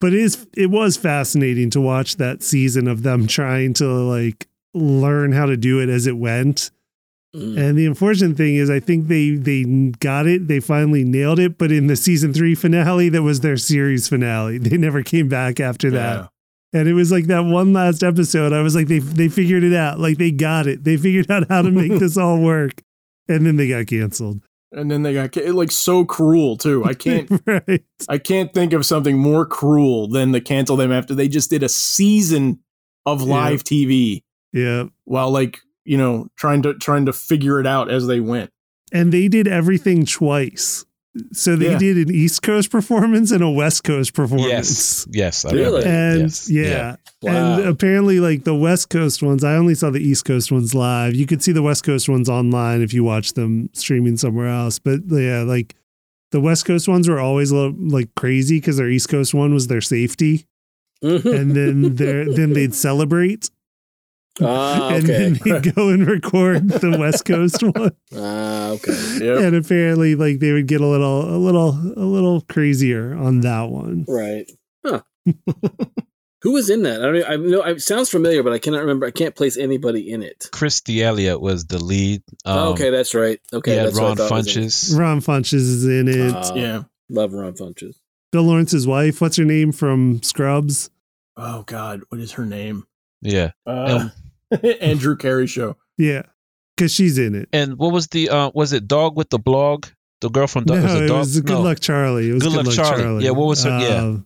But 0.00 0.12
it 0.12 0.20
is 0.20 0.46
it 0.56 0.70
was 0.70 0.96
fascinating 0.98 1.70
to 1.70 1.80
watch 1.80 2.16
that 2.16 2.42
season 2.42 2.86
of 2.88 3.02
them 3.02 3.26
trying 3.38 3.72
to 3.74 3.86
like 3.88 4.46
learn 4.74 5.32
how 5.32 5.46
to 5.46 5.56
do 5.56 5.80
it 5.80 5.88
as 5.88 6.06
it 6.06 6.16
went. 6.18 6.70
Mm. 7.34 7.56
And 7.58 7.78
the 7.78 7.86
unfortunate 7.86 8.36
thing 8.36 8.56
is 8.56 8.68
I 8.70 8.80
think 8.80 9.08
they 9.08 9.30
they 9.30 9.64
got 9.98 10.26
it. 10.26 10.46
They 10.46 10.60
finally 10.60 11.04
nailed 11.04 11.38
it, 11.38 11.56
but 11.58 11.72
in 11.72 11.86
the 11.86 11.96
season 11.96 12.32
3 12.34 12.54
finale 12.54 13.08
that 13.08 13.22
was 13.22 13.40
their 13.40 13.56
series 13.56 14.08
finale. 14.08 14.58
They 14.60 14.76
never 14.76 15.02
came 15.02 15.28
back 15.28 15.58
after 15.58 15.90
that. 15.92 16.28
Yeah. 16.72 16.80
And 16.80 16.88
it 16.88 16.94
was 16.94 17.10
like 17.10 17.26
that 17.26 17.44
one 17.44 17.72
last 17.72 18.02
episode. 18.02 18.52
I 18.52 18.62
was 18.62 18.74
like, 18.74 18.86
they 18.88 18.98
they 19.00 19.28
figured 19.28 19.64
it 19.64 19.74
out. 19.74 19.98
Like 19.98 20.18
they 20.18 20.30
got 20.30 20.66
it. 20.66 20.84
They 20.84 20.96
figured 20.96 21.30
out 21.30 21.48
how 21.48 21.62
to 21.62 21.70
make 21.70 21.98
this 21.98 22.16
all 22.16 22.40
work. 22.40 22.82
And 23.28 23.44
then 23.46 23.56
they 23.56 23.68
got 23.68 23.86
canceled. 23.86 24.40
And 24.72 24.88
then 24.90 25.02
they 25.02 25.14
got 25.14 25.32
ca- 25.32 25.50
like 25.50 25.72
so 25.72 26.04
cruel 26.04 26.56
too. 26.56 26.84
I 26.84 26.94
can't 26.94 27.28
right. 27.46 27.82
I 28.08 28.18
can't 28.18 28.52
think 28.54 28.72
of 28.72 28.86
something 28.86 29.18
more 29.18 29.44
cruel 29.44 30.06
than 30.08 30.32
to 30.32 30.40
cancel 30.40 30.76
them 30.76 30.92
after 30.92 31.12
they 31.14 31.26
just 31.26 31.50
did 31.50 31.62
a 31.64 31.68
season 31.68 32.60
of 33.06 33.20
Yeah. 33.22 33.26
live 33.26 33.64
TV 33.64 34.22
Yeah. 34.52 34.84
while 35.04 35.30
like, 35.32 35.58
you 35.84 35.96
know, 35.96 36.28
trying 36.36 36.62
to 36.62 36.74
trying 36.74 37.06
to 37.06 37.12
figure 37.12 37.58
it 37.58 37.66
out 37.66 37.90
as 37.90 38.06
they 38.06 38.20
went. 38.20 38.50
And 38.92 39.12
they 39.12 39.26
did 39.26 39.48
everything 39.48 40.06
twice. 40.06 40.84
So 41.32 41.56
they 41.56 41.72
Yeah. 41.72 41.78
did 41.78 41.96
an 42.08 42.14
East 42.14 42.42
Coast 42.42 42.70
performance 42.70 43.32
and 43.32 43.42
a 43.42 43.50
West 43.50 43.82
Coast 43.82 44.14
performance. 44.14 44.48
Yes. 44.48 45.06
Yes. 45.10 45.44
I 45.44 45.50
Really? 45.52 45.84
And 45.84 46.20
yes. 46.20 46.48
yeah. 46.50 46.96
Wow. 47.22 47.58
And 47.58 47.68
apparently, 47.68 48.20
like 48.20 48.44
the 48.44 48.54
West 48.54 48.90
Coast 48.90 49.20
ones, 49.22 49.42
I 49.42 49.54
only 49.56 49.74
saw 49.74 49.90
the 49.90 49.98
East 50.00 50.24
Coast 50.24 50.52
ones 50.52 50.74
live. 50.74 51.14
You 51.16 51.26
could 51.26 51.42
see 51.42 51.52
the 51.52 51.62
West 51.62 51.82
Coast 51.84 52.08
ones 52.08 52.28
online 52.28 52.80
if 52.80 52.94
you 52.94 53.02
watch 53.02 53.32
them 53.32 53.70
streaming 53.72 54.16
somewhere 54.16 54.46
else. 54.48 54.78
But 54.78 55.00
yeah, 55.10 55.42
like 55.42 55.74
the 56.30 56.40
West 56.40 56.64
Coast 56.64 56.86
ones 56.86 57.08
were 57.08 57.18
always 57.18 57.50
a 57.50 57.56
little, 57.56 57.74
like 57.76 58.14
crazy 58.14 58.58
because 58.58 58.76
their 58.76 58.88
East 58.88 59.08
Coast 59.08 59.34
one 59.34 59.52
was 59.52 59.66
their 59.66 59.80
safety, 59.80 60.46
Mhm. 61.02 61.24
and 61.40 61.56
then 61.56 61.96
their 61.96 62.32
then 62.32 62.52
they'd 62.52 62.74
celebrate, 62.74 63.50
ah, 64.40 64.88
and 64.88 65.04
okay. 65.04 65.12
then 65.12 65.62
they'd 65.62 65.74
go 65.74 65.88
and 65.88 66.06
record 66.06 66.68
the 66.68 66.96
West 66.98 67.24
Coast 67.24 67.62
one. 67.62 67.92
Ah, 68.14 68.70
okay. 68.70 69.18
Yep. 69.20 69.38
And 69.38 69.56
apparently, 69.56 70.14
like 70.14 70.38
they 70.40 70.52
would 70.52 70.66
get 70.66 70.80
a 70.80 70.86
little, 70.86 71.22
a 71.22 71.38
little, 71.38 71.70
a 71.70 72.04
little 72.04 72.40
crazier 72.42 73.14
on 73.14 73.40
that 73.40 73.68
one. 73.68 74.04
Right. 74.08 74.50
Huh. 74.84 75.02
Who 76.42 76.52
was 76.52 76.70
in 76.70 76.84
that? 76.84 77.02
I 77.02 77.04
don't. 77.04 77.30
I 77.30 77.36
know. 77.36 77.62
It 77.62 77.82
sounds 77.82 78.08
familiar, 78.08 78.42
but 78.42 78.54
I 78.54 78.58
cannot 78.58 78.80
remember. 78.80 79.06
I 79.06 79.10
can't 79.10 79.36
place 79.36 79.58
anybody 79.58 80.10
in 80.10 80.22
it. 80.22 80.48
Chris 80.52 80.80
D'Elia 80.80 81.38
was 81.38 81.66
the 81.66 81.78
lead. 81.78 82.22
Um, 82.46 82.58
oh, 82.58 82.70
okay, 82.70 82.88
that's 82.88 83.14
right. 83.14 83.38
Okay, 83.52 83.72
he 83.72 83.76
had 83.76 83.86
that's 83.88 83.96
what 83.96 84.04
I 84.04 84.08
Ron 84.08 84.16
thought 84.16 84.30
was 84.30 84.56
in 84.56 84.62
it. 84.62 84.66
Funches. 84.66 84.98
Ron 84.98 85.20
Funches 85.20 85.52
is 85.54 85.84
in 85.84 86.08
it. 86.08 86.34
Ah. 86.34 86.54
yeah. 86.54 86.82
Love 87.10 87.34
Ron 87.34 87.52
Funches. 87.52 87.96
Bill 88.32 88.44
Lawrence's 88.44 88.86
wife, 88.86 89.20
what's 89.20 89.36
her 89.36 89.44
name 89.44 89.72
from 89.72 90.22
Scrubs? 90.22 90.88
Oh 91.36 91.64
God, 91.66 92.02
what 92.10 92.20
is 92.20 92.32
her 92.32 92.46
name? 92.46 92.84
Yeah. 93.22 93.50
Uh, 93.66 94.08
Andrew 94.80 95.16
Carey 95.16 95.46
show. 95.46 95.76
Yeah, 95.98 96.22
because 96.76 96.92
she's 96.92 97.18
in 97.18 97.34
it. 97.34 97.48
And 97.52 97.76
what 97.78 97.92
was 97.92 98.06
the 98.08 98.28
uh 98.30 98.50
was 98.54 98.72
it 98.72 98.88
Dog 98.88 99.16
with 99.16 99.30
the 99.30 99.38
blog? 99.38 99.86
The 100.20 100.28
girl 100.30 100.46
from 100.46 100.64
Dog 100.64 100.78
no, 100.78 100.82
was 100.84 100.94
it 100.94 101.02
it 101.04 101.12
was 101.12 101.40
Good 101.40 101.52
no. 101.54 101.62
Luck 101.62 101.80
Charlie. 101.80 102.30
It 102.30 102.32
was 102.34 102.42
Good 102.42 102.50
Good, 102.52 102.56
Luck 102.56 102.66
Luck, 102.66 102.74
Charlie. 102.74 103.02
Charlie. 103.02 103.24
Yeah, 103.24 103.30
what 103.30 103.46
was 103.46 103.64
her- 103.64 103.78
yeah. 103.80 104.02
Uh, 104.04 104.18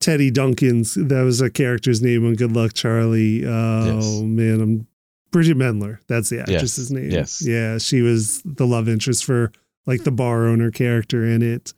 Teddy 0.00 0.30
Dunkins. 0.30 0.94
That 1.08 1.22
was 1.22 1.40
a 1.40 1.50
character's 1.50 2.00
name 2.00 2.24
on 2.26 2.34
Good 2.34 2.52
Luck 2.52 2.72
Charlie. 2.74 3.44
Oh 3.46 3.84
Yes. 3.96 4.20
man, 4.22 4.60
I'm 4.60 4.86
Bridgit 5.32 5.56
Mendler. 5.56 5.98
That's 6.06 6.30
the 6.30 6.40
actress's 6.40 6.90
name. 6.90 7.10
yes. 7.10 7.42
Yeah, 7.44 7.78
she 7.78 8.00
was 8.02 8.40
the 8.44 8.66
love 8.66 8.88
interest 8.88 9.24
for 9.24 9.50
like 9.86 10.04
the 10.04 10.10
bar 10.12 10.46
owner 10.46 10.70
character 10.70 11.24
in 11.24 11.42
it. 11.42 11.74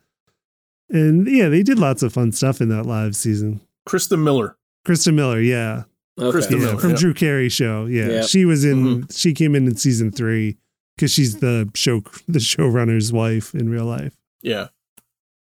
And 0.90 1.27
yeah, 1.29 1.49
they 1.49 1.62
did 1.62 1.79
lots 1.79 2.03
of 2.03 2.12
fun 2.12 2.33
stuff 2.33 2.61
in 2.61 2.68
that 2.68 2.85
live 2.85 3.16
season. 3.16 3.61
Christa 3.88 4.20
Miller. 4.20 4.57
Christa 4.87 5.14
Miller, 5.14 5.40
yeah, 5.40 5.85
Okay. 6.20 6.30
Kristen 6.33 6.59
yeah, 6.61 6.66
Miller, 6.66 6.78
from 6.80 6.90
yeah. 6.90 6.96
Drew 6.96 7.14
Carey 7.14 7.48
show. 7.48 7.87
Yeah, 7.87 8.06
Yeah. 8.09 8.22
she 8.22 8.44
was 8.44 8.64
in. 8.64 9.06
She 9.09 9.33
came 9.35 9.54
in 9.54 9.66
in 9.66 9.76
season 9.76 10.11
three 10.12 10.59
because 10.96 11.12
she's 11.12 11.38
the 11.40 11.70
show 11.74 12.02
the 12.28 12.38
showrunner's 12.38 13.12
wife 13.12 13.54
in 13.54 13.70
real 13.70 13.87
life. 13.87 14.14
Yeah. 14.42 14.68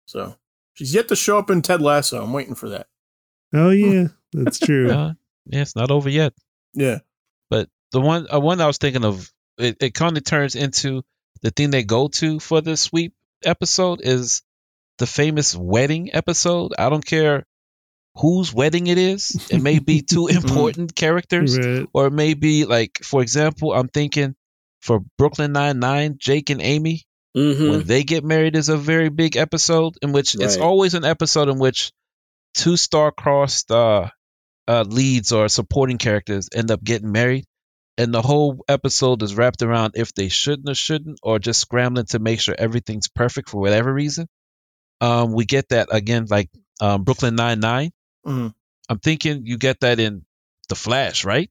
So 0.06 0.36
she's 0.74 0.94
yet 0.94 1.08
to 1.10 1.16
show 1.16 1.38
up 1.38 1.50
in 1.50 1.62
Ted 1.62 1.82
Lasso. 1.82 2.22
I'm 2.24 2.34
waiting 2.34 2.56
for 2.56 2.70
that. 2.70 2.88
Oh 3.54 3.70
yeah, 3.72 4.08
that's 4.34 4.60
true. 4.66 4.92
Uh, 4.92 5.14
yeah, 5.46 5.62
it's 5.62 5.76
not 5.76 5.92
over 5.92 6.10
yet. 6.10 6.34
Yeah. 6.74 7.00
But 7.50 7.70
the 7.92 8.02
one 8.02 8.28
uh, 8.34 8.40
one 8.40 8.60
I 8.62 8.68
was 8.68 8.78
thinking 8.78 9.06
of, 9.06 9.32
it, 9.58 9.78
it 9.82 9.94
kind 9.94 10.18
of 10.18 10.24
turns 10.24 10.56
into 10.56 11.04
the 11.42 11.52
thing 11.52 11.70
they 11.72 11.84
go 11.84 12.08
to 12.10 12.40
for 12.40 12.62
the 12.62 12.76
sweep 12.76 13.14
episode 13.44 14.02
is 14.04 14.42
the 14.98 15.06
famous 15.08 15.56
wedding 15.56 16.14
episode. 16.14 16.74
I 16.78 16.90
don't 16.90 17.06
care 17.06 17.46
whose 18.18 18.54
wedding 18.54 18.88
it 18.88 18.98
is. 18.98 19.48
It 19.52 19.62
may 19.62 19.80
be 19.80 20.02
two 20.02 20.28
important 20.40 20.96
characters, 20.96 21.58
Right. 21.58 21.88
or 21.94 22.08
it 22.08 22.14
may 22.14 22.34
be 22.34 22.66
like, 22.66 23.00
for 23.04 23.22
example, 23.22 23.74
I'm 23.74 23.88
thinking 23.90 24.36
for 24.82 25.02
Brooklyn 25.18 25.52
Nine 25.52 25.80
Nine, 25.80 26.16
Jake 26.18 26.50
and 26.50 26.62
Amy 26.62 27.04
Mm-hmm. 27.36 27.70
when 27.70 27.84
they 27.84 28.04
get 28.06 28.24
married 28.24 28.56
is 28.56 28.70
a 28.70 28.78
very 28.78 29.10
big 29.10 29.36
episode 29.36 29.96
in 30.02 30.14
which 30.14 30.36
it's 30.36 30.56
always 30.56 30.94
an 30.94 31.04
episode 31.04 31.50
in 31.50 31.60
which 31.60 31.92
two 32.54 32.78
star-crossed 32.78 33.70
uh, 33.72 34.08
uh, 34.70 34.86
leads 34.88 35.34
or 35.34 35.50
supporting 35.50 35.98
characters 35.98 36.48
end 36.56 36.72
up 36.72 36.82
getting 36.82 37.12
married 37.12 37.44
and 37.98 38.14
the 38.14 38.22
whole 38.22 38.64
episode 38.70 39.22
is 39.22 39.36
wrapped 39.36 39.62
around 39.64 39.96
if 39.98 40.14
they 40.14 40.30
shouldn't 40.30 40.70
or 40.70 40.76
shouldn't 40.76 41.20
or 41.24 41.38
just 41.38 41.60
scrambling 41.60 42.06
to 42.06 42.20
make 42.20 42.40
sure 42.40 42.56
everything's 42.58 43.10
perfect 43.10 43.50
for 43.50 43.60
whatever 43.60 43.94
reason 43.94 44.28
um, 45.02 45.34
we 45.34 45.44
get 45.44 45.68
that 45.68 45.90
again 45.92 46.28
like 46.30 46.50
um, 46.80 47.04
brooklyn 47.04 47.36
99 47.36 47.92
Mhm. 48.26 48.54
i'm 48.90 49.00
thinking 49.00 49.46
you 49.46 49.58
get 49.58 49.80
that 49.82 50.00
in 50.00 50.26
the 50.70 50.76
flash 50.76 51.26
right 51.26 51.50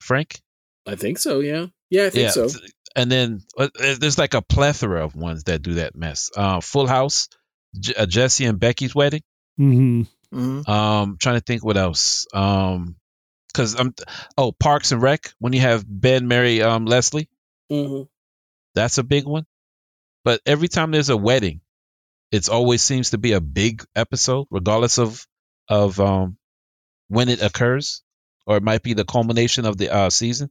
frank 0.00 0.40
I 0.86 0.94
think 0.94 1.18
so. 1.18 1.40
Yeah. 1.40 1.66
Yeah, 1.90 2.04
I 2.06 2.10
think 2.10 2.22
yeah. 2.24 2.30
so. 2.30 2.48
And 2.94 3.10
then 3.10 3.40
uh, 3.58 3.68
there's 3.98 4.18
like 4.18 4.34
a 4.34 4.40
plethora 4.42 5.04
of 5.04 5.16
ones 5.16 5.44
that 5.44 5.62
do 5.62 5.74
that 5.74 5.96
mess. 5.96 6.30
Uh, 6.34 6.60
Full 6.60 6.86
House, 6.86 7.28
J- 7.78 7.94
uh, 7.94 8.06
Jesse 8.06 8.44
and 8.44 8.58
Becky's 8.58 8.94
wedding. 8.94 9.22
Mm-hmm. 9.60 10.02
Mm-hmm. 10.32 10.70
Um, 10.70 11.16
trying 11.20 11.36
to 11.36 11.40
think 11.44 11.64
what 11.64 11.76
else. 11.76 12.26
Um, 12.32 12.96
because 13.48 13.74
I'm 13.74 13.94
oh 14.38 14.52
Parks 14.52 14.92
and 14.92 15.02
Rec 15.02 15.32
when 15.38 15.52
you 15.54 15.60
have 15.60 15.84
Ben, 15.88 16.28
Mary, 16.28 16.62
um, 16.62 16.84
Leslie. 16.86 17.28
hmm 17.70 18.02
That's 18.74 18.98
a 18.98 19.02
big 19.02 19.24
one. 19.24 19.46
But 20.24 20.40
every 20.46 20.68
time 20.68 20.90
there's 20.90 21.08
a 21.08 21.16
wedding, 21.16 21.62
it's 22.30 22.48
always 22.48 22.82
seems 22.82 23.10
to 23.10 23.18
be 23.18 23.32
a 23.32 23.40
big 23.40 23.84
episode, 23.94 24.46
regardless 24.50 24.98
of 24.98 25.26
of 25.68 25.98
um 26.00 26.36
when 27.08 27.28
it 27.28 27.42
occurs, 27.42 28.02
or 28.46 28.56
it 28.56 28.62
might 28.62 28.82
be 28.82 28.94
the 28.94 29.04
culmination 29.04 29.64
of 29.66 29.76
the 29.78 29.90
uh 29.94 30.10
season. 30.10 30.50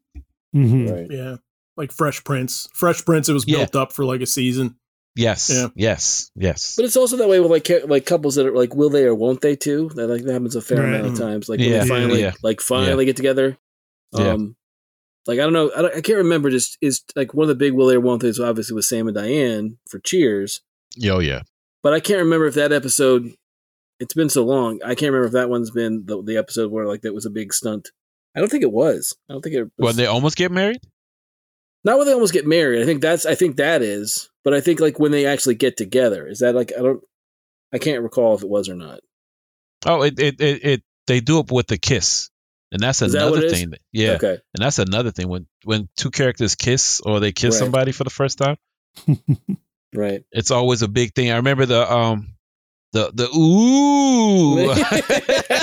hmm 0.54 0.88
Right. 0.88 1.08
Yeah. 1.10 1.36
Like 1.78 1.92
Fresh 1.92 2.24
Prince. 2.24 2.70
Fresh 2.74 3.04
Prince, 3.06 3.28
it 3.30 3.34
was 3.34 3.46
Yeah. 3.48 3.58
built 3.58 3.76
up 3.76 3.92
for 3.94 4.06
like 4.06 4.22
a 4.22 4.26
season. 4.26 4.76
Yes, 5.18 5.50
Yeah. 5.50 5.68
yes, 5.76 6.30
yes. 6.36 6.76
But 6.76 6.84
it's 6.86 6.98
also 6.98 7.16
that 7.18 7.30
way 7.30 7.40
with 7.40 7.50
like 7.52 7.70
like 7.88 8.06
couples 8.06 8.36
that 8.36 8.46
are 8.48 8.52
like 8.56 8.76
will 8.76 8.90
they 8.90 9.04
or 9.04 9.16
won't 9.16 9.42
they 9.42 9.56
too. 9.56 9.90
That 9.96 10.08
like 10.08 10.24
that 10.24 10.34
happens 10.34 10.56
a 10.56 10.62
fair 10.62 10.82
Right. 10.82 10.96
amount 10.96 11.14
of 11.14 11.18
times. 11.20 11.48
Like 11.50 11.60
when 11.60 11.70
Yeah. 11.70 11.84
they 11.84 11.88
finally 11.90 12.22
Yeah. 12.22 12.34
like 12.44 12.60
finally 12.62 13.06
get 13.06 13.16
together. 13.16 13.58
Yeah. 14.14 14.34
Um, 14.34 14.56
like 15.28 15.40
I 15.40 15.44
don't 15.44 15.54
know. 15.54 15.72
I, 15.76 15.82
don't, 15.82 15.96
I 15.96 16.02
can't 16.02 16.18
remember. 16.18 16.50
Just 16.50 16.78
is 16.82 17.02
like 17.16 17.34
one 17.34 17.44
of 17.46 17.48
the 17.50 17.56
big 17.56 17.74
will 17.74 17.88
they 17.88 17.96
or 17.96 18.00
won't 18.02 18.22
they's 18.22 18.40
obviously 18.40 18.76
with 18.76 18.86
Sam 18.86 19.08
and 19.08 19.16
Diane 19.16 19.78
for 19.90 20.00
Cheers. 20.00 20.62
Oh 21.06 21.20
yeah. 21.20 21.42
But 21.82 21.94
I 21.94 22.00
can't 22.02 22.20
remember 22.20 22.48
if 22.48 22.56
that 22.56 22.72
episode 22.74 23.34
it's 24.00 24.14
been 24.14 24.30
so 24.30 24.44
long. 24.46 24.80
I 24.84 24.96
can't 24.96 25.12
remember 25.12 25.28
if 25.28 25.34
that 25.34 25.50
one's 25.50 25.72
been 25.72 26.06
the, 26.06 26.22
the 26.22 26.38
episode 26.38 26.72
where 26.72 26.86
like 26.86 27.02
that 27.02 27.14
was 27.14 27.26
a 27.26 27.30
big 27.30 27.54
stunt. 27.54 27.90
I 28.36 28.40
don't 28.40 28.50
think 28.50 28.64
it 28.64 28.72
was. 28.72 29.16
I 29.30 29.34
don't 29.34 29.42
think 29.42 29.56
it 29.56 29.64
was. 29.64 29.72
Well, 29.78 29.94
they 29.94 30.06
almost 30.08 30.36
get 30.38 30.52
married. 30.52 30.82
not 31.84 31.98
when 31.98 32.08
they 32.08 32.14
almost 32.14 32.34
get 32.34 32.46
married. 32.46 32.82
I 32.82 32.86
think 32.86 33.02
that's. 33.02 33.26
I 33.26 33.36
think 33.36 33.58
that 33.58 33.82
is. 33.82 34.30
But 34.44 34.54
I 34.54 34.62
think 34.62 34.80
like 34.80 35.00
when 35.00 35.12
they 35.12 35.26
actually 35.26 35.56
get 35.56 35.78
together. 35.78 36.28
Is 36.28 36.40
that 36.40 36.54
like 36.56 36.72
I 36.78 36.82
don't. 36.82 37.02
I 37.74 37.78
can't 37.78 38.04
recall 38.04 38.36
if 38.36 38.44
it 38.44 38.50
was 38.50 38.70
or 38.70 38.76
not. 38.76 39.00
Oh, 39.86 40.02
it 40.04 40.20
it 40.20 40.40
it, 40.42 40.66
it 40.66 40.84
they 41.08 41.20
do 41.20 41.40
it 41.40 41.52
with 41.52 41.68
the 41.68 41.78
kiss, 41.78 42.30
and 42.72 42.82
that's 42.82 43.02
Is 43.02 43.14
another 43.14 43.38
it 43.38 43.44
is? 43.46 43.54
thing. 43.54 43.70
That, 43.72 43.80
yeah, 43.92 44.12
Okay. 44.14 44.32
and 44.34 44.64
that's 44.64 44.80
another 44.80 45.12
thing 45.12 45.28
when 45.30 45.48
when 45.64 45.88
two 45.96 46.12
characters 46.12 46.56
kiss 46.56 47.00
or 47.02 47.20
they 47.20 47.32
kiss 47.32 47.56
Right. 47.56 47.60
somebody 47.66 47.92
for 47.92 48.04
the 48.04 48.10
first 48.10 48.38
time. 48.38 48.58
Right. 49.94 50.24
It's 50.34 50.52
always 50.52 50.82
a 50.82 50.90
big 50.90 51.14
thing. 51.14 51.32
I 51.32 51.38
remember 51.38 51.66
the 51.66 51.90
um 51.90 52.35
the 52.96 53.12
the 53.14 53.26
ooh 53.38 54.56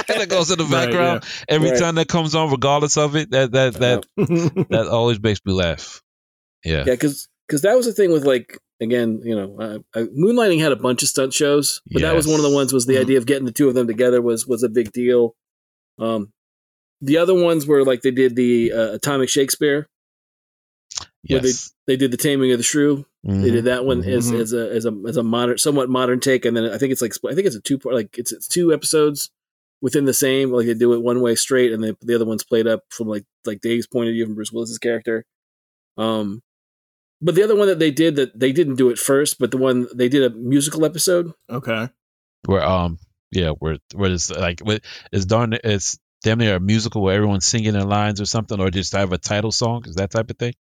that 0.08 0.26
goes 0.28 0.50
in 0.50 0.58
the 0.58 0.64
Right, 0.64 0.84
background 0.86 1.24
every 1.48 1.70
Right. 1.70 1.78
time 1.78 1.94
that 1.96 2.08
comes 2.08 2.34
on, 2.34 2.50
regardless 2.50 2.96
of 2.96 3.16
it. 3.16 3.30
That 3.30 3.52
that 3.52 3.74
that 3.74 4.06
that 4.70 4.86
always 4.88 5.20
makes 5.20 5.40
me 5.44 5.52
laugh. 5.52 6.02
Yeah, 6.64 6.84
Yeah, 6.86 6.92
because 6.94 7.28
because 7.48 7.62
that 7.62 7.74
was 7.76 7.86
the 7.86 7.92
thing 7.92 8.12
with 8.12 8.24
like 8.24 8.58
again, 8.80 9.20
you 9.24 9.34
know, 9.34 9.56
uh, 9.58 9.78
uh, 9.98 10.04
Moonlighting 10.16 10.60
had 10.60 10.72
a 10.72 10.76
bunch 10.76 11.02
of 11.02 11.08
stunt 11.08 11.32
shows, 11.32 11.80
but 11.90 12.02
that 12.02 12.14
was 12.14 12.26
one 12.26 12.38
of 12.38 12.42
the 12.44 12.50
ones 12.54 12.72
was 12.72 12.86
the 12.86 12.94
Mhm. 12.96 13.00
idea 13.02 13.18
of 13.18 13.26
getting 13.26 13.44
the 13.46 13.52
two 13.52 13.68
of 13.68 13.74
them 13.74 13.86
together 13.86 14.20
was 14.20 14.46
was 14.46 14.62
a 14.62 14.68
big 14.68 14.92
deal. 14.92 15.34
Um, 15.98 16.32
the 17.00 17.16
other 17.18 17.34
ones 17.34 17.66
were 17.66 17.84
like 17.84 18.02
they 18.02 18.10
did 18.12 18.36
the 18.36 18.72
uh, 18.72 18.92
Atomic 18.92 19.28
Shakespeare, 19.28 19.88
where 21.28 21.40
they- 21.40 21.52
they 21.86 21.96
did 21.96 22.10
the 22.10 22.16
Taming 22.16 22.52
of 22.52 22.58
the 22.58 22.64
Shrew. 22.64 23.04
They 23.24 23.50
did 23.50 23.64
that 23.66 23.84
one 23.84 24.02
Mhm. 24.02 24.12
as, 24.16 24.32
as 24.32 24.52
a 24.52 24.70
as 24.72 24.84
a 24.84 24.92
as 25.06 25.16
a 25.16 25.22
modern, 25.22 25.56
somewhat 25.58 25.88
modern 25.88 26.18
take, 26.20 26.44
and 26.44 26.56
then 26.56 26.64
I 26.70 26.78
think 26.78 26.90
it's 26.92 27.00
like 27.02 27.14
I 27.28 27.34
think 27.34 27.46
it's 27.46 27.54
a 27.56 27.60
two 27.60 27.78
part, 27.78 27.94
like 27.94 28.18
it's 28.18 28.32
it's 28.32 28.48
two 28.48 28.72
episodes 28.72 29.30
within 29.80 30.04
the 30.06 30.14
same. 30.14 30.50
Like 30.50 30.66
they 30.66 30.74
do 30.74 30.92
it 30.94 31.02
one 31.02 31.20
way 31.20 31.34
straight, 31.36 31.72
and 31.72 31.82
the 31.84 31.96
the 32.02 32.14
other 32.16 32.24
one's 32.24 32.42
played 32.44 32.66
up 32.66 32.82
from 32.90 33.06
like 33.08 33.24
like 33.46 33.60
Dave's 33.60 33.86
point 33.86 34.08
of 34.08 34.14
view 34.14 34.24
from 34.26 34.34
Bruce 34.34 34.50
Willis's 34.52 34.78
character. 34.78 35.24
Um, 35.96 36.42
but 37.20 37.34
the 37.36 37.44
other 37.44 37.54
one 37.54 37.68
that 37.68 37.78
they 37.78 37.92
did 37.92 38.16
that 38.16 38.38
they 38.38 38.50
didn't 38.52 38.74
do 38.76 38.90
it 38.90 38.98
first, 38.98 39.38
but 39.38 39.50
the 39.52 39.58
one 39.58 39.86
they 39.94 40.08
did 40.08 40.24
a 40.24 40.34
musical 40.34 40.84
episode. 40.84 41.32
okay. 41.50 41.88
where 42.46 42.64
um 42.64 42.98
yeah 43.30 43.50
where 43.60 43.78
where 43.94 44.10
it's 44.10 44.28
like 44.30 44.58
where 44.60 44.80
it's 45.12 45.24
darn 45.26 45.52
it's 45.62 45.96
damn 46.24 46.38
near 46.38 46.56
a 46.56 46.60
musical 46.60 47.02
where 47.02 47.14
everyone's 47.14 47.46
singing 47.46 47.72
their 47.72 47.84
lines 47.84 48.20
or 48.20 48.24
something 48.26 48.58
or 48.60 48.68
just 48.68 48.92
have 48.94 49.12
a 49.12 49.18
title 49.18 49.52
song 49.52 49.84
is 49.86 49.94
that 49.94 50.10
type 50.10 50.28
of 50.28 50.36
thing 50.38 50.52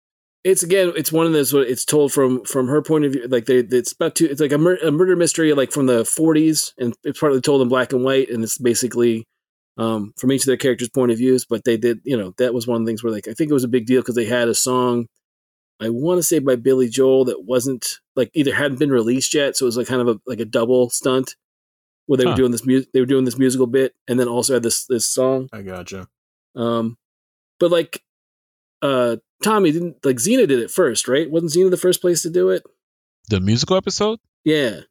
It's 0.44 0.64
again, 0.64 0.94
it's 0.96 1.12
one 1.12 1.28
of 1.28 1.34
those. 1.34 1.54
It's 1.54 1.86
told 1.86 2.12
from 2.12 2.44
from 2.46 2.68
her 2.68 2.82
point 2.82 3.06
of 3.06 3.14
view. 3.14 3.28
Like 3.28 3.46
they, 3.46 3.58
it's 3.58 3.92
about 3.92 4.16
two. 4.16 4.26
It's 4.26 4.42
like 4.42 4.52
a, 4.52 4.58
mur- 4.58 4.80
a 4.84 4.92
murder 4.92 5.16
mystery, 5.16 5.54
like 5.54 5.72
from 5.72 5.86
the 5.86 6.02
'40s, 6.02 6.74
and 6.80 6.96
it's 7.04 7.20
partly 7.20 7.42
told 7.42 7.62
in 7.62 7.68
black 7.70 7.94
and 7.94 8.04
white, 8.04 8.30
and 8.30 8.44
it's 8.44 8.58
basically 8.58 9.28
um, 9.78 10.14
from 10.18 10.32
each 10.32 10.42
of 10.42 10.48
their 10.48 10.58
characters' 10.58 10.90
point 10.90 11.12
of 11.12 11.20
views. 11.20 11.46
But 11.46 11.64
they 11.64 11.78
did, 11.78 12.00
you 12.04 12.18
know, 12.18 12.34
that 12.40 12.56
was 12.56 12.66
one 12.66 12.82
of 12.82 12.86
the 12.86 12.90
things 12.90 13.04
where 13.04 13.14
like 13.14 13.28
I 13.28 13.34
think 13.34 13.52
it 13.52 13.54
was 13.54 13.64
a 13.64 13.68
big 13.70 13.86
deal 13.86 14.02
because 14.02 14.16
they 14.16 14.26
had 14.26 14.48
a 14.48 14.56
song. 14.56 15.06
I 15.80 15.90
want 15.90 16.18
to 16.20 16.24
say 16.24 16.40
by 16.40 16.56
Billy 16.56 16.90
Joel 16.90 17.26
that 17.26 17.44
wasn't 17.44 18.00
like 18.16 18.32
either 18.34 18.54
hadn't 18.54 18.80
been 18.80 18.92
released 18.92 19.34
yet, 19.36 19.56
so 19.56 19.66
it 19.66 19.68
was 19.68 19.78
like 19.78 19.88
kind 19.88 20.02
of 20.02 20.08
a 20.08 20.20
like 20.26 20.40
a 20.40 20.46
double 20.46 20.90
stunt 20.90 21.36
where 22.08 22.18
they 22.18 22.24
Huh. 22.24 22.32
were 22.32 22.36
doing 22.38 22.52
this 22.52 22.66
music. 22.66 22.90
They 22.94 23.00
were 23.00 23.06
doing 23.06 23.26
this 23.26 23.38
musical 23.38 23.68
bit, 23.68 23.94
and 24.08 24.20
then 24.20 24.28
also 24.28 24.56
had 24.56 24.64
this 24.64 24.86
this 24.88 25.06
song. 25.08 25.50
I 25.54 25.62
gotcha. 25.62 26.08
Um, 26.56 26.98
but 27.60 27.70
like, 27.72 28.02
uh, 28.82 29.18
Tommy 29.44 29.72
didn't 29.72 29.98
like 30.06 30.18
Xena 30.18 30.48
did 30.48 30.60
it 30.60 30.72
first, 30.72 31.08
right? 31.08 31.30
Wasn't 31.30 31.52
Xena 31.52 31.70
the 31.70 31.78
first 31.78 32.02
place 32.02 32.22
to 32.24 32.30
do 32.30 32.50
it? 32.50 32.64
the 33.30 33.40
musical 33.40 33.78
episode 33.78 34.20
Yeah, 34.44 34.82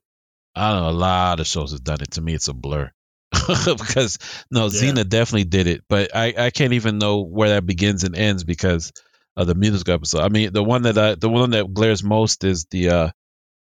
i 0.56 0.70
don't 0.72 0.82
know 0.82 0.90
a 0.90 0.92
lot 0.92 1.40
of 1.40 1.46
shows 1.46 1.72
have 1.72 1.84
done 1.84 2.00
it 2.00 2.12
to 2.12 2.20
me 2.22 2.32
it's 2.32 2.48
a 2.48 2.54
blur 2.54 2.90
because 3.32 4.18
no 4.50 4.66
Yeah. 4.66 4.92
xena 4.92 5.06
definitely 5.08 5.44
did 5.44 5.66
it 5.66 5.82
but 5.88 6.14
i 6.16 6.32
i 6.38 6.50
can't 6.50 6.72
even 6.72 6.98
know 6.98 7.20
where 7.22 7.50
that 7.50 7.66
begins 7.66 8.02
and 8.04 8.16
ends 8.16 8.44
because 8.44 8.92
of 9.36 9.46
the 9.46 9.54
musical 9.54 9.92
episode 9.94 10.20
i 10.20 10.28
mean 10.28 10.52
the 10.54 10.62
one 10.62 10.82
that 10.82 10.96
i 10.96 11.16
the 11.16 11.28
one 11.28 11.50
that 11.50 11.74
glares 11.74 12.02
most 12.02 12.44
is 12.44 12.64
the 12.70 12.88
uh 12.88 13.10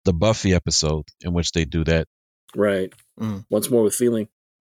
the 0.06 0.12
buffy 0.12 0.54
episode 0.54 1.04
in 1.20 1.32
which 1.32 1.52
they 1.52 1.64
do 1.64 1.84
that 1.84 2.08
right. 2.56 2.92
Mm. 3.20 3.44
Once 3.50 3.70
more 3.70 3.82
with 3.84 3.94
feeling. 3.94 4.28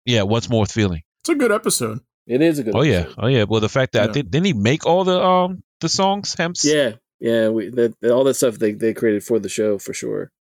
yeah 0.06 0.22
once 0.24 0.48
more 0.50 0.62
with 0.62 0.72
feeling 0.72 1.02
It's 1.22 1.30
a 1.30 1.36
good 1.36 1.52
episode. 1.52 2.02
It 2.28 2.42
is 2.42 2.60
a 2.60 2.64
good. 2.64 2.76
oh 2.76 2.82
yeah 2.84 3.08
oh 3.18 3.28
yeah 3.28 3.44
well 3.44 3.62
the 3.62 3.70
fact 3.70 3.94
that 3.94 4.04
I 4.04 4.06
Yeah. 4.08 4.12
think 4.14 4.32
didn't 4.32 4.46
he 4.48 4.54
make 4.54 4.86
all 4.86 5.04
the 5.04 5.20
um 5.24 5.64
the 5.80 5.90
songs 5.90 6.36
Hems? 6.38 6.64
yeah, 6.66 6.94
yeah. 7.20 7.50
We 7.50 7.70
that, 7.70 7.94
that- 8.02 8.12
all 8.12 8.24
that 8.26 8.34
stuff 8.36 8.58
they 8.60 8.74
they 8.74 8.94
created 8.94 9.24
for 9.24 9.40
the 9.40 9.50
show 9.50 9.78
for 9.78 9.94
sure. 9.94 10.32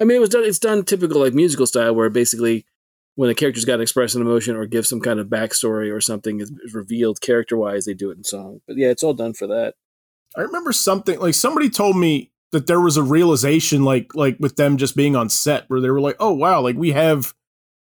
I 0.00 0.04
mean, 0.04 0.16
it 0.16 0.20
was 0.20 0.28
done. 0.30 0.44
It's 0.44 0.58
done 0.58 0.84
typical 0.84 1.20
like 1.22 1.32
musical 1.34 1.66
style, 1.66 1.94
where 1.94 2.10
basically 2.10 2.66
when 3.14 3.30
a 3.30 3.34
character's 3.34 3.64
got 3.64 3.76
to 3.76 3.82
express 3.82 4.14
an 4.14 4.20
emotion 4.20 4.56
or 4.56 4.66
give 4.66 4.86
some 4.86 5.00
kind 5.00 5.18
of 5.20 5.28
backstory 5.28 5.90
or 5.90 6.02
something 6.02 6.40
is, 6.40 6.50
is 6.62 6.74
revealed 6.74 7.20
character 7.22 7.56
wise, 7.56 7.86
they 7.86 7.94
do 7.94 8.10
it 8.10 8.18
in 8.18 8.24
song. 8.24 8.60
But 8.66 8.76
yeah, 8.76 8.88
it's 8.88 9.02
all 9.02 9.14
done 9.14 9.32
for 9.32 9.46
that. 9.46 9.74
I 10.36 10.42
remember 10.42 10.72
something 10.72 11.18
like 11.18 11.32
somebody 11.32 11.70
told 11.70 11.96
me 11.96 12.30
that 12.52 12.66
there 12.66 12.80
was 12.80 12.98
a 12.98 13.02
realization 13.02 13.84
like 13.84 14.14
like 14.14 14.36
with 14.38 14.56
them 14.56 14.76
just 14.76 14.96
being 14.96 15.16
on 15.16 15.30
set 15.30 15.64
where 15.68 15.80
they 15.80 15.88
were 15.88 16.00
like, 16.00 16.16
"Oh 16.20 16.34
wow, 16.34 16.60
like 16.60 16.76
we 16.76 16.92
have 16.92 17.32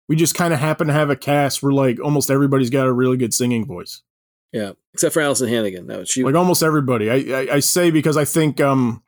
we 0.09 0.16
just 0.16 0.34
kind 0.34 0.52
of 0.54 0.61
happen 0.61 0.86
to 0.86 0.92
have 0.92 1.11
a 1.11 1.16
cast 1.16 1.62
where 1.62 1.72
like 1.72 2.00
almost 2.00 2.30
everybody's 2.30 2.70
got 2.70 2.86
a 2.86 2.92
really 2.92 3.16
good 3.16 3.34
singing 3.34 3.66
voice. 3.66 4.02
Yeah, 4.52 4.72
except 4.94 5.12
for 5.14 5.20
Alyson 5.20 5.48
Hannigan. 5.48 5.86
That 5.88 5.98
was 5.98 6.09
she. 6.09 6.24
Like 6.24 6.34
almost 6.34 6.62
everybody. 6.62 7.11
I 7.11 7.40
I, 7.40 7.54
I 7.56 7.61
say 7.61 7.90
because 7.90 8.16
I 8.16 8.24
think 8.24 8.61
um 8.61 9.02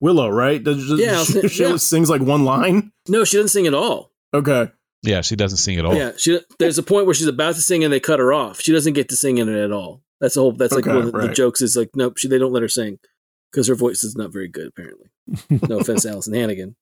Willow, 0.00 0.28
right? 0.28 0.62
Does, 0.62 0.86
does- 0.86 1.00
Yeah, 1.00 1.22
she, 1.24 1.48
she 1.54 1.62
yeah. 1.62 1.76
sings 1.76 2.10
like 2.10 2.20
one 2.20 2.44
line. 2.44 2.92
no, 3.08 3.24
she 3.24 3.36
doesn't 3.38 3.48
sing 3.48 3.66
at 3.66 3.74
all. 3.74 4.10
Okay. 4.34 4.70
yeah 5.02 5.20
she 5.20 5.36
doesn't 5.36 5.58
sing 5.58 5.78
at 5.78 5.84
all 5.86 5.94
Yeah, 5.94 6.12
she. 6.18 6.40
There's 6.58 6.76
a 6.78 6.82
point 6.82 7.06
where 7.06 7.14
she's 7.14 7.26
about 7.28 7.54
to 7.54 7.62
sing 7.62 7.84
and 7.84 7.92
they 7.92 8.00
cut 8.00 8.18
her 8.18 8.32
off. 8.32 8.60
She 8.60 8.72
doesn't 8.72 8.92
get 8.94 9.08
to 9.10 9.16
sing 9.16 9.38
in 9.38 9.48
it 9.48 9.58
at 9.58 9.72
all. 9.72 10.02
That's 10.20 10.34
the 10.34 10.40
whole. 10.42 10.52
That's 10.52 10.72
like 10.74 10.86
Okay, 10.86 10.94
one 10.96 11.06
of 11.06 11.12
the 11.12 11.18
right. 11.18 11.34
jokes. 11.34 11.62
Is 11.62 11.76
like, 11.76 11.90
nope, 11.94 12.18
she, 12.18 12.28
they 12.28 12.38
don't 12.38 12.52
let 12.52 12.62
her 12.62 12.68
sing 12.68 12.98
because 13.50 13.66
her 13.68 13.74
voice 13.74 14.04
is 14.04 14.16
not 14.16 14.32
very 14.32 14.48
good. 14.48 14.66
Apparently, 14.68 15.08
no 15.68 15.78
offense, 15.80 16.02
to 16.02 16.08
Alyson 16.10 16.34
Hannigan. 16.34 16.76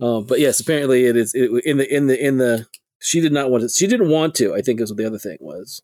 Um, 0.00 0.24
but 0.24 0.38
yes, 0.40 0.60
apparently 0.60 1.06
it 1.06 1.16
is 1.16 1.34
it, 1.34 1.50
in 1.64 1.78
the 1.78 1.94
in 1.94 2.06
the 2.06 2.22
in 2.26 2.36
the. 2.38 2.66
She 3.00 3.20
did 3.20 3.32
not 3.32 3.50
want 3.50 3.62
to. 3.62 3.68
She 3.68 3.86
didn't 3.86 4.08
want 4.10 4.34
to. 4.36 4.54
I 4.54 4.60
think 4.62 4.80
is 4.80 4.90
what 4.90 4.96
the 4.98 5.06
other 5.06 5.18
thing 5.18 5.38
was. 5.40 5.82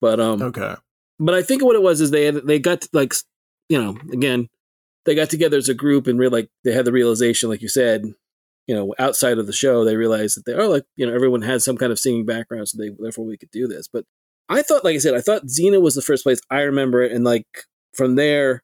But 0.00 0.20
um, 0.20 0.42
Okay. 0.42 0.74
but 1.18 1.34
I 1.34 1.42
think 1.42 1.62
what 1.64 1.76
it 1.76 1.82
was 1.82 2.00
is 2.00 2.10
they 2.10 2.24
had 2.26 2.46
they 2.46 2.58
got 2.58 2.86
like 2.92 3.14
you 3.68 3.80
know 3.82 3.96
again 4.12 4.48
they 5.04 5.14
got 5.14 5.30
together 5.30 5.56
as 5.56 5.68
a 5.68 5.74
group 5.74 6.06
and 6.06 6.18
really 6.18 6.42
like 6.42 6.50
they 6.64 6.72
had 6.72 6.84
the 6.84 6.92
realization 6.92 7.48
like 7.48 7.62
you 7.62 7.68
said 7.68 8.04
you 8.66 8.74
know 8.74 8.94
outside 8.98 9.38
of 9.38 9.46
the 9.46 9.52
show 9.52 9.84
they 9.84 9.96
realized 9.96 10.36
that 10.36 10.44
they 10.44 10.52
are 10.52 10.68
like 10.68 10.84
you 10.96 11.06
know 11.06 11.14
everyone 11.14 11.42
has 11.42 11.64
some 11.64 11.76
kind 11.76 11.92
of 11.92 11.98
singing 11.98 12.26
background 12.26 12.68
so 12.68 12.76
they 12.78 12.90
therefore 12.98 13.24
we 13.24 13.36
could 13.38 13.50
do 13.50 13.66
this 13.66 13.88
but 13.88 14.04
I 14.48 14.62
thought 14.62 14.84
like 14.84 14.94
I 14.94 14.98
said 14.98 15.14
I 15.14 15.20
thought 15.20 15.46
Xena 15.46 15.80
was 15.80 15.94
the 15.94 16.02
first 16.02 16.22
place 16.24 16.40
I 16.50 16.60
remember 16.62 17.02
it 17.02 17.12
and 17.12 17.24
like 17.24 17.46
from 17.94 18.16
there 18.16 18.62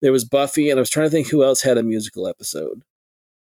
there 0.00 0.12
was 0.12 0.24
Buffy 0.24 0.70
and 0.70 0.78
I 0.78 0.80
was 0.80 0.90
trying 0.90 1.06
to 1.06 1.10
think 1.10 1.28
who 1.28 1.44
else 1.44 1.62
had 1.62 1.76
a 1.78 1.82
musical 1.82 2.26
episode 2.26 2.82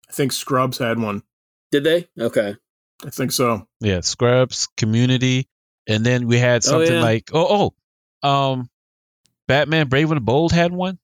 I 0.10 0.14
think 0.14 0.32
Scrubs 0.32 0.78
had 0.78 1.00
one. 1.00 1.24
did 1.72 1.84
they 1.84 2.08
okay 2.20 2.56
I 3.06 3.10
think 3.10 3.32
so. 3.32 3.68
Yeah, 3.80 4.02
Scrubs, 4.02 4.68
Community, 4.78 5.48
and 5.88 6.06
then 6.06 6.28
we 6.28 6.38
had 6.38 6.58
Oh, 6.66 6.70
something 6.72 6.94
yeah. 6.94 7.02
like 7.02 7.32
oh 7.34 7.74
oh, 8.24 8.28
um, 8.28 8.70
Batman 9.48 9.88
Brave 9.88 10.12
and 10.12 10.24
Bold 10.26 10.52
had 10.52 10.72
one. 10.72 11.00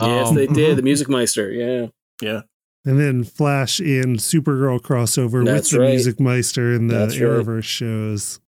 yes 0.00 0.28
Um, 0.28 0.34
they 0.34 0.46
did 0.46 0.72
mhm. 0.74 0.76
the 0.76 0.82
Music 0.82 1.08
Meister 1.08 1.50
yeah 1.50 1.86
Yeah. 2.22 2.42
And 2.86 2.98
then 2.98 3.24
Flash 3.24 3.78
and 3.80 4.18
Supergirl 4.18 4.80
crossover 4.80 5.44
That's 5.44 5.70
with 5.70 5.78
the 5.78 5.80
right. 5.80 5.90
Music 5.90 6.18
Meister 6.18 6.72
and 6.72 6.88
the 6.88 6.94
That's 6.94 7.20
right. 7.20 7.28
Arrowverse 7.28 7.64
shows. 7.64 8.40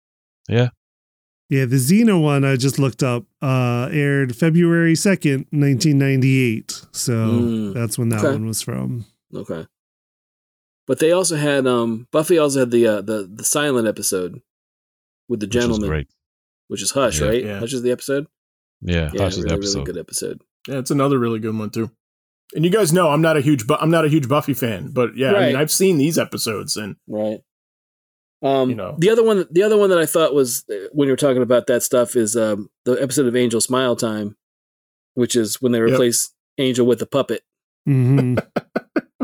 Yeah. 0.49 0.69
Yeah, 1.49 1.65
the 1.65 1.77
Xena 1.79 2.21
one 2.23 2.45
I 2.45 2.55
just 2.55 2.79
looked 2.79 3.03
up 3.03 3.25
uh 3.43 3.89
aired 3.91 4.37
February 4.37 4.95
2nd, 4.95 5.47
1998. 5.51 6.81
So 6.93 7.13
Mm. 7.13 7.75
that's 7.75 7.99
when 7.99 8.09
that 8.11 8.21
Okay. 8.21 8.33
one 8.33 8.47
was 8.47 8.63
from. 8.63 9.05
Okay. 9.35 9.67
But 10.91 10.99
they 10.99 11.13
also 11.13 11.37
had 11.37 11.69
um 11.69 12.09
Buffy 12.11 12.37
also 12.37 12.59
had 12.59 12.73
the 12.73 12.85
uh, 12.85 13.01
the 13.01 13.31
the 13.33 13.45
silent 13.45 13.87
episode 13.87 14.43
with 15.29 15.39
the 15.39 15.47
which 15.47 15.55
was 15.55 15.63
gentleman, 15.65 15.89
great. 15.89 16.09
which 16.67 16.83
is 16.83 16.91
Hush, 16.91 17.21
Yeah. 17.21 17.29
right? 17.29 17.45
Yeah. 17.45 17.59
Hush 17.61 17.73
is 17.73 17.83
the 17.83 17.93
episode. 17.93 18.27
Yeah, 18.83 19.09
Yeah, 19.15 19.23
Hush 19.23 19.37
is 19.37 19.45
really, 19.45 19.57
the 19.57 19.69
really 19.69 19.85
good 19.85 19.99
episode. 19.99 20.41
Yeah, 20.67 20.79
it's 20.79 20.91
another 20.91 21.17
really 21.21 21.39
good 21.39 21.57
one 21.57 21.71
too. 21.71 21.93
And 22.57 22.65
you 22.65 22.73
guys 22.73 22.93
know 22.93 23.09
I'm 23.11 23.23
not 23.23 23.37
a 23.37 23.41
huge 23.41 23.69
Bu- 23.69 23.77
I'm 23.81 23.93
not 23.93 24.05
a 24.05 24.09
huge 24.09 24.27
Buffy 24.29 24.53
fan, 24.53 24.91
but 24.91 25.17
yeah, 25.17 25.33
I 25.35 25.47
mean 25.47 25.55
I've 25.57 25.71
seen 25.71 25.97
these 25.97 26.19
episodes 26.19 26.77
and 26.77 26.97
Right. 27.07 27.39
Um, 28.43 28.71
You 28.71 28.75
know. 28.75 28.97
the 28.99 29.11
other 29.11 29.23
one, 29.23 29.47
the 29.49 29.63
other 29.63 29.77
one 29.77 29.91
that 29.91 29.99
I 30.01 30.07
thought 30.07 30.35
was 30.35 30.65
uh, 30.69 30.89
when 30.91 31.07
you 31.07 31.13
were 31.13 31.17
talking 31.17 31.43
about 31.43 31.69
that 31.69 31.85
stuff 31.85 32.17
is 32.17 32.35
um, 32.37 32.69
the 32.85 32.95
episode 33.01 33.27
of 33.27 33.37
Angel 33.37 33.61
Smile 33.61 33.95
Time, 33.95 34.37
which 35.15 35.37
is 35.37 35.63
when 35.63 35.71
they 35.71 35.79
Yep. 35.79 35.91
replace 35.91 36.35
Angel 36.59 36.85
with 36.85 37.01
a 37.01 37.07
puppet. 37.07 37.43
Mm-hmm. 37.89 38.39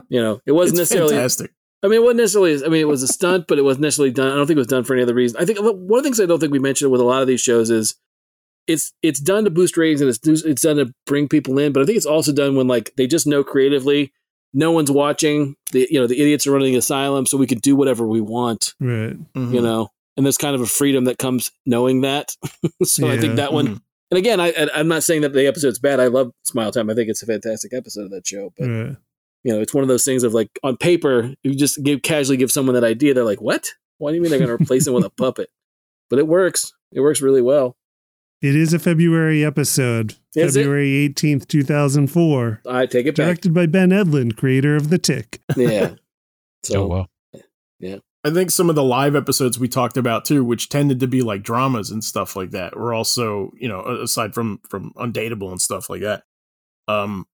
You 0.09 0.23
know, 0.23 0.41
it 0.47 0.53
wasn't 0.53 0.79
it's 0.79 0.93
necessarily. 0.93 1.15
fantastic. 1.15 1.51
I 1.83 1.89
mean, 1.89 1.97
it 2.01 2.03
wasn't 2.03 2.19
necessarily. 2.19 2.65
I 2.65 2.69
mean, 2.69 2.81
it 2.81 2.89
was 2.89 3.03
a 3.03 3.09
stunt, 3.09 3.47
but 3.47 3.59
it 3.59 3.63
wasn't 3.63 3.83
necessarily 3.83 4.13
done. 4.13 4.33
I 4.33 4.35
don't 4.37 4.47
think 4.47 4.57
it 4.57 4.61
was 4.61 4.67
done 4.67 4.85
for 4.85 4.95
any 4.95 5.03
other 5.03 5.15
reason. 5.15 5.41
I 5.41 5.45
think 5.45 5.59
one 5.61 5.69
of 5.75 5.89
the 5.89 6.03
things 6.03 6.21
I 6.21 6.27
don't 6.27 6.41
think 6.41 6.53
we 6.53 6.59
mentioned 6.59 6.91
with 6.91 7.01
a 7.01 7.05
lot 7.05 7.23
of 7.23 7.29
these 7.29 7.41
shows 7.41 7.71
is 7.71 7.95
it's 8.67 8.93
it's 9.03 9.21
done 9.21 9.45
to 9.45 9.51
boost 9.51 9.77
ratings 9.77 10.01
and 10.01 10.11
it's 10.11 10.43
it's 10.45 10.63
done 10.63 10.77
to 10.77 10.93
bring 11.07 11.29
people 11.29 11.59
in. 11.59 11.73
But 11.73 11.83
I 11.83 11.87
think 11.87 11.97
it's 11.97 12.07
also 12.07 12.33
done 12.33 12.57
when 12.57 12.67
like 12.67 12.93
they 12.97 13.07
just 13.07 13.27
know 13.27 13.45
creatively 13.45 14.13
no 14.55 14.73
one's 14.73 14.91
watching. 14.91 15.55
The 15.73 15.87
you 15.91 16.01
know 16.01 16.07
the 16.07 16.21
idiots 16.21 16.47
are 16.47 16.53
running 16.53 16.73
the 16.73 16.79
asylum, 16.79 17.27
so 17.27 17.37
we 17.37 17.47
can 17.47 17.59
do 17.59 17.77
whatever 17.77 18.07
we 18.07 18.21
want. 18.21 18.75
Right. 18.81 19.17
Mhm. 19.35 19.53
You 19.55 19.61
know, 19.61 19.89
and 20.17 20.25
there's 20.27 20.39
kind 20.39 20.55
of 20.55 20.63
a 20.63 20.67
freedom 20.67 21.05
that 21.05 21.19
comes 21.19 21.53
knowing 21.67 22.01
that. 22.01 22.35
so 22.83 23.07
I 23.09 23.19
think 23.19 23.37
that 23.37 23.53
one. 23.53 23.67
Mhm. 23.69 23.81
And 24.13 24.19
again, 24.19 24.41
I, 24.41 24.49
I 24.51 24.69
I'm 24.75 24.89
not 24.89 25.03
saying 25.05 25.23
that 25.23 25.33
the 25.33 25.47
episode's 25.47 25.79
bad. 25.79 26.01
I 26.01 26.07
love 26.07 26.33
Smile 26.45 26.73
Time. 26.73 26.89
I 26.91 26.95
think 26.95 27.11
it's 27.11 27.23
a 27.23 27.27
fantastic 27.27 27.73
episode 27.75 28.05
of 28.05 28.11
that 28.13 28.27
show. 28.27 28.53
But 28.59 28.67
Right. 28.69 28.97
You 29.47 29.53
know, 29.53 29.61
it's 29.61 29.73
one 29.73 29.85
of 29.85 29.89
those 29.89 30.05
things 30.05 30.25
of 30.25 30.35
like 30.35 30.59
on 30.65 30.77
paper, 30.77 31.33
you 31.45 31.55
just 31.55 31.81
give 31.85 32.03
casually 32.03 32.37
give 32.37 32.51
someone 32.51 32.75
that 32.75 32.83
idea. 32.83 33.15
They're 33.15 33.23
like, 33.23 33.41
what? 33.41 33.71
Why 33.99 34.11
do 34.11 34.17
you 34.17 34.21
mean 34.21 34.31
they're 34.31 34.41
going 34.41 34.49
to 34.49 34.61
replace 34.61 34.89
him 34.89 34.95
with 34.95 35.05
a 35.05 35.11
puppet? 35.17 35.51
But 36.11 36.19
it 36.19 36.27
works. 36.27 36.73
It 36.91 36.99
works 36.99 37.23
really 37.23 37.43
well. 37.43 37.77
It 38.43 38.57
is 38.57 38.75
a 38.75 38.81
February 38.81 39.45
episode. 39.45 40.17
Is? 40.35 40.57
February 40.57 41.09
18th, 41.09 41.47
2004. 41.47 42.63
I 42.67 42.87
take 42.87 43.07
it 43.07 43.15
back. 43.15 43.25
Directed 43.25 43.55
by 43.55 43.67
Ben 43.67 43.91
Edlund, 43.91 44.37
creator 44.37 44.75
of 44.75 44.91
The 44.91 44.99
Tick. 44.99 45.41
Yeah. 45.57 45.95
So 46.65 46.83
oh 46.83 46.87
well. 46.89 48.01
I 48.25 48.31
think 48.31 48.51
some 48.51 48.69
of 48.69 48.75
the 48.75 48.83
live 48.83 49.15
episodes 49.15 49.57
we 49.57 49.69
talked 49.69 49.97
about 49.97 50.25
too, 50.25 50.45
which 50.45 50.69
tended 50.69 50.99
to 50.99 51.07
be 51.07 51.23
like 51.23 51.45
dramas 51.45 51.93
and 51.93 52.03
stuff 52.03 52.35
like 52.35 52.51
that, 52.51 52.77
were 52.77 52.93
also, 52.93 53.53
you 53.57 53.69
know, 53.69 53.83
aside 53.83 54.35
from 54.35 54.59
from 54.69 54.93
undateable 54.97 55.53
and 55.53 55.61
stuff 55.61 55.89
like 55.89 56.01
that. 56.01 56.25
Um, 56.89 57.27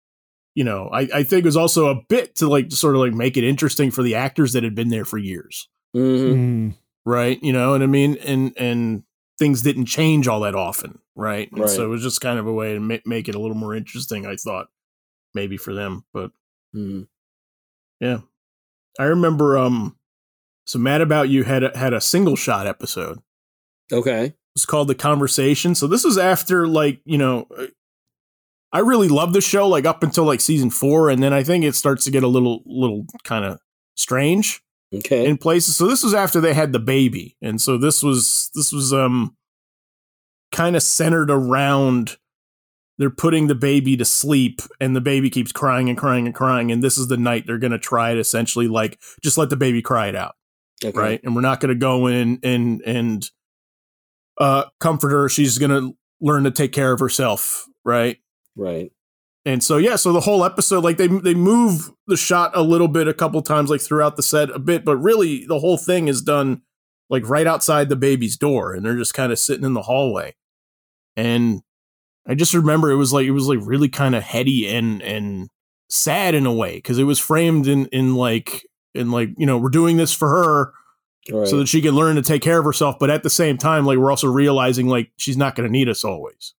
you 0.54 0.64
know, 0.64 0.88
I, 0.92 1.08
I 1.14 1.22
think 1.22 1.40
it 1.44 1.46
was 1.46 1.56
also 1.56 1.88
a 1.88 2.02
bit 2.08 2.34
to 2.36 2.48
like 2.48 2.70
sort 2.72 2.94
of 2.94 3.00
like 3.00 3.12
make 3.14 3.36
it 3.36 3.44
interesting 3.44 3.90
for 3.90 4.02
the 4.02 4.14
actors 4.14 4.52
that 4.52 4.64
had 4.64 4.74
been 4.74 4.88
there 4.88 5.04
for 5.04 5.18
years. 5.18 5.68
mhm. 5.96 6.34
Mm. 6.34 6.74
right? 7.04 7.38
You 7.42 7.52
know 7.52 7.70
what 7.72 7.82
I 7.82 7.86
mean? 7.86 8.16
And 8.18 8.52
and 8.56 9.02
things 9.38 9.62
didn't 9.62 9.86
change 9.86 10.28
all 10.28 10.40
that 10.40 10.54
often, 10.54 10.98
right? 11.16 11.50
And 11.50 11.60
Right. 11.62 11.70
So 11.70 11.84
it 11.84 11.88
was 11.88 12.02
just 12.02 12.20
kind 12.20 12.38
of 12.38 12.46
a 12.46 12.52
way 12.52 12.74
to 12.74 12.80
ma- 12.80 12.98
make 13.06 13.28
it 13.28 13.34
a 13.34 13.38
little 13.40 13.56
more 13.56 13.74
interesting. 13.74 14.26
I 14.26 14.36
thought 14.36 14.68
maybe 15.34 15.56
for 15.56 15.72
them, 15.74 16.04
but 16.12 16.30
Mhm. 16.76 17.08
yeah, 18.00 18.20
I 19.00 19.04
remember. 19.04 19.56
Um, 19.58 19.96
so 20.64 20.78
Mad 20.78 21.00
About 21.00 21.28
You 21.28 21.42
had 21.44 21.64
a, 21.64 21.76
had 21.76 21.92
a 21.92 22.00
single 22.00 22.36
shot 22.36 22.66
episode. 22.66 23.18
Okay. 23.92 24.34
It's 24.54 24.64
called 24.66 24.88
The 24.88 24.94
Conversation. 24.94 25.74
So 25.74 25.86
this 25.86 26.04
was 26.04 26.18
after 26.18 26.68
like 26.68 27.00
you 27.04 27.18
know. 27.18 27.48
I 28.72 28.78
really 28.80 29.08
love 29.08 29.32
the 29.32 29.40
show 29.40 29.68
like 29.68 29.84
up 29.84 30.02
until 30.02 30.24
like 30.24 30.40
season 30.40 30.70
four, 30.70 31.10
and 31.10 31.22
then 31.22 31.32
I 31.32 31.42
think 31.42 31.64
it 31.64 31.74
starts 31.74 32.04
to 32.04 32.10
get 32.10 32.22
a 32.22 32.28
little 32.28 32.62
little 32.64 33.06
kind 33.24 33.44
of 33.44 33.58
strange 33.96 34.62
Okay. 34.94 35.26
in 35.26 35.38
places. 35.38 35.76
So 35.76 35.86
this 35.86 36.02
was 36.02 36.14
after 36.14 36.40
they 36.40 36.54
had 36.54 36.72
the 36.72 36.78
baby, 36.78 37.36
and 37.42 37.60
so 37.60 37.76
this 37.78 38.02
was 38.02 38.50
this 38.54 38.72
was 38.72 38.92
um 38.92 39.36
kind 40.50 40.76
of 40.76 40.82
centered 40.82 41.30
around 41.30 42.16
they're 42.98 43.08
putting 43.10 43.46
the 43.46 43.54
baby 43.54 43.96
to 43.96 44.04
sleep, 44.04 44.60
and 44.80 44.94
the 44.94 45.00
baby 45.00 45.28
keeps 45.30 45.50
crying 45.50 45.88
and 45.88 45.96
crying 45.98 46.26
and 46.26 46.34
crying, 46.34 46.70
and 46.70 46.82
this 46.84 46.96
is 46.98 47.08
the 47.08 47.16
night 47.16 47.44
they're 47.46 47.58
gonna 47.58 47.78
try 47.78 48.10
it 48.12 48.18
essentially 48.18 48.68
like 48.68 48.98
just 49.22 49.36
let 49.38 49.50
the 49.50 49.56
baby 49.56 49.82
cry 49.82 50.08
it 50.08 50.14
out, 50.16 50.34
okay. 50.84 50.98
right? 50.98 51.20
And 51.24 51.34
we're 51.34 51.40
not 51.42 51.60
gonna 51.60 51.74
go 51.74 52.06
in 52.06 52.38
and 52.42 52.80
and 52.86 53.30
uh 54.38 54.64
comfort 54.80 55.10
her. 55.10 55.28
She's 55.28 55.58
gonna 55.58 55.90
learn 56.20 56.44
to 56.44 56.50
take 56.50 56.72
care 56.72 56.92
of 56.92 57.00
herself, 57.00 57.66
right? 57.84 58.18
Right. 58.56 58.92
And 59.44 59.62
so 59.62 59.76
yeah, 59.76 59.96
so 59.96 60.12
the 60.12 60.20
whole 60.20 60.44
episode, 60.44 60.84
like 60.84 60.98
they 60.98 61.08
they 61.08 61.34
move 61.34 61.90
the 62.06 62.16
shot 62.16 62.52
a 62.54 62.62
little 62.62 62.88
bit, 62.88 63.08
a 63.08 63.14
couple 63.14 63.42
times, 63.42 63.70
like 63.70 63.80
throughout 63.80 64.16
the 64.16 64.22
set 64.22 64.50
a 64.50 64.58
bit, 64.58 64.84
but 64.84 64.96
really 64.98 65.44
the 65.46 65.58
whole 65.58 65.76
thing 65.76 66.06
is 66.08 66.22
done 66.22 66.62
like 67.10 67.28
right 67.28 67.46
outside 67.46 67.88
the 67.88 67.96
baby's 67.96 68.36
door, 68.36 68.72
and 68.72 68.84
they're 68.86 68.96
just 68.96 69.14
kind 69.14 69.32
of 69.32 69.38
sitting 69.38 69.64
in 69.64 69.74
the 69.74 69.82
hallway. 69.82 70.36
And 71.16 71.62
I 72.26 72.34
just 72.34 72.54
remember 72.54 72.90
it 72.92 72.96
was 72.96 73.12
like 73.12 73.26
it 73.26 73.32
was 73.32 73.48
like 73.48 73.58
really 73.62 73.88
kind 73.88 74.14
of 74.14 74.22
heady 74.22 74.68
and 74.68 75.02
and 75.02 75.48
sad 75.90 76.34
in 76.36 76.46
a 76.46 76.52
way 76.52 76.76
because 76.76 76.98
it 76.98 77.04
was 77.04 77.18
framed 77.18 77.66
in 77.66 77.86
in 77.86 78.14
like 78.14 78.64
in 78.94 79.10
like 79.10 79.30
you 79.36 79.44
know 79.46 79.58
we're 79.58 79.70
doing 79.70 79.96
this 79.96 80.14
for 80.14 80.28
her 80.28 80.72
Right. 81.30 81.46
so 81.46 81.58
that 81.58 81.68
she 81.68 81.80
can 81.80 81.94
learn 81.94 82.16
to 82.16 82.22
take 82.22 82.42
care 82.42 82.58
of 82.58 82.64
herself, 82.64 82.96
but 82.98 83.08
at 83.08 83.22
the 83.22 83.30
same 83.30 83.56
time, 83.56 83.86
like 83.86 83.96
we're 83.96 84.10
also 84.10 84.26
realizing 84.26 84.88
like 84.88 85.12
she's 85.18 85.36
not 85.36 85.54
going 85.54 85.68
to 85.68 85.72
need 85.72 85.88
us 85.88 86.02
always. 86.02 86.54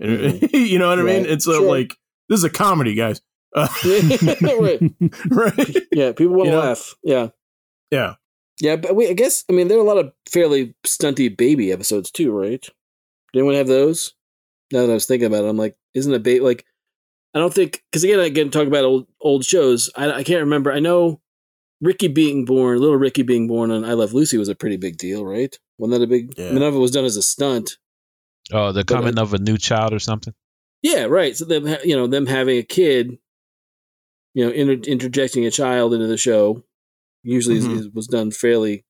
you 0.52 0.78
know 0.78 0.88
what 0.88 0.98
I 0.98 1.02
mean? 1.02 1.26
It's 1.26 1.46
a, 1.46 1.54
Sure. 1.54 1.68
like 1.68 1.96
this 2.28 2.38
is 2.38 2.44
a 2.44 2.50
comedy, 2.50 2.94
guys. 2.94 3.20
Uh, 3.52 3.66
right. 3.82 4.80
right? 5.30 5.76
Yeah. 5.92 6.12
People 6.12 6.34
want 6.34 6.46
You 6.46 6.52
to 6.52 6.56
know? 6.56 6.60
laugh. 6.60 6.94
Yeah. 7.02 7.28
Yeah. 7.90 8.14
Yeah. 8.60 8.76
But 8.76 8.94
we, 8.94 9.08
I 9.08 9.12
guess, 9.12 9.44
I 9.50 9.52
mean, 9.52 9.66
there 9.66 9.76
are 9.76 9.80
a 9.80 9.84
lot 9.84 9.98
of 9.98 10.12
fairly 10.30 10.74
stunty 10.86 11.36
baby 11.36 11.72
episodes 11.72 12.12
too, 12.12 12.30
right? 12.30 12.60
Did 12.62 12.70
anyone 13.40 13.56
have 13.56 13.66
those? 13.66 14.14
Now 14.72 14.82
that 14.82 14.90
I 14.90 14.94
was 14.94 15.06
thinking 15.06 15.26
about 15.26 15.44
it, 15.44 15.48
I'm 15.48 15.56
like, 15.56 15.76
isn't 15.94 16.14
a 16.14 16.20
baby 16.20 16.38
like, 16.40 16.64
I 17.34 17.40
don't 17.40 17.52
think, 17.52 17.82
because 17.90 18.04
again, 18.04 18.20
again, 18.20 18.50
talk 18.50 18.68
about 18.68 18.84
old, 18.84 19.08
old 19.20 19.44
shows. 19.44 19.90
I, 19.96 20.10
I 20.12 20.22
can't 20.22 20.42
remember. 20.44 20.70
I 20.72 20.78
know 20.78 21.20
Ricky 21.80 22.06
being 22.06 22.44
born, 22.44 22.78
little 22.78 22.96
Ricky 22.98 23.22
being 23.22 23.48
born 23.48 23.72
on 23.72 23.84
I 23.84 23.94
Love 23.94 24.12
Lucy 24.12 24.38
was 24.38 24.48
a 24.48 24.54
pretty 24.54 24.76
big 24.76 24.96
deal, 24.96 25.24
right? 25.24 25.58
Wasn't 25.78 25.98
that 25.98 26.04
a 26.04 26.08
big, 26.08 26.34
Yeah. 26.38 26.44
I 26.46 26.50
mean, 26.50 26.60
none 26.60 26.68
of 26.68 26.76
it 26.76 26.78
was 26.78 26.92
done 26.92 27.04
as 27.04 27.16
a 27.16 27.22
stunt. 27.22 27.78
Oh, 28.52 28.72
the 28.72 28.84
But, 28.84 28.92
uh, 28.94 28.96
coming 28.98 29.18
of 29.18 29.34
a 29.34 29.38
new 29.38 29.56
child 29.58 29.92
or 29.92 29.98
something. 29.98 30.34
Yeah, 30.82 31.04
right. 31.04 31.36
So 31.36 31.44
them, 31.44 31.66
you 31.84 31.94
know, 31.96 32.06
them 32.06 32.26
having 32.26 32.58
a 32.58 32.62
kid, 32.62 33.18
you 34.34 34.44
know, 34.46 34.50
inter- 34.50 34.90
interjecting 34.90 35.44
a 35.46 35.50
child 35.50 35.92
into 35.94 36.06
the 36.06 36.16
show, 36.16 36.64
usually 37.22 37.56
is- 37.58 37.66
Mhm. 37.68 37.78
is, 37.78 37.88
was 37.90 38.06
done 38.06 38.30
fairly. 38.30 38.84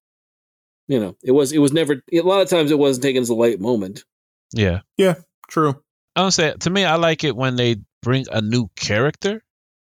You 0.88 0.98
know, 1.00 1.16
it 1.22 1.32
was 1.32 1.52
it 1.52 1.58
was 1.58 1.72
never 1.72 2.02
a 2.12 2.20
lot 2.22 2.42
of 2.42 2.48
times 2.48 2.70
it 2.70 2.78
wasn't 2.78 3.02
taken 3.04 3.22
as 3.22 3.28
a 3.28 3.34
light 3.34 3.60
moment. 3.60 4.04
Yeah. 4.52 4.80
Yeah. 4.96 5.14
True. 5.48 5.82
I 6.16 6.22
don't 6.22 6.32
say 6.32 6.54
to 6.60 6.70
me. 6.70 6.84
I 6.84 6.96
like 6.96 7.22
it 7.24 7.36
when 7.36 7.54
they 7.56 7.76
bring 8.02 8.26
a 8.32 8.40
new 8.40 8.68
character 8.76 9.42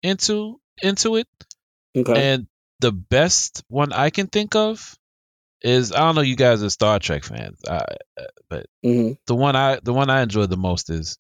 into 0.03 0.61
into 0.83 1.17
it. 1.17 1.27
Okay, 1.97 2.33
And 2.33 2.47
the 2.81 2.93
best 2.93 3.63
one 3.69 3.93
I 3.93 4.11
can 4.11 4.27
think 4.27 4.55
of 4.55 4.99
is 5.63 5.93
I 5.93 5.99
don't 5.99 6.15
know. 6.15 6.21
You 6.23 6.37
guys 6.37 6.63
are 6.63 6.71
Star 6.71 6.99
Trek 6.99 7.25
fans, 7.25 7.61
uh, 7.67 7.85
but 8.49 8.67
hmm 8.83 9.13
the 9.27 9.35
one 9.35 9.57
I 9.57 9.79
the 9.83 9.93
one 9.93 10.11
I 10.11 10.23
enjoy 10.23 10.47
the 10.47 10.57
most 10.57 10.91
is 10.91 11.19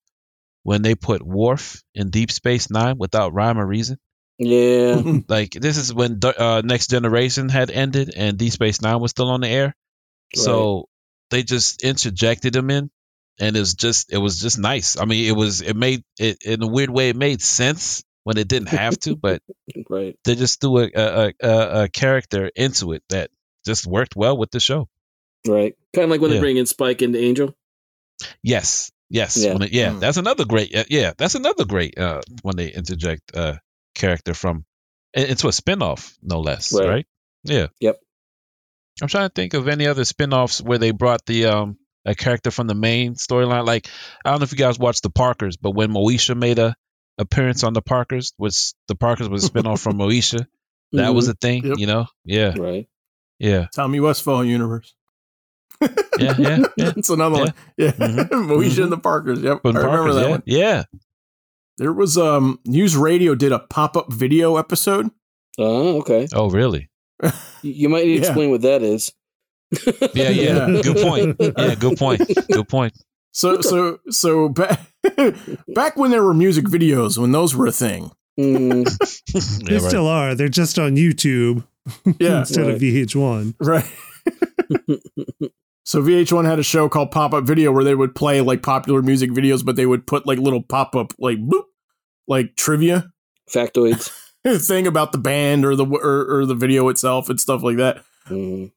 when 0.62 0.82
they 0.82 0.94
put 0.94 1.22
Worf 1.22 1.82
in 1.94 2.10
Deep 2.10 2.30
Space 2.30 2.70
Nine 2.70 2.98
without 2.98 3.32
rhyme 3.32 3.58
or 3.58 3.66
reason. 3.66 3.98
yeah, 4.38 5.02
Like 5.28 5.52
this 5.52 5.76
is 5.76 5.92
when 5.92 6.20
uh, 6.22 6.62
Next 6.64 6.90
Generation 6.90 7.48
had 7.48 7.70
ended 7.70 8.12
and 8.16 8.38
Deep 8.38 8.52
Space 8.52 8.80
Nine 8.80 9.00
was 9.00 9.10
still 9.10 9.30
on 9.30 9.40
the 9.40 9.48
air. 9.48 9.74
So 10.34 10.88
they 11.30 11.42
just 11.42 11.82
interjected 11.82 12.54
him 12.54 12.70
in, 12.70 12.90
and 13.40 13.56
it 13.56 13.60
was 13.60 13.74
just 13.74 14.12
it 14.12 14.18
was 14.18 14.40
just 14.40 14.58
nice. 14.58 14.98
I 14.98 15.04
mean, 15.04 15.26
it 15.26 15.36
was 15.36 15.60
it 15.60 15.76
made 15.76 16.04
it 16.18 16.42
in 16.44 16.62
a 16.62 16.66
weird 16.66 16.90
way. 16.90 17.08
It 17.08 17.16
made 17.16 17.42
sense 17.42 18.04
when 18.24 18.38
it 18.38 18.48
didn't 18.48 18.68
have 18.68 18.98
to, 19.00 19.16
but 19.16 19.42
right. 19.88 20.16
they 20.24 20.34
just 20.34 20.60
threw 20.60 20.78
a 20.78 20.90
a, 20.94 21.32
a, 21.42 21.82
a 21.84 21.88
character 21.88 22.50
into 22.54 22.92
it 22.92 23.02
that 23.08 23.30
just 23.64 23.86
worked 23.86 24.16
well 24.16 24.36
with 24.36 24.50
the 24.50 24.60
show. 24.60 24.88
Right. 25.46 25.74
Kind 25.94 26.04
of 26.04 26.10
like 26.10 26.20
when 26.20 26.30
they 26.30 26.40
bring 26.40 26.56
in 26.56 26.66
Spike 26.66 27.02
into 27.02 27.18
Angel. 27.18 27.54
Yes, 28.42 28.90
yes, 29.08 29.36
Yeah. 29.42 29.56
it- 29.60 29.72
yeah. 29.72 29.90
Mm. 29.92 30.00
That's 30.00 30.16
another 30.18 30.44
great. 30.44 30.74
uh, 30.74 30.84
Yeah, 30.90 31.12
that's 31.16 31.34
another 31.34 31.64
great 31.64 31.98
uh, 31.98 32.20
when 32.42 32.56
they 32.56 32.70
interject 32.72 33.34
a 33.34 33.60
character 33.94 34.34
from 34.34 34.64
into 35.14 35.48
a 35.48 35.50
spinoff, 35.50 36.14
no 36.22 36.40
less. 36.40 36.72
Right. 36.72 36.88
Right. 36.88 37.06
Yeah. 37.44 37.68
Yep. 37.80 37.98
I'm 39.02 39.08
trying 39.08 39.28
to 39.28 39.32
think 39.34 39.54
of 39.54 39.66
any 39.68 39.86
other 39.86 40.02
spinoffs 40.02 40.60
where 40.60 40.78
they 40.78 40.90
brought 40.90 41.24
the 41.26 41.46
um 41.46 41.78
a 42.04 42.14
character 42.14 42.50
from 42.50 42.66
the 42.66 42.74
main 42.74 43.14
storyline. 43.14 43.66
Like 43.66 43.88
I 44.24 44.30
don't 44.30 44.40
know 44.40 44.44
if 44.44 44.52
you 44.52 44.58
guys 44.58 44.78
watched 44.78 45.02
the 45.02 45.10
Parkers, 45.10 45.56
but 45.56 45.70
when 45.72 45.90
Moesha 45.90 46.36
made 46.36 46.58
a 46.58 46.74
appearance 47.18 47.64
on 47.64 47.72
the 47.72 47.82
Parkers, 47.82 48.32
was 48.38 48.74
the 48.88 48.94
Parkers 48.94 49.28
was 49.28 49.44
a 49.44 49.50
spinoff 49.50 49.80
from 49.80 49.96
Moesha. 49.98 50.46
That 50.92 51.14
was 51.14 51.28
a 51.28 51.34
thing, 51.34 51.64
Yep. 51.64 51.78
you 51.78 51.86
know. 51.86 52.06
Yeah, 52.24 52.54
right. 52.58 52.88
Yeah, 53.40 53.66
Tommy 53.74 53.98
Westphall 54.00 54.44
universe. 54.44 54.94
yeah, 55.80 55.88
yeah, 56.38 56.58
yeah. 56.76 56.92
It's 56.96 57.08
another 57.10 57.36
Yeah. 57.36 57.40
one. 57.44 57.54
Yeah. 57.78 57.90
Mhm. 57.92 58.28
Moesha 58.48 58.82
and 58.84 58.92
the 58.92 58.98
Parkers. 58.98 59.40
Yep. 59.40 59.62
From 59.62 59.76
I 59.76 59.80
remember 59.80 59.96
Parkers, 59.98 60.14
that 60.16 60.22
yeah, 60.24 60.30
one. 60.30 60.42
yeah. 60.46 60.82
There 61.78 61.92
was 61.92 62.18
um 62.18 62.60
News 62.66 62.96
Radio 62.96 63.34
did 63.34 63.52
a 63.52 63.58
pop-up 63.58 64.12
video 64.12 64.56
episode. 64.58 65.10
Oh, 65.58 65.98
okay. 66.00 66.28
Oh, 66.34 66.50
really? 66.50 66.88
You- 67.62 67.72
You 67.72 67.88
might 67.88 68.04
need 68.06 68.16
to 68.18 68.22
Yeah. 68.22 68.26
explain 68.28 68.50
what 68.50 68.62
that 68.62 68.82
is. 68.82 69.12
Yeah, 70.14 70.28
yeah. 70.30 70.66
Yeah. 70.68 70.82
Good 70.82 70.96
point. 70.98 71.36
Yeah, 71.40 71.74
good 71.76 71.96
point. 71.98 72.20
Good 72.52 72.68
point. 72.68 72.92
So 73.32 73.60
so 73.62 74.00
so 74.10 74.48
back 74.48 74.80
back 75.68 75.96
when 75.96 76.10
there 76.10 76.22
were 76.24 76.34
music 76.34 76.64
videos, 76.66 77.16
when 77.16 77.32
those 77.32 77.54
were 77.54 77.66
a 77.66 77.72
thing. 77.72 78.10
Mm, 78.38 78.84
They 79.64 79.74
Yeah, 79.74 79.80
right. 79.80 79.88
still 79.88 80.06
are. 80.08 80.34
They're 80.34 80.48
just 80.48 80.78
on 80.78 80.96
YouTube 80.96 81.64
Yeah. 82.20 82.40
instead 82.40 82.66
Right. 82.66 82.74
of 82.74 82.80
VH1. 82.80 83.54
Right. 83.60 83.84
so 85.84 86.02
VH1 86.02 86.44
had 86.44 86.58
a 86.58 86.62
show 86.62 86.88
called 86.88 87.10
Pop 87.10 87.34
Up 87.34 87.44
Video 87.44 87.72
where 87.72 87.84
they 87.84 87.94
would 87.94 88.14
play 88.14 88.40
like 88.40 88.62
popular 88.62 89.02
music 89.02 89.30
videos, 89.30 89.64
but 89.64 89.76
they 89.76 89.86
would 89.86 90.06
put 90.06 90.26
like 90.26 90.38
little 90.38 90.62
pop 90.62 90.94
up 90.94 91.12
like 91.18 91.38
boop, 91.38 91.64
like 92.28 92.54
trivia 92.56 93.10
factoids. 93.52 94.10
thing 94.66 94.86
about 94.86 95.12
the 95.12 95.18
band 95.18 95.64
or 95.64 95.76
the 95.76 95.84
or, 95.86 96.38
or 96.40 96.46
the 96.46 96.54
video 96.54 96.88
itself 96.88 97.28
and 97.28 97.40
stuff 97.40 97.62
like 97.62 97.76
that. 97.78 98.02
Mm, 98.28 98.70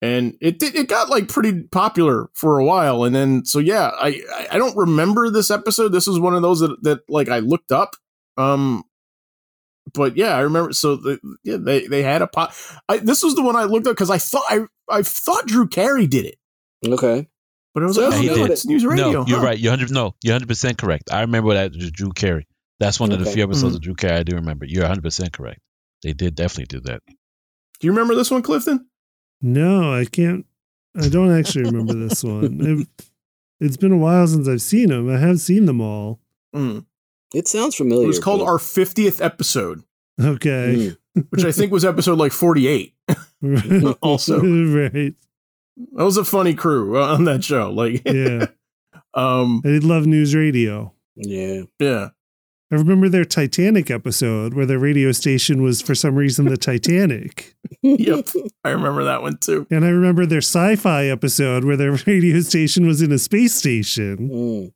And 0.00 0.36
it 0.40 0.62
it 0.62 0.88
got 0.88 1.08
like 1.10 1.28
pretty 1.28 1.64
popular 1.64 2.30
for 2.34 2.58
a 2.58 2.64
while, 2.64 3.04
and 3.04 3.14
then 3.14 3.44
so 3.44 3.58
yeah, 3.58 3.90
I 4.00 4.22
I- 4.34 4.46
I 4.52 4.58
don't 4.58 4.76
remember 4.76 5.28
this 5.30 5.50
episode. 5.50 5.88
This 5.88 6.06
was 6.06 6.18
one 6.20 6.34
of 6.34 6.42
those 6.42 6.60
that 6.60 6.82
that 6.84 7.00
like 7.08 7.28
I 7.28 7.40
looked 7.40 7.72
up, 7.72 7.96
um, 8.36 8.84
but 9.94 10.16
yeah, 10.16 10.36
I 10.36 10.40
remember. 10.40 10.72
So 10.72 10.96
the, 10.96 11.18
yeah, 11.44 11.56
they 11.58 11.86
they 11.86 12.02
had 12.02 12.22
a 12.22 12.26
pot. 12.26 12.54
I, 12.88 12.98
this 12.98 13.22
was 13.22 13.34
the 13.34 13.42
one 13.42 13.56
I 13.56 13.64
looked 13.64 13.86
up 13.86 13.92
because 13.94 14.10
I 14.10 14.18
thought 14.18 14.44
I 14.48 14.60
I 14.88 15.02
thought 15.02 15.46
Drew 15.46 15.66
Carey 15.68 16.06
did 16.06 16.26
it, 16.26 16.38
Okay. 16.86 17.28
but 17.74 17.82
it 17.82 17.86
was 17.86 17.96
So 17.96 18.08
like, 18.08 18.18
oh, 18.18 18.20
he 18.20 18.26
no, 18.28 18.34
did. 18.36 18.50
it's 18.50 18.66
news 18.66 18.84
radio. 18.84 19.10
no, 19.12 19.26
you're 19.26 19.38
huh? 19.38 19.44
right. 19.44 19.58
You're 19.58 19.70
hundred. 19.72 19.90
No, 19.90 20.14
you're 20.22 20.34
hundred 20.34 20.48
percent 20.48 20.78
correct. 20.78 21.12
I 21.12 21.20
remember 21.22 21.54
that 21.54 21.72
was 21.74 21.90
Drew 21.90 22.10
Carey. 22.12 22.46
That's 22.78 22.98
one 22.98 23.12
of 23.12 23.18
the 23.22 23.30
few 23.30 23.42
episodes 23.44 23.74
Mhm. 23.74 23.76
of 23.76 23.82
Drew 23.82 23.94
Carey 23.94 24.16
I 24.18 24.22
do 24.22 24.34
remember. 24.36 24.64
You're 24.64 24.86
hundred 24.86 25.02
percent 25.02 25.32
correct. 25.32 25.60
They 26.02 26.12
did 26.14 26.34
definitely 26.34 26.78
do 26.78 26.80
that. 26.88 27.02
Do 27.06 27.86
you 27.86 27.90
remember 27.92 28.14
this 28.14 28.30
one, 28.30 28.42
Clifton? 28.42 28.86
No, 29.42 29.92
I 29.94 30.04
can't. 30.06 30.46
I 31.00 31.08
don't 31.08 31.30
actually 31.38 31.64
remember 31.64 31.94
this 31.94 32.22
one. 32.24 32.58
It, 33.60 33.66
it's 33.66 33.76
been 33.76 33.92
a 33.92 33.96
while 33.98 34.26
since 34.26 34.48
I've 34.48 34.62
seen 34.62 34.88
them. 34.88 35.10
I 35.14 35.18
have 35.18 35.38
seen 35.40 35.66
them 35.66 35.82
all. 35.82 36.18
Mm. 36.56 36.86
It 37.34 37.48
sounds 37.48 37.76
familiar. 37.76 38.04
It 38.04 38.08
was 38.08 38.18
called 38.18 38.40
but- 38.40 38.46
our 38.46 38.58
50th 38.58 39.24
episode, 39.24 39.82
Okay. 40.20 40.94
Mm. 41.16 41.26
which 41.30 41.44
I 41.44 41.52
think 41.52 41.72
was 41.72 41.84
episode 41.84 42.18
like 42.18 42.32
48. 42.32 42.94
Also. 44.02 44.40
right. 44.42 45.14
That 45.94 46.04
was 46.04 46.16
a 46.16 46.24
funny 46.24 46.54
crew 46.54 47.00
on 47.00 47.24
that 47.24 47.42
show. 47.44 47.70
Like, 47.70 48.02
Yeah. 48.06 48.46
um, 49.14 49.62
I 49.64 49.68
did 49.68 49.84
love 49.84 50.06
news 50.06 50.34
radio. 50.34 50.92
Yeah. 51.16 51.62
yeah. 51.78 52.08
I 52.72 52.76
remember 52.76 53.08
their 53.08 53.24
Titanic 53.24 53.90
episode 53.90 54.54
where 54.54 54.66
their 54.66 54.78
radio 54.78 55.10
station 55.10 55.60
was 55.62 55.82
for 55.82 55.94
some 55.96 56.14
reason 56.14 56.44
the 56.44 56.56
Titanic. 56.56 57.56
Yep. 57.82 58.28
I 58.62 58.70
remember 58.70 59.02
that 59.04 59.22
one 59.22 59.38
too. 59.38 59.66
And 59.72 59.84
I 59.84 59.88
remember 59.88 60.24
their 60.24 60.38
sci-fi 60.38 61.06
episode 61.06 61.64
where 61.64 61.76
their 61.76 61.92
radio 62.06 62.40
station 62.40 62.86
was 62.86 63.02
in 63.02 63.10
a 63.10 63.18
space 63.18 63.54
station. 63.54 64.28
Mm. 64.28 64.72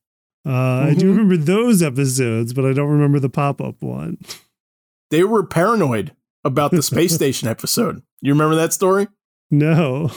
Uh, 0.47 0.89
I 0.91 0.95
do 0.95 1.07
Mhm. 1.07 1.17
remember 1.17 1.37
those 1.39 1.83
episodes, 1.83 2.53
but 2.53 2.65
I 2.67 2.73
don't 2.73 2.91
remember 2.91 3.19
the 3.19 3.31
pop-up 3.31 3.77
one. 3.81 4.19
They 5.11 5.25
were 5.25 5.45
paranoid 5.45 6.13
about 6.45 6.71
the 6.71 6.83
space 6.83 7.15
station 7.15 7.49
episode. 7.49 8.03
You 8.21 8.33
remember 8.33 8.55
that 8.57 8.73
story? 8.73 9.09
No. 9.51 10.11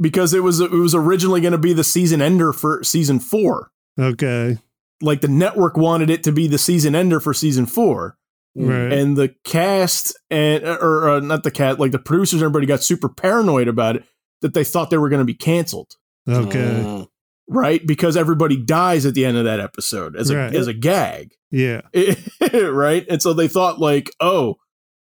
Because 0.00 0.32
it 0.34 0.42
was 0.42 0.60
it 0.60 0.70
was 0.70 0.94
originally 0.94 1.40
going 1.40 1.52
to 1.52 1.58
be 1.58 1.72
the 1.72 1.84
season 1.84 2.20
ender 2.22 2.52
for 2.52 2.82
season 2.82 3.20
4. 3.20 3.70
Okay. 4.00 4.58
Like 5.00 5.20
the 5.20 5.28
network 5.28 5.76
wanted 5.76 6.08
it 6.10 6.22
to 6.24 6.32
be 6.32 6.46
the 6.48 6.58
season 6.58 6.94
ender 6.94 7.20
for 7.20 7.34
season 7.34 7.66
4. 7.66 8.16
Mm. 8.58 8.68
Right. 8.68 8.92
and 8.98 9.16
the 9.16 9.34
cast 9.44 10.14
and 10.30 10.62
or 10.64 11.08
uh, 11.08 11.20
not 11.20 11.42
the 11.42 11.50
cat 11.50 11.80
like 11.80 11.90
the 11.90 11.98
producers 11.98 12.34
and 12.34 12.42
everybody 12.42 12.66
got 12.66 12.82
super 12.82 13.08
paranoid 13.08 13.66
about 13.66 13.96
it 13.96 14.04
that 14.42 14.52
they 14.52 14.62
thought 14.62 14.90
they 14.90 14.98
were 14.98 15.08
going 15.08 15.20
to 15.20 15.24
be 15.24 15.32
canceled 15.32 15.96
Okay. 16.28 16.82
Ah. 16.86 17.06
Right? 17.52 17.86
Because 17.86 18.16
everybody 18.16 18.56
dies 18.56 19.06
at 19.06 19.14
the 19.14 19.24
end 19.24 19.36
of 19.36 19.44
that 19.44 19.60
episode 19.60 20.16
as 20.16 20.30
a 20.30 20.36
Right. 20.36 20.54
as 20.54 20.66
a 20.66 20.72
gag. 20.74 21.32
Yeah. 21.50 21.82
right? 22.52 23.04
And 23.10 23.20
so 23.22 23.32
they 23.32 23.48
thought 23.48 23.78
like 23.80 24.10
oh 24.20 24.56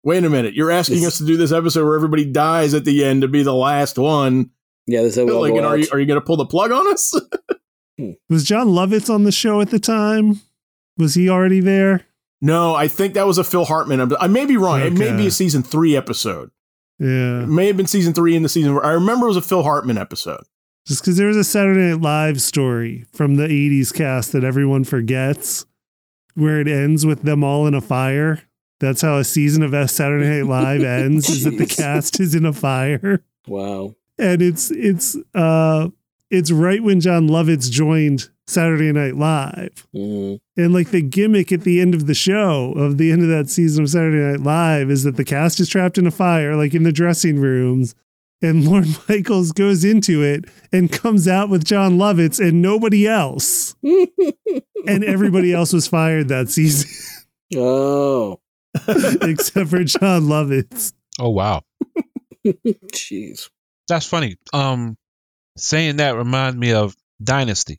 wait 0.05 0.25
a 0.25 0.31
minute. 0.31 0.55
You're 0.55 0.71
asking 0.71 0.99
It's- 0.99 1.13
us 1.15 1.19
to 1.19 1.27
do 1.27 1.37
this 1.37 1.53
episode 1.53 1.85
where 1.85 1.97
everybody 1.97 2.25
dies 2.25 2.75
at 2.75 2.85
the 2.85 3.05
end 3.05 3.23
to 3.23 3.29
be 3.29 3.43
the 3.43 3.55
last 3.55 3.99
one. 3.99 4.51
Yeah, 4.87 5.03
this 5.03 5.17
will 5.17 5.41
like 5.41 5.53
go 5.53 5.59
and 5.59 5.67
are 5.67 5.77
you 5.77 5.87
are 5.93 5.99
you 5.99 6.07
going 6.07 6.21
to 6.21 6.25
pull 6.25 6.37
the 6.39 6.47
plug 6.47 6.71
on 6.73 6.91
us? 6.93 7.15
Was 8.31 8.45
Jon 8.45 8.69
Lovitz 8.69 9.13
on 9.13 9.25
the 9.25 9.33
show 9.33 9.61
at 9.61 9.71
the 9.71 9.79
time? 9.81 10.41
Was 10.97 11.15
he 11.15 11.29
already 11.29 11.61
there? 11.61 12.05
no 12.41 12.73
i 12.73 12.87
think 12.87 13.15
that 13.15 13.27
was 13.27 13.37
a 13.37 13.43
phil 13.43 13.65
hartman 13.65 14.01
I'm- 14.01 14.33
may 14.33 14.47
be 14.47 14.57
wrong. 14.57 14.81
It 14.81 14.93
may 14.93 15.11
be 15.17 15.27
a 15.27 15.31
season 15.33 15.65
3 15.65 15.97
episode. 15.97 16.51
Yeah. 17.01 17.43
it 17.43 17.49
may 17.49 17.67
have 17.67 17.77
been 17.77 17.89
season 17.89 18.13
3 18.15 18.37
in 18.37 18.45
the 18.45 18.49
season 18.49 18.79
i 18.85 18.91
remember 18.93 19.27
it 19.27 19.31
was 19.31 19.37
a 19.37 19.43
phil 19.43 19.65
hartman 19.65 19.99
episode 19.99 20.45
Just 20.89 21.03
because 21.03 21.19
there 21.19 21.27
was 21.27 21.37
a 21.37 21.45
Saturday 21.45 21.91
Night 21.91 22.01
Live 22.01 22.41
story 22.41 23.05
from 23.13 23.35
the 23.35 23.47
80s 23.47 23.93
cast 23.93 24.33
that 24.33 24.43
everyone 24.43 24.85
forgets, 24.85 25.67
where 26.35 26.61
it 26.63 26.67
ends 26.67 27.05
with 27.05 27.25
them 27.25 27.45
all 27.45 27.67
in 27.67 27.75
a 27.75 27.83
fire. 27.83 28.41
That's 28.81 29.03
how 29.03 29.19
a 29.19 29.25
season 29.25 29.63
of 29.63 29.91
Saturday 29.91 30.39
Night 30.39 30.49
Live 30.49 30.83
ends, 30.85 31.29
is 31.29 31.45
that 31.45 31.59
the 31.59 31.67
cast 31.67 32.19
is 32.21 32.35
in 32.35 32.47
a 32.47 32.55
fire. 32.55 33.23
Wow. 33.47 33.97
And 34.19 34.41
it's 34.41 34.71
it's 34.71 35.15
uh 35.35 35.89
it's 36.31 36.51
right 36.51 36.83
when 36.83 37.01
Jon 37.01 37.29
Lovitz 37.29 37.71
joined 37.71 38.31
Saturday 38.47 38.91
Night 38.91 39.17
Live. 39.17 39.87
Mm. 39.95 40.41
And 40.57 40.73
like 40.73 40.91
the 40.91 41.03
gimmick 41.03 41.53
at 41.53 41.63
the 41.65 41.83
end 41.83 41.95
of 41.95 42.07
the 42.07 42.15
show, 42.15 42.73
of 42.73 42.97
the 42.97 43.13
end 43.13 43.21
of 43.21 43.29
that 43.29 43.51
season 43.51 43.85
of 43.85 43.91
Saturday 43.91 44.17
Night 44.17 44.41
Live, 44.41 44.91
is 44.91 45.03
that 45.03 45.17
the 45.17 45.25
cast 45.25 45.61
is 45.61 45.69
trapped 45.69 45.99
in 45.99 46.07
a 46.07 46.11
fire, 46.11 46.57
like 46.57 46.73
in 46.73 46.85
the 46.85 46.93
dressing 46.93 47.39
rooms, 47.39 47.95
and 48.43 48.65
Lorne 48.65 48.95
Michaels 49.09 49.53
goes 49.53 49.85
into 49.85 50.23
it 50.23 50.45
and 50.73 50.91
comes 50.93 51.27
out 51.29 51.49
with 51.49 51.65
Jon 51.65 51.99
Lovitz 51.99 52.39
and 52.41 52.63
nobody 52.63 53.07
else. 53.07 53.75
And 54.87 55.05
everybody 55.05 55.53
else 55.53 55.73
was 55.73 55.89
fired 55.89 56.29
that 56.29 56.49
season 56.49 56.89
oh. 57.57 58.41
except 59.23 59.69
for 59.71 59.83
Jon 59.85 60.23
Lovitz. 60.23 60.93
Oh 61.19 61.31
wow, 61.31 61.63
Jeez. 62.47 63.51
that's 63.89 64.07
funny. 64.07 64.37
Um, 64.53 64.97
saying 65.59 65.97
that 65.97 66.17
reminds 66.17 66.57
me 66.57 66.73
of 66.73 66.95
Dynasty. 67.23 67.79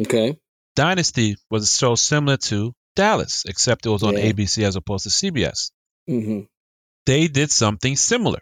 Okay. 0.00 0.36
Dynasty 0.74 1.36
was 1.50 1.70
so 1.70 1.94
similar 1.94 2.36
to 2.38 2.74
Dallas, 2.96 3.44
except 3.46 3.86
it 3.86 3.90
was 3.90 4.02
on 4.02 4.14
Yeah. 4.16 4.32
ABC 4.32 4.64
as 4.64 4.76
opposed 4.76 5.04
to 5.04 5.10
CBS. 5.10 5.70
hmm 6.08 6.40
They 7.06 7.28
did 7.28 7.50
something 7.50 7.94
similar. 7.96 8.40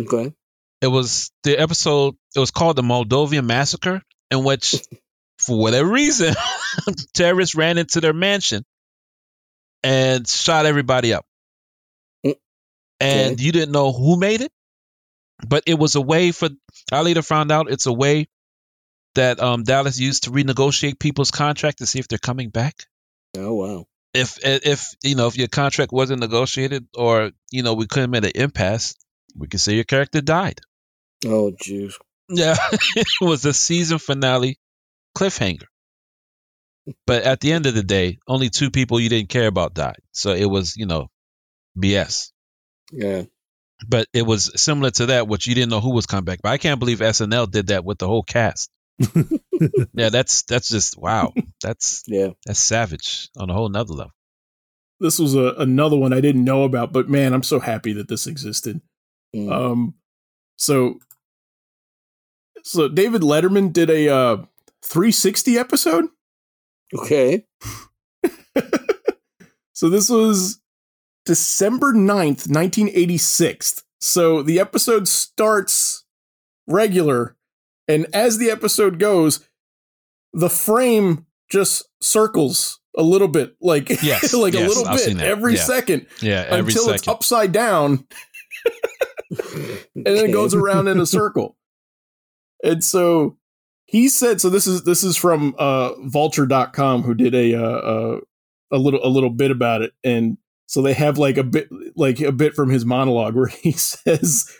Okay. 0.00 0.32
It 0.80 0.86
was 0.86 1.30
the 1.42 1.58
episode. 1.58 2.14
It 2.34 2.38
was 2.38 2.50
called 2.50 2.76
the 2.76 2.82
Moldavian 2.82 3.46
Massacre, 3.46 4.02
in 4.30 4.44
which, 4.44 4.76
for 5.38 5.58
whatever 5.58 5.88
reason, 5.88 6.34
terrorists 7.14 7.54
ran 7.54 7.78
into 7.78 8.00
their 8.00 8.12
mansion 8.12 8.64
and 9.82 10.26
shot 10.28 10.66
everybody 10.66 11.12
up. 11.14 11.24
Mm. 12.24 12.34
And 13.00 13.32
Okay. 13.34 13.42
you 13.42 13.52
didn't 13.52 13.72
know 13.72 13.92
who 13.92 14.16
made 14.18 14.40
it, 14.40 14.52
but 15.46 15.64
it 15.66 15.78
was 15.78 15.94
a 15.94 16.00
way 16.00 16.32
for. 16.32 16.48
I 16.92 17.00
later 17.02 17.22
found 17.22 17.50
out 17.52 17.70
it's 17.70 17.86
a 17.86 17.92
way 17.92 18.28
that 19.14 19.40
um, 19.40 19.64
Dallas 19.64 19.98
used 19.98 20.24
to 20.24 20.30
renegotiate 20.30 20.98
people's 20.98 21.30
contract 21.30 21.78
to 21.78 21.86
see 21.86 21.98
if 21.98 22.06
they're 22.08 22.18
coming 22.18 22.50
back. 22.50 22.74
Oh 23.36 23.54
wow. 23.54 23.86
If 24.14 24.38
if 24.42 24.94
you 25.02 25.16
know 25.16 25.26
if 25.26 25.36
your 25.36 25.48
contract 25.48 25.92
wasn't 25.92 26.20
negotiated 26.20 26.86
or 26.94 27.32
you 27.50 27.62
know 27.62 27.74
we 27.74 27.86
couldn't 27.86 28.10
make 28.10 28.24
an 28.24 28.32
impasse, 28.34 28.94
we 29.36 29.48
could 29.48 29.60
say 29.60 29.74
your 29.74 29.84
character 29.84 30.20
died. 30.20 30.60
Oh 31.26 31.50
jeez. 31.52 31.94
Yeah, 32.28 32.56
it 32.96 33.06
was 33.20 33.44
a 33.44 33.52
season 33.54 33.98
finale 33.98 34.58
cliffhanger. 35.16 35.64
But 37.06 37.24
at 37.24 37.40
the 37.40 37.52
end 37.52 37.66
of 37.66 37.74
the 37.74 37.82
day, 37.82 38.18
only 38.26 38.48
two 38.48 38.70
people 38.70 38.98
you 39.00 39.08
didn't 39.08 39.28
care 39.28 39.46
about 39.46 39.74
died. 39.74 40.00
So 40.12 40.32
it 40.32 40.46
was, 40.46 40.76
you 40.76 40.86
know, 40.86 41.08
BS. 41.78 42.30
Yeah. 42.92 43.24
But 43.86 44.08
it 44.14 44.22
was 44.22 44.50
similar 44.60 44.90
to 44.92 45.06
that, 45.06 45.28
which 45.28 45.46
you 45.46 45.54
didn't 45.54 45.70
know 45.70 45.80
who 45.80 45.92
was 45.92 46.06
coming 46.06 46.24
back. 46.24 46.40
But 46.42 46.50
I 46.50 46.58
can't 46.58 46.80
believe 46.80 46.98
SNL 47.00 47.50
did 47.50 47.66
that 47.68 47.84
with 47.84 47.98
the 47.98 48.06
whole 48.06 48.22
cast. 48.22 48.70
yeah, 49.94 50.08
that's 50.08 50.42
that's 50.42 50.68
just 50.68 50.96
wow. 50.98 51.32
That's 51.62 52.02
Yeah. 52.06 52.30
that's 52.44 52.58
savage 52.58 53.28
on 53.36 53.50
a 53.50 53.54
whole 53.54 53.68
nother 53.68 53.92
level. 53.94 54.12
this 54.98 55.18
was 55.18 55.34
a, 55.34 55.54
another 55.58 55.96
one 55.96 56.12
I 56.12 56.20
didn't 56.20 56.42
know 56.44 56.64
about, 56.64 56.92
but 56.92 57.08
man, 57.08 57.32
I'm 57.34 57.42
so 57.44 57.60
happy 57.60 57.92
that 57.92 58.08
this 58.08 58.26
existed. 58.26 58.80
Mm. 59.36 59.52
Um, 59.52 59.94
so, 60.56 60.98
so 62.62 62.88
David 62.88 63.22
Letterman 63.22 63.72
did 63.72 63.90
a 63.90 64.08
uh, 64.08 64.36
360 64.84 65.58
episode. 65.58 66.06
okay. 66.94 67.44
So 69.74 69.88
this 69.88 70.10
was 70.10 70.60
December 71.24 71.92
9th, 71.92 72.48
1986. 72.50 73.84
So 74.00 74.42
the 74.42 74.58
episode 74.58 75.06
starts 75.06 76.04
regular, 76.66 77.36
and 77.86 78.06
as 78.12 78.38
the 78.38 78.50
episode 78.50 78.98
goes, 78.98 79.48
the 80.32 80.50
frame 80.50 81.26
just 81.48 81.88
circles 82.00 82.80
a 82.96 83.04
little 83.04 83.28
bit, 83.28 83.54
like 83.60 83.88
Yes, 84.02 84.34
like 84.34 84.54
a 84.54 84.58
little 84.66 84.88
I've 84.88 84.96
bit 84.98 85.20
every 85.20 85.54
Yeah. 85.54 85.62
second 85.62 86.06
Yeah, 86.20 86.44
every 86.48 86.72
until 86.72 86.90
it's 86.90 87.06
upside 87.06 87.52
down, 87.52 88.04
and 89.30 90.06
then 90.06 90.30
it 90.30 90.32
goes 90.32 90.54
around 90.54 90.88
in 90.88 90.98
a 90.98 91.06
circle. 91.06 91.56
And 92.64 92.82
so 92.82 93.36
he 93.86 94.08
said, 94.08 94.40
so 94.40 94.50
this 94.50 94.66
is 94.66 94.84
this 94.84 95.02
is 95.02 95.16
from 95.16 95.54
uh 95.58 95.92
vulture.com 96.06 97.02
who 97.02 97.14
did 97.14 97.34
a 97.34 97.54
uh, 97.54 97.60
uh 97.60 98.20
a 98.70 98.78
little 98.78 99.00
a 99.04 99.08
little 99.08 99.30
bit 99.30 99.50
about 99.50 99.80
it 99.82 99.92
and 100.04 100.36
so 100.66 100.82
they 100.82 100.92
have 100.92 101.16
like 101.16 101.38
a 101.38 101.44
bit 101.44 101.68
like 101.96 102.20
a 102.20 102.30
bit 102.30 102.54
from 102.54 102.68
his 102.68 102.84
monologue 102.84 103.34
where 103.34 103.46
he 103.62 103.72
says 103.72 104.52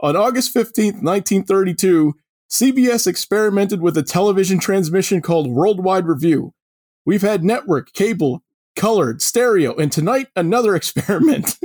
on 0.00 0.14
August 0.14 0.54
15th, 0.54 1.02
1932, 1.02 2.14
CBS 2.48 3.06
experimented 3.06 3.82
with 3.82 3.96
a 3.96 4.02
television 4.02 4.60
transmission 4.60 5.20
called 5.20 5.50
Worldwide 5.50 6.06
Review. 6.06 6.54
We've 7.04 7.22
had 7.22 7.42
network, 7.42 7.92
cable, 7.92 8.44
colored, 8.76 9.20
stereo, 9.20 9.74
and 9.74 9.90
tonight 9.90 10.28
another 10.36 10.74
experiment. 10.76 11.58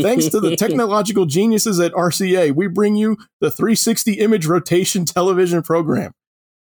Thanks 0.00 0.28
to 0.28 0.40
the 0.40 0.56
technological 0.58 1.26
geniuses 1.26 1.78
at 1.80 1.92
RCA, 1.92 2.54
we 2.54 2.66
bring 2.68 2.96
you 2.96 3.16
the 3.40 3.50
360 3.50 4.14
image 4.14 4.46
rotation 4.46 5.04
television 5.06 5.62
program. 5.62 6.12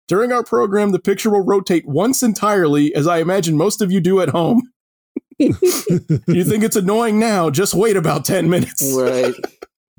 During 0.07 0.31
our 0.33 0.43
program, 0.43 0.91
the 0.91 0.99
picture 0.99 1.29
will 1.29 1.45
rotate 1.45 1.85
once 1.87 2.21
entirely, 2.21 2.93
as 2.93 3.07
I 3.07 3.19
imagine 3.19 3.55
most 3.55 3.81
of 3.81 3.91
you 3.91 4.01
do 4.01 4.19
at 4.19 4.29
home. 4.29 4.63
you 5.37 5.53
think 6.43 6.63
it's 6.63 6.75
annoying 6.75 7.19
now? 7.19 7.49
Just 7.49 7.73
wait 7.73 7.95
about 7.95 8.25
ten 8.25 8.49
minutes. 8.49 8.93
right. 8.95 9.33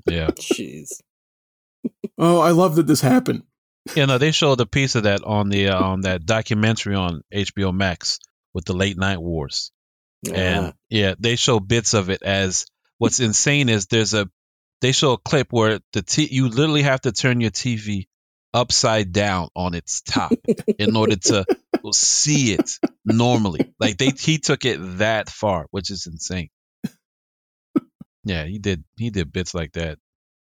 Yeah. 0.07 0.29
Jeez. 0.33 1.01
Oh, 2.19 2.41
I 2.41 2.51
love 2.51 2.77
that 2.77 2.87
this 2.87 3.01
happened. 3.01 3.45
Yeah, 3.97 4.05
no, 4.05 4.19
they 4.19 4.31
showed 4.31 4.61
a 4.61 4.67
piece 4.67 4.95
of 4.95 5.05
that 5.05 5.25
on 5.25 5.49
the 5.49 5.69
uh, 5.69 5.83
on 5.83 6.03
that 6.03 6.25
documentary 6.27 6.95
on 6.95 7.23
HBO 7.35 7.75
Max 7.75 8.19
with 8.55 8.65
the 8.65 8.75
late 8.75 8.97
night 8.99 9.19
wars. 9.19 9.73
And 10.33 10.67
Ah, 10.67 10.73
yeah, 10.89 11.15
they 11.19 11.35
show 11.37 11.59
bits 11.59 11.95
of 11.95 12.11
it 12.11 12.23
as 12.23 12.67
what's 13.03 13.19
insane 13.19 13.69
is 13.69 13.87
there's 13.87 14.15
a 14.15 14.31
they 14.81 14.93
show 14.93 15.15
a 15.15 15.19
clip 15.19 15.49
where 15.51 15.81
the 15.93 16.03
t- 16.03 16.29
you 16.31 16.49
literally 16.49 16.83
have 16.83 17.01
to 17.01 17.11
turn 17.11 17.41
your 17.41 17.51
TV 17.51 18.07
upside 18.55 19.13
down 19.13 19.49
on 19.57 19.75
its 19.75 20.03
top 20.03 20.33
in 20.79 20.95
order 20.95 21.17
to 21.17 21.45
see 21.93 22.53
it 22.53 22.79
normally. 23.05 23.75
Like 23.81 23.99
they 23.99 24.11
he 24.11 24.39
took 24.39 24.65
it 24.65 24.79
that 24.99 25.29
far, 25.29 25.67
which 25.73 25.91
is 25.91 26.07
insane. 26.07 26.51
Yeah, 28.25 28.45
he 28.45 28.61
did 28.61 28.85
he 28.97 29.11
did 29.11 29.33
bits 29.33 29.53
like 29.53 29.73
that 29.73 29.99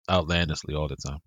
outlandishly 0.10 0.76
all 0.76 0.88
the 0.88 0.96
time. 0.96 1.20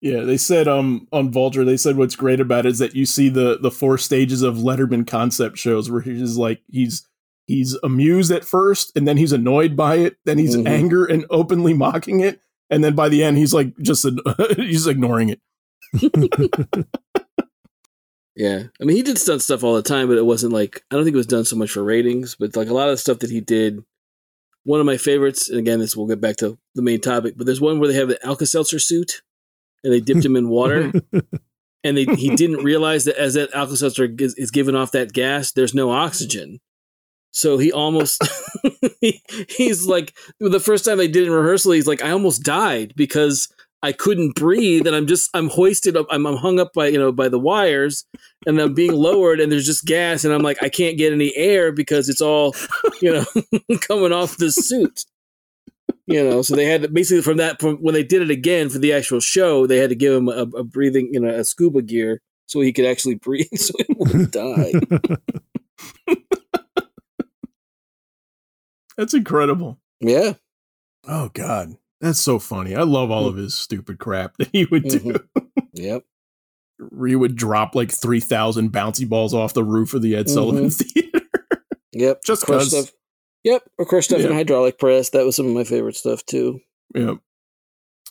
Yeah, 0.00 0.22
they 0.22 0.38
said 0.38 0.68
um 0.68 1.06
on 1.12 1.32
Vulture, 1.32 1.66
they 1.66 1.76
said 1.76 1.98
what's 1.98 2.16
great 2.16 2.40
about 2.40 2.64
it 2.64 2.70
is 2.70 2.78
that 2.78 2.94
you 2.94 3.04
see 3.04 3.28
the 3.28 3.58
the 3.60 3.70
four 3.70 3.98
stages 3.98 4.40
of 4.40 4.54
Letterman 4.54 5.06
concept 5.06 5.58
shows 5.58 5.90
where 5.90 6.00
he's 6.00 6.38
like 6.38 6.62
he's 6.70 7.06
he's 7.46 7.76
amused 7.82 8.30
at 8.32 8.44
first 8.44 8.92
and 8.96 9.06
then 9.06 9.16
he's 9.16 9.32
annoyed 9.32 9.76
by 9.76 9.96
it, 9.96 10.16
then 10.24 10.38
he's 10.38 10.56
Mhm. 10.56 10.68
anger 10.68 11.04
and 11.04 11.24
openly 11.30 11.74
mocking 11.74 12.20
it, 12.20 12.40
and 12.70 12.82
then 12.84 12.94
by 12.94 13.08
the 13.08 13.22
end 13.22 13.38
he's 13.38 13.54
like 13.54 13.76
just 13.78 14.06
he's 14.56 14.86
ignoring 14.86 15.28
it. 15.30 15.40
Yeah. 18.38 18.64
I 18.80 18.84
mean, 18.84 18.96
he 18.98 19.02
did 19.02 19.16
stunt 19.18 19.40
stuff 19.40 19.64
all 19.64 19.74
the 19.74 19.82
time, 19.82 20.08
but 20.08 20.18
it 20.18 20.26
wasn't 20.26 20.52
like, 20.52 20.84
I 20.90 20.94
don't 20.94 21.04
think 21.04 21.14
it 21.14 21.16
was 21.16 21.26
done 21.26 21.46
so 21.46 21.56
much 21.56 21.70
for 21.70 21.82
ratings, 21.82 22.34
but 22.38 22.54
like 22.54 22.68
a 22.68 22.74
lot 22.74 22.88
of 22.88 22.92
the 22.92 22.98
stuff 22.98 23.20
that 23.20 23.30
he 23.30 23.40
did. 23.40 23.82
One 24.64 24.78
of 24.78 24.84
my 24.84 24.98
favorites, 24.98 25.48
and 25.48 25.58
again, 25.58 25.78
this 25.78 25.96
we'll 25.96 26.06
get 26.06 26.20
back 26.20 26.36
to 26.38 26.58
the 26.74 26.82
main 26.82 27.00
topic, 27.00 27.34
but 27.38 27.46
there's 27.46 27.60
one 27.62 27.78
where 27.78 27.88
they 27.88 27.94
have 27.98 28.08
the 28.08 28.22
Alka 28.26 28.44
Seltzer 28.44 28.78
suit 28.78 29.22
and 29.82 29.90
they 29.92 30.00
dipped 30.00 30.24
him 30.24 30.36
in 30.36 30.48
water. 30.50 30.92
and 31.84 31.96
they, 31.96 32.04
he 32.04 32.36
didn't 32.36 32.62
realize 32.62 33.04
that 33.04 33.16
as 33.16 33.34
that 33.34 33.54
Alka 33.54 33.76
Seltzer 33.76 34.06
is, 34.18 34.34
is 34.34 34.50
giving 34.50 34.74
off 34.74 34.92
that 34.92 35.14
gas, 35.14 35.52
there's 35.52 35.72
no 35.74 35.90
oxygen. 35.90 36.60
So 37.36 37.58
he 37.58 37.70
almost, 37.70 38.26
he, 39.02 39.22
he's 39.46 39.84
like, 39.84 40.14
the 40.40 40.58
first 40.58 40.86
time 40.86 40.96
they 40.96 41.06
did 41.06 41.26
in 41.26 41.32
rehearsal, 41.34 41.72
he's 41.72 41.86
like, 41.86 42.02
I 42.02 42.10
almost 42.10 42.42
died 42.42 42.94
because 42.96 43.48
I 43.82 43.92
couldn't 43.92 44.36
breathe 44.36 44.86
and 44.86 44.96
I'm 44.96 45.06
just, 45.06 45.28
I'm 45.34 45.50
hoisted 45.50 45.98
up, 45.98 46.06
I'm, 46.10 46.26
I'm 46.26 46.36
hung 46.36 46.58
up 46.58 46.72
by, 46.72 46.86
you 46.86 46.98
know, 46.98 47.12
by 47.12 47.28
the 47.28 47.38
wires 47.38 48.06
and 48.46 48.58
I'm 48.58 48.72
being 48.72 48.94
lowered 48.94 49.38
and 49.38 49.52
there's 49.52 49.66
just 49.66 49.84
gas 49.84 50.24
and 50.24 50.32
I'm 50.32 50.40
like, 50.40 50.62
I 50.62 50.70
can't 50.70 50.96
get 50.96 51.12
any 51.12 51.36
air 51.36 51.72
because 51.72 52.08
it's 52.08 52.22
all, 52.22 52.56
you 53.02 53.12
know, 53.12 53.26
coming 53.80 54.12
off 54.12 54.38
the 54.38 54.50
suit. 54.50 55.04
You 56.06 56.24
know, 56.24 56.40
so 56.40 56.56
they 56.56 56.64
had 56.64 56.82
to, 56.82 56.88
basically 56.88 57.20
from 57.20 57.36
that 57.36 57.60
from 57.60 57.76
when 57.82 57.92
they 57.92 58.04
did 58.04 58.22
it 58.22 58.30
again 58.30 58.70
for 58.70 58.78
the 58.78 58.94
actual 58.94 59.20
show, 59.20 59.66
they 59.66 59.76
had 59.76 59.90
to 59.90 59.96
give 59.96 60.14
him 60.14 60.30
a, 60.30 60.46
a 60.56 60.64
breathing, 60.64 61.10
you 61.12 61.20
know, 61.20 61.28
a 61.28 61.44
scuba 61.44 61.82
gear 61.82 62.22
so 62.46 62.62
he 62.62 62.72
could 62.72 62.86
actually 62.86 63.14
breathe, 63.26 63.54
so 63.56 63.74
he 63.86 63.94
wouldn't 63.94 64.32
die. 64.32 64.72
That's 68.96 69.14
incredible. 69.14 69.78
Yeah, 70.00 70.34
Oh 71.08 71.30
God, 71.34 71.76
that's 72.00 72.20
so 72.20 72.38
funny. 72.38 72.74
I 72.74 72.82
love 72.82 73.10
all 73.10 73.26
of 73.26 73.36
his 73.36 73.54
stupid 73.54 73.98
crap 73.98 74.36
that 74.38 74.48
he 74.52 74.64
would 74.66 74.84
do. 74.84 74.98
Mhm. 75.00 75.26
yep. 75.74 76.04
He 77.06 77.16
would 77.16 77.36
drop 77.36 77.74
like 77.74 77.90
three 77.90 78.20
thousand 78.20 78.72
bouncy 78.72 79.08
balls 79.08 79.32
off 79.32 79.54
the 79.54 79.64
roof 79.64 79.94
of 79.94 80.02
the 80.02 80.14
Ed 80.16 80.28
Sullivan 80.28 80.70
Theater. 80.70 81.20
Yep. 81.92 82.22
Just 82.24 82.44
crush 82.44 82.62
'cause. 82.70 82.70
stuff. 82.88 82.92
Yep. 83.44 83.62
Or 83.78 83.86
crush 83.86 84.06
stuff 84.06 84.20
in 84.20 84.26
Yeah. 84.30 84.34
hydraulic 84.34 84.78
press. 84.78 85.10
That 85.10 85.24
was 85.24 85.36
some 85.36 85.46
of 85.46 85.52
my 85.54 85.64
favorite 85.64 85.96
stuff 85.96 86.24
too. 86.26 86.60
Yeah. 86.94 87.14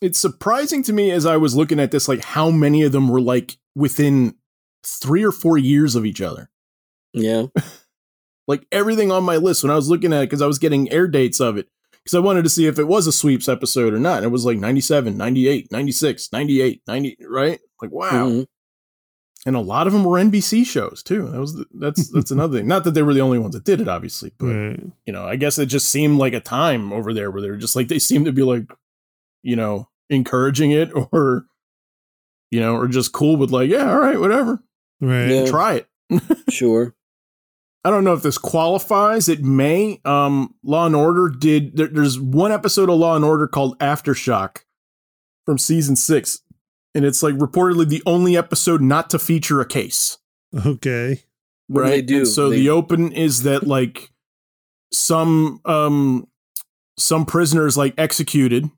It's 0.02 0.18
surprising 0.20 0.82
to 0.84 0.94
me 0.94 1.12
as 1.12 1.26
I 1.26 1.38
was 1.38 1.56
looking 1.56 1.80
at 1.80 1.92
this, 1.92 2.08
like 2.08 2.24
how 2.24 2.50
many 2.50 2.82
of 2.84 2.92
them 2.92 3.08
were 3.10 3.22
like 3.22 3.58
within 3.76 4.36
three 4.86 5.24
or 5.24 5.32
four 5.32 5.58
years 5.58 5.96
of 5.96 6.06
each 6.06 6.22
other. 6.22 6.50
Yeah. 7.14 7.48
Like 8.48 8.66
everything 8.72 9.12
on 9.12 9.24
my 9.24 9.38
list 9.38 9.64
when 9.64 9.72
I 9.72 9.76
was 9.76 9.90
looking 9.90 10.14
at 10.14 10.22
it, 10.24 10.30
because 10.30 10.42
I 10.42 10.48
was 10.48 10.60
getting 10.60 10.92
air 10.92 11.08
dates 11.08 11.40
of 11.40 11.58
it. 11.58 11.68
Because 11.92 12.14
I 12.14 12.20
wanted 12.20 12.44
to 12.44 12.50
see 12.50 12.68
if 12.68 12.78
it 12.78 12.84
was 12.84 13.08
a 13.08 13.12
sweeps 13.12 13.50
episode 13.50 13.94
or 13.94 14.00
not. 14.00 14.18
And 14.18 14.26
it 14.26 14.30
was 14.30 14.46
like 14.46 14.60
97, 14.60 15.18
98, 15.18 15.72
96, 15.72 16.32
98, 16.32 16.82
90, 16.88 17.18
right? 17.28 17.60
Like, 17.82 17.92
wow. 17.92 18.28
Mhm. 18.28 18.46
And 19.48 19.56
a 19.56 19.60
lot 19.60 19.86
of 19.88 19.94
them 19.94 20.04
were 20.04 20.18
NBC 20.20 20.66
shows 20.66 21.02
too. 21.04 21.28
That 21.30 21.40
was 21.40 21.56
the, 21.56 21.66
that's 21.74 22.10
that's 22.14 22.32
another 22.32 22.58
thing. 22.60 22.68
Not 22.68 22.84
that 22.84 22.92
they 22.92 23.02
were 23.04 23.14
the 23.14 23.22
only 23.22 23.40
ones 23.40 23.54
that 23.56 23.64
did 23.64 23.82
it, 23.82 23.88
obviously, 23.88 24.32
but 24.38 24.46
right. 24.48 24.80
you 25.06 25.14
know, 25.14 25.26
I 25.26 25.36
guess 25.36 25.58
it 25.60 25.66
just 25.68 25.90
seemed 25.90 26.18
like 26.20 26.34
a 26.34 26.40
time 26.40 26.92
over 26.94 27.14
there 27.14 27.32
where 27.32 27.42
they're 27.42 27.56
just 27.58 27.76
like 27.76 27.88
they 27.88 28.00
seem 28.00 28.26
to 28.26 28.32
be 28.32 28.44
like, 28.44 28.72
you 29.44 29.56
know, 29.56 29.90
encouraging 30.10 30.72
it 30.72 30.92
or, 31.12 31.46
you 32.52 32.60
know, 32.60 32.76
or 32.76 32.88
just 32.88 33.12
cool 33.14 33.38
with 33.38 33.52
like, 33.52 33.70
yeah, 33.70 33.90
all 33.92 34.00
right, 34.00 34.20
whatever, 34.20 34.64
Right. 35.02 35.28
Yeah. 35.30 35.46
try 35.48 35.74
it. 35.76 35.88
Sure. 36.52 36.94
I 37.86 37.90
don't 37.92 38.04
know 38.04 38.14
if 38.14 38.24
this 38.24 38.38
qualifies. 38.40 39.30
It 39.30 39.44
may. 39.44 40.02
Um, 40.04 40.56
Law 40.64 40.88
and 40.88 40.96
Order 40.96 41.30
did. 41.30 41.78
There, 41.78 41.88
there's 41.88 42.20
one 42.20 42.52
episode 42.52 42.90
of 42.90 42.98
Law 42.98 43.16
and 43.16 43.24
Order 43.24 43.48
called 43.48 43.78
Aftershock 43.80 44.64
from 45.46 45.58
season 45.60 45.96
six, 45.96 46.42
and 46.96 47.06
it's 47.06 47.22
like 47.24 47.36
reportedly 47.36 47.88
the 47.88 48.02
only 48.08 48.36
episode 48.36 48.82
not 48.82 49.10
to 49.12 49.20
feature 49.20 49.62
a 49.62 49.66
case. 49.68 50.18
Okay. 50.66 51.22
What 51.68 51.82
right? 51.82 51.90
they 51.90 52.02
do? 52.02 52.18
And 52.20 52.28
so 52.28 52.50
They- 52.50 52.58
the 52.58 52.70
open 52.70 53.12
is 53.12 53.44
that 53.44 53.66
like 53.68 54.10
some 54.92 55.60
um 55.66 56.28
some 56.98 57.26
prisoners 57.26 57.76
like 57.78 57.94
executed 57.98 58.70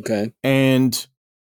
Okay. 0.00 0.32
and 0.44 1.06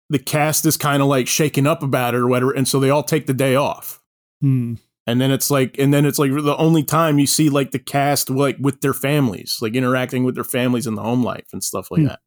the 0.08 0.18
cast 0.18 0.64
is 0.64 0.76
kind 0.76 1.02
of 1.02 1.08
like 1.08 1.26
shaken 1.28 1.66
up 1.66 1.82
about 1.82 2.14
it 2.14 2.18
or 2.18 2.26
whatever 2.28 2.52
and 2.52 2.66
so 2.66 2.80
they 2.80 2.88
all 2.90 3.02
take 3.02 3.26
the 3.26 3.34
day 3.34 3.54
off 3.54 4.00
Hmm. 4.40 4.74
And 5.06 5.20
then 5.20 5.30
it's 5.30 5.50
like 5.50 5.78
and 5.78 5.92
then 5.92 6.04
it's 6.04 6.18
like 6.18 6.30
the 6.32 6.56
only 6.56 6.82
time 6.84 7.18
you 7.18 7.26
see 7.26 7.48
like 7.48 7.70
the 7.72 7.78
cast 7.78 8.30
like 8.30 8.56
with 8.60 8.80
their 8.80 8.94
families 8.94 9.58
like 9.60 9.74
interacting 9.74 10.24
with 10.24 10.34
their 10.34 10.44
families 10.44 10.86
in 10.86 10.94
the 10.94 11.02
home 11.02 11.22
life 11.22 11.46
and 11.52 11.62
stuff 11.64 11.90
like 11.90 12.00
Hmm. 12.02 12.06
that 12.08 12.20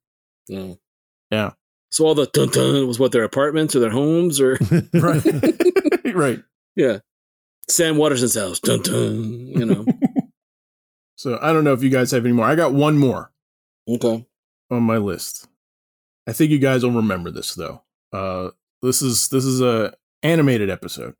Yeah. 0.47 0.73
Yeah. 1.31 1.51
So 1.91 2.05
all 2.05 2.15
the 2.15 2.25
dun 2.27 2.49
dun 2.49 2.87
was 2.87 2.99
what 2.99 3.11
their 3.11 3.23
apartments 3.23 3.75
or 3.75 3.79
their 3.79 3.89
homes 3.89 4.39
or 4.41 4.57
right 4.93 5.23
right 6.13 6.43
yeah. 6.75 6.99
Sam 7.69 7.97
Waterston's 7.97 8.35
house. 8.35 8.59
Dun 8.59 8.81
dun. 8.81 9.23
You 9.47 9.65
know. 9.65 9.85
so 11.17 11.39
i 11.41 11.53
don't 11.53 11.63
know 11.63 11.71
if 11.73 11.81
you 11.81 11.89
guys 11.89 12.11
have 12.11 12.25
any 12.25 12.33
more 12.33 12.45
i 12.45 12.55
got 12.55 12.73
one 12.73 12.97
more 12.97 13.31
okay. 13.87 14.25
on 14.69 14.83
my 14.83 14.97
list. 14.97 15.47
I 16.27 16.33
think 16.33 16.51
you 16.51 16.57
guys 16.59 16.83
will 16.83 16.91
remember 16.91 17.29
this 17.31 17.53
though. 17.55 17.83
Uh, 18.11 18.49
this 18.81 19.01
is 19.03 19.29
this 19.29 19.45
is 19.45 19.61
a 19.61 19.93
animated 20.23 20.69
episode 20.71 21.13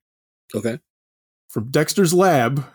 Okay. 0.55 0.79
From 1.49 1.71
Dexter's 1.71 2.13
Lab 2.13 2.65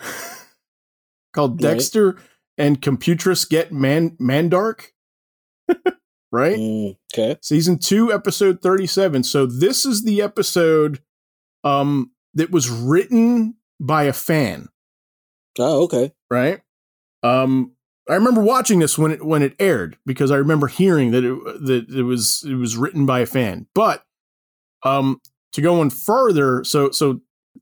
called 1.33 1.63
Right. 1.63 1.71
Dexter 1.73 2.17
and 2.59 2.81
Computress 2.81 3.45
Get 3.45 3.73
Man 3.73 4.11
Mandark. 4.21 4.87
right? 6.33 6.57
Mm, 6.57 6.97
okay. 7.13 7.37
Season 7.43 7.79
2 7.79 8.13
episode 8.13 8.61
37. 8.63 9.23
So 9.25 9.47
this 9.47 9.85
is 9.87 10.05
the 10.05 10.23
episode 10.23 11.01
um 11.65 12.11
that 12.35 12.51
was 12.51 12.71
written 12.71 13.55
by 13.81 14.05
a 14.05 14.13
fan 14.13 14.69
Oh, 15.59 15.83
okay. 15.85 16.13
right? 16.31 16.61
Um, 17.23 17.73
I 18.09 18.15
remember 18.15 18.41
watching 18.41 18.79
this 18.79 18.97
when 18.97 19.11
it 19.13 19.25
when 19.25 19.43
it 19.43 19.55
aired 19.59 19.99
because 20.07 20.31
I 20.31 20.37
remember 20.37 20.67
hearing 20.69 21.11
that 21.11 21.25
it 21.25 21.35
that 21.67 21.87
it 21.95 22.03
was 22.03 22.43
it 22.47 22.55
was 22.55 22.77
written 22.77 23.05
by 23.07 23.21
a 23.21 23.27
fan. 23.27 23.67
But 23.75 24.03
um, 24.83 25.21
to 25.53 25.61
go 25.61 25.81
on 25.81 25.91
further, 25.91 26.65
so 26.65 26.91
so 26.91 27.21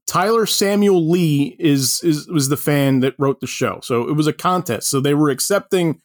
Tyler 0.08 0.46
Samuel 0.46 1.06
Lee 1.08 1.54
is 1.58 2.02
is 2.02 2.26
was 2.28 2.48
the 2.48 2.56
fan 2.56 3.00
that 3.00 3.14
wrote 3.18 3.40
the 3.40 3.46
show. 3.46 3.78
So 3.82 4.08
it 4.08 4.14
was 4.14 4.26
a 4.26 4.32
contest. 4.32 4.88
So 4.88 5.00
they 5.00 5.12
were 5.12 5.28
accepting, 5.28 6.00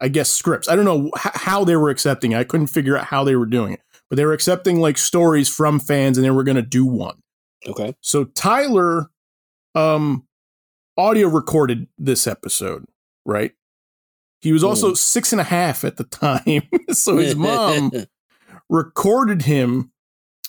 I 0.00 0.08
guess, 0.08 0.28
scripts. 0.28 0.68
I 0.68 0.74
don't 0.74 0.84
know 0.84 1.10
how 1.16 1.64
they 1.64 1.76
were 1.76 1.88
accepting. 1.88 2.32
it. 2.32 2.38
I 2.38 2.44
couldn't 2.44 2.66
figure 2.66 2.98
out 2.98 3.06
how 3.06 3.22
they 3.22 3.36
were 3.36 3.46
doing 3.46 3.74
it, 3.74 3.80
but 4.10 4.16
they 4.16 4.24
were 4.24 4.32
accepting 4.32 4.80
like 4.80 4.98
stories 4.98 5.48
from 5.48 5.78
fans, 5.78 6.18
and 6.18 6.24
they 6.24 6.32
were 6.32 6.42
going 6.42 6.56
to 6.56 6.62
do 6.62 6.84
one. 6.84 7.22
Okay. 7.66 7.94
So 8.00 8.24
Tyler 8.24 9.08
um 9.76 10.26
audio 10.98 11.28
recorded 11.28 11.86
this 11.96 12.26
episode, 12.26 12.84
right? 13.24 13.52
He 14.40 14.52
was 14.52 14.64
also 14.64 14.94
six 14.94 15.32
and 15.32 15.40
a 15.40 15.44
half 15.44 15.84
at 15.84 15.96
the 15.96 16.04
time. 16.04 16.62
so 16.90 17.16
his 17.16 17.36
mom 17.36 17.92
recorded 18.68 19.42
him 19.42 19.92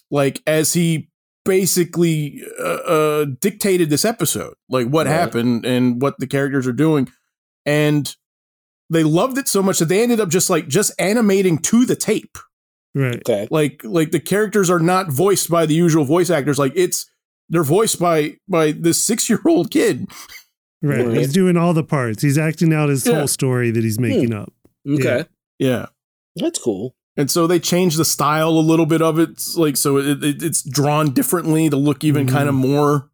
like 0.09 0.41
as 0.47 0.73
he 0.73 1.09
basically 1.45 2.41
uh, 2.59 2.63
uh 2.63 3.25
dictated 3.39 3.89
this 3.89 4.03
episode, 4.03 4.55
like 4.69 4.87
what 4.87 5.05
Right. 5.07 5.13
happened 5.13 5.65
and 5.65 6.01
what 6.01 6.19
the 6.19 6.27
characters 6.27 6.67
are 6.67 6.73
doing. 6.73 7.07
And 7.65 8.13
they 8.89 9.03
loved 9.03 9.37
it 9.37 9.47
so 9.47 9.63
much 9.63 9.79
that 9.79 9.85
they 9.85 10.03
ended 10.03 10.19
up 10.19 10.29
just 10.29 10.49
like 10.49 10.67
just 10.67 10.91
animating 10.99 11.57
to 11.59 11.85
the 11.85 11.95
tape 11.95 12.37
Right. 12.93 13.15
okay. 13.17 13.47
like 13.49 13.81
like 13.83 14.11
the 14.11 14.19
characters 14.19 14.69
are 14.69 14.79
not 14.79 15.09
voiced 15.11 15.49
by 15.49 15.65
the 15.65 15.73
usual 15.73 16.05
voice 16.05 16.29
actors 16.29 16.59
like 16.59 16.73
it's 16.75 17.09
they're 17.49 17.63
voiced 17.63 17.99
by 17.99 18.35
by 18.47 18.71
this 18.73 19.03
six 19.03 19.27
year 19.29 19.39
old 19.47 19.71
kid 19.71 20.07
Right. 20.83 21.03
Right. 21.07 21.17
He's 21.17 21.33
doing 21.33 21.57
all 21.57 21.73
the 21.73 21.83
parts. 21.83 22.21
He's 22.21 22.37
acting 22.37 22.71
out 22.73 22.89
his 22.89 23.07
Yeah. 23.07 23.15
whole 23.15 23.27
story 23.27 23.71
that 23.71 23.83
he's 23.83 23.99
making 23.99 24.33
up. 24.33 24.53
Okay, 24.87 25.25
Yeah. 25.57 25.87
that's 26.35 26.59
cool. 26.59 26.95
And 27.17 27.31
so 27.31 27.47
they 27.47 27.59
changed 27.59 27.97
the 27.97 28.03
style 28.05 28.49
a 28.49 28.59
little 28.59 28.85
bit 28.85 29.01
of 29.01 29.19
it, 29.19 29.41
like 29.55 29.77
so 29.77 29.97
it, 29.97 30.21
it, 30.23 30.43
it's 30.43 30.61
drawn 30.61 31.11
differently 31.13 31.69
to 31.69 31.77
look 31.77 32.03
even 32.03 32.25
Mhm. 32.27 32.31
kind 32.31 32.49
of 32.49 32.55
more, 32.55 33.09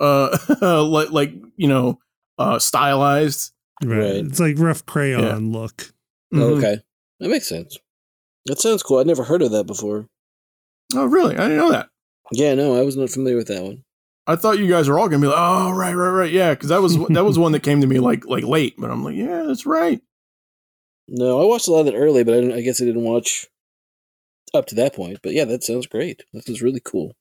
uh, 0.00 0.36
like 0.88 1.10
like 1.12 1.34
you 1.56 1.68
know, 1.68 2.00
uh, 2.38 2.58
stylized. 2.58 3.52
Right. 3.84 3.96
Right. 3.98 4.24
It's 4.26 4.40
like 4.40 4.58
rough 4.58 4.84
crayon 4.86 5.52
look. 5.52 5.92
Oh, 6.32 6.36
Mhm. 6.36 6.56
okay, 6.58 6.78
that 7.20 7.28
makes 7.28 7.48
sense. 7.48 7.78
That 8.46 8.60
sounds 8.60 8.82
cool. 8.82 8.98
I'd 8.98 9.06
never 9.06 9.24
heard 9.24 9.42
of 9.42 9.52
that 9.52 9.64
before. 9.66 10.06
Oh, 10.94 11.06
really? 11.06 11.34
I 11.36 11.42
didn't 11.42 11.56
know 11.58 11.70
that. 11.70 11.88
Yeah, 12.32 12.54
no, 12.54 12.76
I 12.76 12.82
was 12.82 12.96
not 12.96 13.10
familiar 13.10 13.36
with 13.36 13.48
that 13.48 13.62
one. 13.62 13.84
I 14.26 14.36
thought 14.36 14.58
you 14.58 14.66
guys 14.66 14.88
were 14.88 14.98
all 14.98 15.08
gonna 15.08 15.20
be 15.22 15.28
like, 15.28 15.36
oh, 15.38 15.70
right, 15.70 15.94
right, 15.94 16.08
right, 16.10 16.32
yeah, 16.32 16.50
because 16.54 16.70
that 16.70 16.82
was 16.82 16.96
that 17.08 17.24
was 17.24 17.38
one 17.44 17.52
that 17.52 17.62
came 17.62 17.80
to 17.82 17.86
me 17.86 18.00
like 18.00 18.24
like 18.26 18.44
late, 18.44 18.74
but 18.78 18.90
I'm 18.90 19.04
like, 19.04 19.14
yeah, 19.16 19.42
that's 19.46 19.64
right. 19.66 20.00
No, 21.08 21.40
I 21.40 21.44
watched 21.44 21.68
a 21.68 21.72
lot 21.72 21.82
of 21.82 21.88
it 21.88 21.96
early, 21.96 22.24
but 22.24 22.34
I, 22.34 22.56
I 22.56 22.60
guess 22.62 22.80
I 22.80 22.84
didn't 22.84 23.04
watch 23.04 23.46
up 24.54 24.66
to 24.66 24.74
that 24.76 24.94
point. 24.94 25.20
But 25.22 25.32
yeah, 25.32 25.44
that 25.44 25.64
sounds 25.64 25.86
great. 25.86 26.22
That 26.32 26.48
is 26.48 26.62
really 26.62 26.80
cool. 26.80 27.14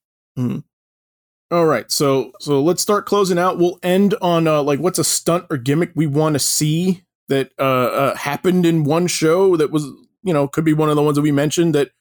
All 1.52 1.66
right, 1.66 1.92
so 1.92 2.32
so 2.40 2.62
let's 2.62 2.82
start 2.82 3.06
closing 3.06 3.38
out. 3.38 3.60
We'll 3.60 3.78
end 3.84 4.16
on 4.22 4.48
uh, 4.48 4.64
like 4.64 4.80
what's 4.80 5.00
a 5.00 5.04
stunt 5.04 5.46
or 5.52 5.58
gimmick 5.58 5.92
we 5.94 6.08
want 6.08 6.34
to 6.34 6.40
see 6.40 7.04
that 7.28 7.52
uh, 7.60 7.62
uh, 7.62 8.16
happened 8.16 8.66
in 8.66 8.84
one 8.86 9.08
show 9.08 9.56
that 9.58 9.70
was 9.70 9.84
you 10.24 10.34
know 10.34 10.48
could 10.48 10.66
be 10.66 10.74
one 10.74 10.90
of 10.90 10.96
the 10.96 11.04
ones 11.04 11.16
that 11.16 11.22
we 11.22 11.32
mentioned 11.32 11.76
that 11.76 11.92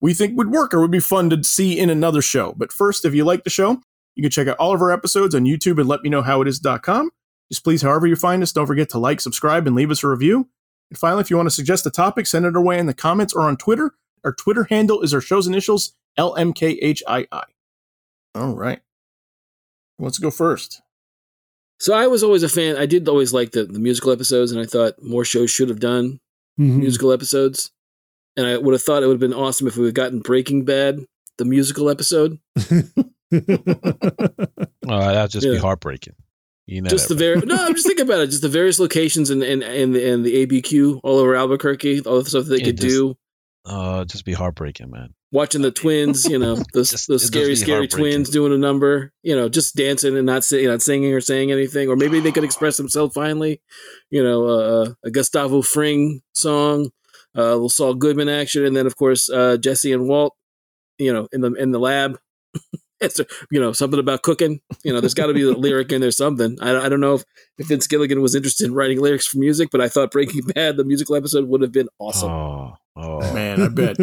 we 0.00 0.14
think 0.14 0.36
would 0.36 0.50
work 0.50 0.72
or 0.72 0.80
would 0.80 0.90
be 0.90 1.00
fun 1.00 1.30
to 1.30 1.42
see 1.42 1.78
in 1.78 1.90
another 1.90 2.22
show. 2.22 2.54
But 2.56 2.72
first, 2.72 3.04
if 3.04 3.14
you 3.14 3.24
like 3.24 3.42
the 3.42 3.50
show, 3.50 3.80
you 4.14 4.22
can 4.22 4.30
check 4.30 4.46
out 4.46 4.58
all 4.58 4.74
of 4.74 4.82
our 4.82 4.92
episodes 4.92 5.34
on 5.34 5.44
YouTube 5.44 5.80
and 5.80 5.88
let 5.88 6.02
me 6.02 6.10
know 6.10 6.22
how 6.22 6.42
it 6.42 6.48
is.com. 6.48 7.10
Just 7.50 7.64
please, 7.64 7.82
however 7.82 8.06
you 8.06 8.14
find 8.14 8.42
us, 8.42 8.52
don't 8.52 8.66
forget 8.66 8.90
to 8.90 8.98
like, 8.98 9.20
subscribe, 9.20 9.66
and 9.66 9.74
leave 9.74 9.90
us 9.90 10.04
a 10.04 10.08
review. 10.08 10.48
And 10.90 10.98
finally, 10.98 11.20
if 11.22 11.30
you 11.30 11.36
want 11.36 11.46
to 11.48 11.54
suggest 11.54 11.86
a 11.86 11.90
topic, 11.90 12.26
send 12.26 12.46
it 12.46 12.54
our 12.56 12.62
way 12.62 12.78
in 12.78 12.86
the 12.86 12.94
comments 12.94 13.32
or 13.32 13.42
on 13.42 13.56
Twitter. 13.56 13.92
Our 14.24 14.32
Twitter 14.32 14.64
handle 14.70 15.02
is 15.02 15.12
our 15.14 15.20
show's 15.20 15.46
initials, 15.46 15.94
LMKHII. 16.18 17.26
All 18.34 18.54
right. 18.54 18.80
Let's 19.98 20.18
go 20.18 20.30
first? 20.30 20.80
So 21.80 21.94
I 21.94 22.06
was 22.06 22.22
always 22.22 22.42
a 22.42 22.48
fan. 22.48 22.76
I 22.76 22.86
did 22.86 23.08
always 23.08 23.32
like 23.32 23.50
the, 23.52 23.64
the 23.64 23.78
musical 23.78 24.12
episodes, 24.12 24.52
and 24.52 24.60
I 24.60 24.64
thought 24.66 25.02
more 25.02 25.24
shows 25.24 25.50
should 25.50 25.68
have 25.68 25.80
done 25.80 26.20
Mhm. 26.58 26.78
musical 26.78 27.12
episodes. 27.12 27.70
And 28.36 28.46
I 28.46 28.56
would 28.58 28.72
have 28.72 28.82
thought 28.82 29.02
it 29.02 29.06
would 29.06 29.14
have 29.14 29.20
been 29.20 29.34
awesome 29.34 29.66
if 29.66 29.76
we 29.76 29.86
had 29.86 29.94
gotten 29.94 30.20
Breaking 30.20 30.64
Bad, 30.64 31.04
the 31.38 31.44
musical 31.44 31.88
episode. 31.90 32.38
Oh, 33.32 34.98
that'd 34.98 35.30
just 35.30 35.46
be 35.46 35.54
Yeah. 35.54 35.58
heartbreaking. 35.58 36.14
You 36.66 36.80
know, 36.82 36.88
just 36.88 37.08
the 37.08 37.14
very 37.14 37.40
no, 37.40 37.56
I'm 37.56 37.74
just 37.74 37.86
thinking 37.86 38.06
about 38.06 38.20
it. 38.20 38.28
Just 38.28 38.42
the 38.42 38.48
various 38.48 38.78
locations 38.80 39.28
and 39.30 39.42
and 39.42 39.62
and 39.62 39.94
the, 39.94 40.10
and 40.10 40.24
the 40.24 40.46
ABQ 40.46 41.00
all 41.04 41.18
over 41.18 41.34
Albuquerque, 41.34 42.00
all 42.00 42.22
the 42.22 42.30
stuff 42.30 42.46
they 42.46 42.60
could 42.60 42.76
just- 42.78 42.88
do. 42.88 43.16
uh, 43.66 44.04
just 44.06 44.24
be 44.24 44.32
heartbreaking, 44.32 44.90
man. 44.90 45.14
Watching 45.30 45.62
the 45.62 45.70
twins, 45.72 46.24
you 46.26 46.38
know, 46.38 46.56
those 46.72 46.90
Just- 46.92 47.08
those 47.08 47.24
scary, 47.24 47.56
scary 47.56 47.88
twins 47.88 48.30
doing 48.30 48.52
a 48.52 48.56
number, 48.58 49.12
you 49.22 49.34
know, 49.34 49.48
just 49.48 49.74
dancing 49.74 50.16
and 50.16 50.24
not 50.24 50.44
sing, 50.44 50.64
not 50.66 50.80
singing 50.80 51.12
or 51.12 51.20
saying 51.20 51.50
anything, 51.50 51.88
or 51.88 51.96
maybe 51.96 52.20
they 52.20 52.30
could 52.32 52.44
express 52.44 52.76
themselves 52.76 53.12
finally. 53.14 53.60
You 54.10 54.22
know, 54.22 54.46
uh, 54.46 54.94
a 55.04 55.10
Gustavo 55.10 55.60
Fring 55.60 56.22
song, 56.34 56.90
uh, 57.36 57.42
a 57.42 57.52
little 57.54 57.68
Saul 57.68 57.94
Goodman 57.94 58.28
action, 58.28 58.64
and 58.64 58.74
then 58.76 58.86
of 58.86 58.96
course 58.96 59.28
uh, 59.28 59.56
Jesse 59.58 59.92
and 59.92 60.08
Walt, 60.08 60.34
you 60.98 61.12
know, 61.12 61.28
in 61.32 61.40
the 61.40 61.52
in 61.54 61.72
the 61.72 61.80
lab. 61.80 62.18
it's 63.04 63.20
you 63.50 63.60
know 63.60 63.72
something 63.72 64.00
about 64.00 64.22
cooking. 64.22 64.60
You 64.82 64.92
know, 64.92 65.00
there's 65.00 65.14
got 65.14 65.26
to 65.26 65.34
be 65.34 65.42
a 65.42 65.50
lyric 65.52 65.92
in 65.92 66.00
there 66.00 66.10
something. 66.10 66.58
I, 66.60 66.86
I 66.86 66.88
don't 66.88 67.00
know 67.00 67.14
if, 67.14 67.24
if 67.58 67.68
Vince 67.68 67.86
Gilligan 67.86 68.20
was 68.20 68.34
interested 68.34 68.66
in 68.66 68.74
writing 68.74 69.00
lyrics 69.00 69.26
for 69.26 69.38
music, 69.38 69.68
but 69.70 69.80
I 69.80 69.88
thought 69.88 70.10
Breaking 70.10 70.42
Bad, 70.54 70.76
the 70.76 70.84
musical 70.84 71.16
episode, 71.16 71.48
would 71.48 71.62
have 71.62 71.72
been 71.72 71.88
awesome. 71.98 72.30
Oh, 72.30 72.74
oh. 72.96 73.34
Man, 73.34 73.62
I 73.62 73.68
bet 73.68 73.96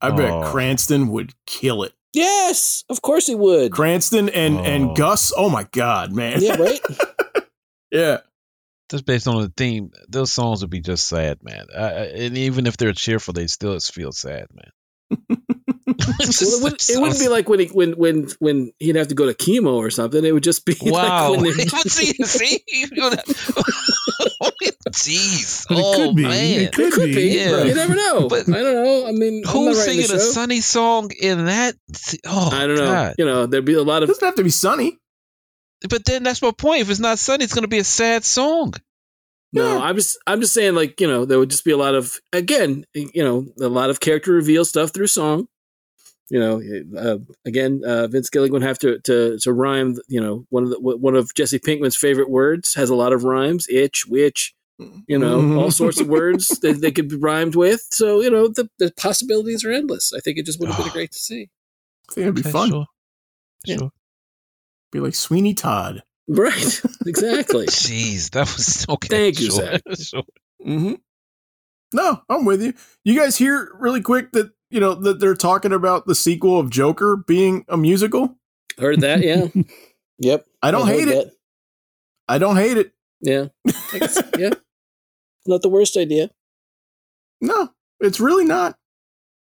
I 0.00 0.10
bet 0.10 0.30
Oh. 0.30 0.42
Cranston 0.50 1.08
would 1.08 1.32
kill 1.46 1.82
it. 1.82 1.92
Yes, 2.14 2.84
of 2.90 3.00
course 3.00 3.26
he 3.26 3.34
would. 3.34 3.72
Cranston 3.72 4.28
and 4.28 4.58
Oh. 4.58 4.62
and 4.64 4.96
Gus. 4.96 5.32
Oh 5.36 5.48
my 5.48 5.66
god, 5.72 6.12
man. 6.12 6.40
Yeah, 6.42 6.56
right. 6.56 6.80
yeah. 7.90 8.18
just 8.90 9.06
based 9.06 9.26
on 9.26 9.40
the 9.40 9.52
theme, 9.56 9.90
those 10.08 10.30
songs 10.30 10.60
would 10.60 10.68
be 10.70 10.80
just 10.80 11.08
sad, 11.08 11.38
man. 11.42 11.66
I, 11.74 11.80
I- 11.82 12.04
and 12.24 12.36
even 12.36 12.66
if 12.66 12.76
they're 12.76 12.92
cheerful, 12.92 13.32
they 13.32 13.46
still 13.46 13.78
feel 13.80 14.12
sad, 14.12 14.46
man. 14.52 14.70
It's 16.20 16.40
Well, 16.42 16.58
it, 16.58 16.62
wouldn't, 16.62 16.90
it 16.90 16.98
wouldn't 17.00 17.20
be 17.20 17.28
like 17.28 17.48
when 17.48 17.60
he 17.60 17.66
when 17.66 17.92
when 17.92 18.28
when 18.38 18.72
he'd 18.78 18.96
have 18.96 19.08
to 19.08 19.14
go 19.14 19.26
to 19.26 19.34
chemo 19.34 19.74
or 19.74 19.90
something. 19.90 20.24
It 20.24 20.32
would 20.32 20.42
just 20.42 20.64
be 20.66 20.76
Wow. 20.82 21.32
like 21.32 21.40
when 21.42 21.56
they, 21.56 21.64
see, 21.66 22.12
see, 22.24 22.60
you 22.68 22.88
know 22.92 23.10
jeez. 24.90 25.66
But 25.68 25.78
it 25.78 25.84
oh 25.84 25.96
could 25.96 26.16
be. 26.16 26.22
man, 26.22 26.60
It 26.60 26.72
could 26.72 26.86
it 26.86 26.92
could 26.92 27.14
be. 27.14 27.22
Yeah. 27.38 27.62
You 27.64 27.74
never 27.74 27.94
know. 27.94 28.28
But- 28.28 28.48
I 28.48 28.52
don't 28.62 28.74
know. 28.84 29.06
I 29.06 29.12
mean, 29.12 29.42
who's 29.46 29.76
not 29.78 29.86
writing 29.86 29.96
the 30.00 30.02
singing 30.08 30.16
a 30.16 30.20
sunny 30.20 30.60
song 30.60 31.10
in 31.20 31.46
that? 31.46 31.74
Oh, 32.26 32.50
I 32.52 32.66
don't 32.66 32.76
know. 32.76 32.86
God. 32.86 33.14
You 33.18 33.24
know, 33.24 33.46
there'd 33.46 33.64
be 33.64 33.74
a 33.74 33.82
lot 33.82 34.02
of. 34.02 34.08
It 34.08 34.12
of 34.12 34.16
doesn't 34.18 34.26
have 34.28 34.34
to 34.36 34.44
be 34.44 34.50
sunny. 34.50 34.98
But 35.88 36.04
then 36.04 36.22
that's 36.22 36.42
my 36.42 36.52
point. 36.52 36.82
If 36.82 36.90
it's 36.90 37.00
not 37.00 37.18
sunny, 37.18 37.44
it's 37.44 37.54
going 37.54 37.62
to 37.64 37.68
be 37.68 37.78
a 37.78 37.84
sad 37.84 38.24
song. 38.24 38.74
no. 39.52 39.78
Yeah. 39.78 39.82
I'm 39.84 39.96
just 39.96 40.18
I'm 40.26 40.40
just 40.40 40.54
saying 40.54 40.74
like 40.74 41.00
you 41.00 41.06
know 41.08 41.24
there 41.24 41.38
would 41.38 41.50
just 41.50 41.64
be 41.64 41.72
a 41.72 41.76
lot 41.76 41.94
of 41.94 42.18
again 42.32 42.84
you 42.94 43.22
know 43.24 43.46
a 43.60 43.68
lot 43.68 43.90
of 43.90 44.00
character 44.00 44.32
reveal 44.32 44.64
stuff 44.64 44.90
through 44.90 45.08
song. 45.08 45.48
You 46.32 46.40
know, 46.40 46.62
uh, 46.98 47.18
again, 47.44 47.82
uh, 47.84 48.06
Vince 48.06 48.30
Gilligan 48.30 48.54
would 48.54 48.62
have 48.62 48.78
to, 48.78 48.98
to 49.00 49.38
to 49.38 49.52
rhyme. 49.52 49.98
You 50.08 50.20
know, 50.22 50.46
one 50.48 50.62
of 50.64 50.70
the 50.70 50.80
one 50.80 51.14
of 51.14 51.34
Jesse 51.34 51.58
Pinkman's 51.58 51.94
favorite 51.96 52.30
words 52.30 52.72
has 52.74 52.88
a 52.88 52.94
lot 52.94 53.12
of 53.12 53.24
rhymes: 53.24 53.66
itch, 53.68 54.06
witch, 54.06 54.54
you 55.06 55.18
know, 55.18 55.42
Mhm. 55.42 55.58
all 55.60 55.70
sorts 55.70 56.00
of 56.00 56.08
words 56.08 56.48
that 56.62 56.80
they 56.80 56.90
could 56.90 57.08
be 57.08 57.16
rhymed 57.16 57.54
with. 57.54 57.86
So, 57.90 58.22
you 58.22 58.30
know, 58.30 58.48
the, 58.48 58.70
the 58.78 58.90
possibilities 58.96 59.62
are 59.62 59.70
endless. 59.70 60.14
I 60.14 60.20
think 60.20 60.38
it 60.38 60.46
just 60.46 60.58
would 60.58 60.70
have 60.70 60.82
been 60.82 60.92
great 60.94 61.12
to 61.12 61.18
see. 61.18 61.50
I 62.08 62.12
think 62.14 62.22
it'd 62.24 62.34
be 62.36 62.40
Okay, 62.40 62.50
fun. 62.50 62.70
Sure. 62.70 62.86
Yeah. 63.66 63.76
Sure. 63.76 63.92
Be 64.90 65.00
like 65.00 65.14
Sweeney 65.14 65.52
Todd. 65.54 66.02
Right. 66.28 66.80
Exactly. 67.06 67.66
Jeez, 67.84 68.30
that 68.30 68.46
was 68.56 68.86
okay. 68.88 69.08
Thank 69.08 69.40
you, 69.40 69.50
sure, 69.50 69.56
Zach. 69.66 69.82
sure. 70.00 70.22
Mm-hmm. 70.66 70.94
No, 71.92 72.22
I'm 72.30 72.44
with 72.46 72.62
you. 72.62 72.72
You 73.04 73.18
guys 73.18 73.36
hear 73.36 73.70
really 73.78 74.00
quick 74.00 74.32
that 74.32 74.50
you 74.72 74.80
know 74.80 74.94
that 74.94 75.20
they're 75.20 75.34
talking 75.34 75.72
about 75.72 76.06
the 76.06 76.14
sequel 76.14 76.58
of 76.58 76.70
Joker 76.70 77.16
being 77.16 77.64
a 77.68 77.76
musical. 77.76 78.36
Heard 78.78 79.00
that? 79.00 79.22
Yeah. 79.22 79.46
Yep. 80.18 80.46
I 80.62 80.70
don't 80.70 80.86
heard 80.86 80.98
hate 81.00 81.08
it. 81.08 81.14
that. 81.26 81.32
I 82.28 82.38
don't 82.38 82.54
hate 82.56 82.76
it. 82.76 82.92
Yeah. 83.20 83.46
Yeah. 84.38 84.50
Not 85.46 85.62
the 85.62 85.68
worst 85.68 85.96
idea. 85.96 86.30
No, 87.40 87.70
it's 87.98 88.20
really 88.20 88.44
not. 88.44 88.76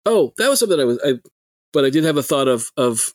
Oh, 0.05 0.35
that 0.37 0.51
was 0.51 0.59
something 0.61 0.79
I 0.79 0.85
was, 0.85 1.01
I, 1.03 1.14
but 1.72 1.87
I 1.87 1.91
did 1.91 2.05
have 2.05 2.18
a 2.18 2.22
thought 2.22 2.49
of, 2.49 2.70
of 2.77 3.14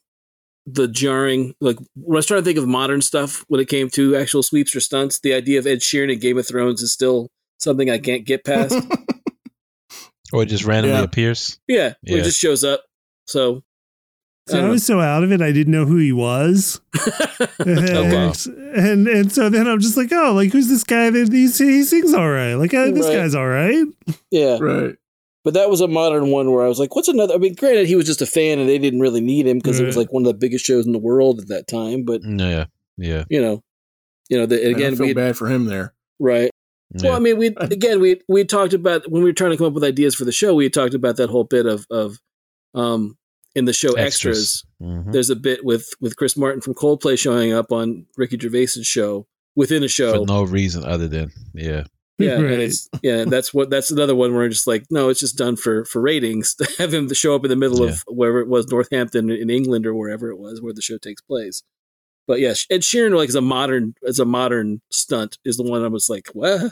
the 0.65 0.87
jarring, 0.87 1.53
like 1.61 1.77
when 1.95 2.15
I 2.15 2.19
was 2.19 2.25
trying 2.25 2.41
to 2.41 2.45
think 2.45 2.57
of 2.57 2.67
modern 2.67 3.01
stuff 3.01 3.45
when 3.47 3.61
it 3.61 3.69
came 3.69 3.89
to 3.91 4.15
actual 4.15 4.41
sweeps 4.41 4.75
or 4.75 4.79
stunts, 4.79 5.19
the 5.19 5.33
idea 5.33 5.59
of 5.59 5.67
Ed 5.67 5.79
Sheeran 5.79 6.11
in 6.11 6.19
Game 6.19 6.39
of 6.39 6.47
Thrones 6.47 6.81
is 6.81 6.91
still 6.91 7.29
something 7.59 7.91
I 7.91 7.99
can't 7.99 8.25
get 8.25 8.43
past. 8.43 8.75
Or 10.33 10.43
it 10.43 10.47
just 10.47 10.65
randomly 10.65 10.97
Yeah. 10.97 11.03
appears. 11.03 11.59
yeah. 11.67 11.93
It 12.03 12.23
just 12.23 12.39
shows 12.39 12.63
up. 12.63 12.83
So. 13.27 13.63
So 14.47 14.57
I 14.57 14.61
don't 14.61 14.71
was 14.71 14.85
so 14.85 14.99
out 14.99 15.23
of 15.23 15.31
it, 15.31 15.39
I 15.41 15.51
didn't 15.51 15.71
know 15.71 15.85
who 15.85 15.97
he 15.97 16.11
was. 16.11 16.81
oh, 16.99 17.53
wow. 17.67 18.33
and 18.75 19.07
and 19.07 19.31
so 19.31 19.49
then 19.49 19.67
I'm 19.67 19.79
just 19.79 19.95
like, 19.97 20.11
oh, 20.11 20.33
like 20.33 20.51
who's 20.51 20.67
this 20.67 20.83
guy 20.83 21.09
that 21.11 21.31
he, 21.31 21.41
he 21.43 21.83
sings 21.83 22.13
all 22.13 22.29
right? 22.29 22.55
Like 22.55 22.73
uh, 22.73 22.91
this 22.91 23.05
Right. 23.07 23.17
guy's 23.17 23.35
all 23.35 23.47
right. 23.47 23.85
Yeah. 24.31 24.57
right. 24.59 24.95
But 25.43 25.53
that 25.55 25.69
was 25.69 25.81
a 25.81 25.87
modern 25.87 26.29
one 26.29 26.51
where 26.51 26.63
I 26.63 26.67
was 26.67 26.79
like, 26.79 26.95
what's 26.95 27.07
another? 27.07 27.33
I 27.33 27.37
mean, 27.37 27.53
granted, 27.55 27.87
he 27.87 27.95
was 27.95 28.05
just 28.05 28.21
a 28.21 28.25
fan 28.27 28.59
and 28.59 28.69
they 28.69 28.77
didn't 28.77 28.99
really 28.99 29.21
need 29.21 29.47
him 29.47 29.57
because 29.57 29.79
it 29.79 29.85
was 29.85 29.97
like 29.97 30.11
one 30.13 30.21
of 30.23 30.27
the 30.27 30.37
biggest 30.37 30.63
shows 30.65 30.85
in 30.85 30.91
the 30.91 30.99
world 30.99 31.39
at 31.39 31.47
that 31.47 31.67
time. 31.67 32.03
But, 32.03 32.21
Yeah. 32.23 32.65
Yeah. 32.97 33.23
you 33.29 33.41
know, 33.41 33.63
you 34.29 34.37
know, 34.37 34.45
the, 34.45 34.57
Again, 34.57 34.71
again, 34.75 34.93
I 34.93 34.95
feel 34.97 35.05
we 35.07 35.13
bad 35.13 35.35
for 35.37 35.47
him 35.47 35.65
there. 35.65 35.93
right. 36.19 36.50
Yeah. 36.95 37.09
Well, 37.09 37.17
I 37.17 37.19
mean, 37.19 37.37
we 37.37 37.47
again, 37.57 37.99
we 37.99 38.21
we 38.27 38.43
talked 38.45 38.73
about 38.73 39.09
when 39.09 39.23
we 39.23 39.29
were 39.29 39.33
trying 39.33 39.51
to 39.51 39.57
come 39.57 39.67
up 39.67 39.73
with 39.73 39.83
ideas 39.83 40.15
for 40.15 40.25
the 40.25 40.31
show. 40.31 40.53
We 40.53 40.69
talked 40.69 40.93
about 40.93 41.17
that 41.17 41.29
whole 41.29 41.43
bit 41.45 41.65
of 41.65 41.85
of 41.89 42.19
um 42.73 43.17
in 43.55 43.65
the 43.65 43.73
show 43.73 43.93
extras. 43.93 44.63
Mhm. 44.81 45.11
There's 45.11 45.29
a 45.29 45.35
bit 45.35 45.65
with 45.65 45.89
with 45.99 46.15
Chris 46.15 46.37
Martin 46.37 46.61
from 46.61 46.73
Coldplay 46.73 47.19
showing 47.19 47.51
up 47.53 47.71
on 47.71 48.05
Ricky 48.17 48.37
Gervais's 48.37 48.87
show 48.87 49.27
within 49.55 49.83
a 49.83 49.87
show. 49.87 50.19
For 50.19 50.25
no 50.25 50.43
reason 50.43 50.85
other 50.85 51.07
than, 51.09 51.31
yeah. 51.53 51.83
yeah, 52.17 52.35
Right. 52.35 52.51
and 52.53 52.61
it's 52.61 52.87
yeah, 53.01 53.25
that's 53.25 53.53
what 53.53 53.69
that's 53.69 53.91
another 53.91 54.15
one 54.15 54.33
where 54.33 54.47
just 54.47 54.67
like 54.67 54.85
no, 54.89 55.09
it's 55.09 55.19
just 55.19 55.37
done 55.37 55.57
for 55.57 55.83
for 55.85 56.01
ratings 56.01 56.55
to 56.55 56.67
have 56.77 56.93
him 56.93 57.09
to 57.09 57.15
show 57.15 57.35
up 57.35 57.43
in 57.43 57.49
the 57.49 57.55
middle 57.57 57.83
of 57.83 58.03
wherever 58.07 58.39
it 58.39 58.47
was, 58.47 58.67
Northampton 58.67 59.29
in 59.29 59.49
England 59.49 59.85
or 59.85 59.93
wherever 59.95 60.29
it 60.29 60.37
was 60.39 60.61
where 60.61 60.73
the 60.73 60.81
show 60.81 60.97
takes 60.97 61.21
place. 61.21 61.63
But 62.27 62.39
yes, 62.39 62.65
Ed 62.69 62.81
Sheeran 62.81 63.15
like 63.17 63.27
as 63.27 63.35
a 63.35 63.41
modern 63.41 63.95
as 64.07 64.19
a 64.19 64.25
modern 64.25 64.81
stunt 64.91 65.37
is 65.43 65.57
the 65.57 65.63
one 65.63 65.83
I 65.83 65.87
was 65.89 66.09
like, 66.09 66.29
what? 66.33 66.71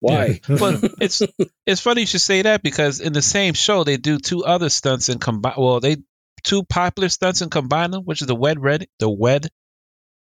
Why? 0.00 0.40
But 0.48 0.94
it's 1.00 1.22
it's 1.66 1.80
funny 1.80 2.02
you 2.02 2.06
should 2.06 2.20
say 2.22 2.42
that 2.42 2.62
because 2.62 3.00
in 3.00 3.12
the 3.12 3.22
same 3.22 3.54
show 3.54 3.84
they 3.84 3.96
do 3.98 4.18
two 4.18 4.44
other 4.44 4.68
stunts 4.70 5.08
and 5.08 5.20
combine. 5.20 5.54
Well, 5.58 5.80
they 5.80 5.98
two 6.42 6.62
popular 6.64 7.08
stunts 7.10 7.42
and 7.42 7.50
combine 7.50 7.90
them, 7.90 8.04
which 8.04 8.22
is 8.22 8.26
the 8.26 8.34
wed 8.34 8.60
red, 8.60 8.86
the 8.98 9.10
wed 9.10 9.48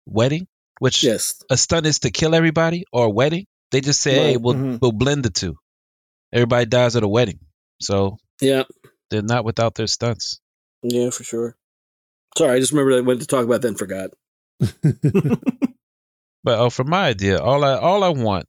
wedding, 0.07 0.47
which 0.79 1.03
Yes. 1.03 1.43
a 1.51 1.57
stunt 1.57 1.87
is 1.87 2.01
to 2.01 2.11
kill 2.11 2.35
everybody 2.35 2.85
or 2.93 3.07
a 3.07 3.11
wedding. 3.11 3.47
They 3.71 3.81
just 3.81 4.03
say, 4.03 4.15
"Hey, 4.15 4.37
we'll 4.37 4.55
Mhm. 4.55 4.79
we'll 4.83 4.93
blend 4.93 5.25
the 5.25 5.31
two. 5.31 5.57
Everybody 6.33 6.67
dies 6.67 6.95
at 6.97 7.03
a 7.03 7.09
wedding, 7.09 7.41
so 7.81 8.19
Yeah. 8.41 8.65
they're 9.11 9.23
not 9.23 9.45
without 9.47 9.75
their 9.75 9.87
stunts. 9.87 10.39
Yeah, 10.83 11.09
for 11.11 11.25
sure. 11.25 11.57
Sorry, 12.37 12.57
I 12.57 12.61
just 12.61 12.73
remembered 12.73 12.99
I 12.99 13.01
went 13.01 13.21
to 13.21 13.27
talk 13.27 13.45
about 13.45 13.63
that 13.63 13.69
and 13.69 13.79
forgot. 13.79 14.11
But 16.45 16.59
uh, 16.59 16.71
for 16.71 16.83
my 16.85 17.07
idea, 17.07 17.39
all 17.39 17.63
I 17.65 17.75
all 17.79 18.03
I 18.03 18.09
want 18.09 18.47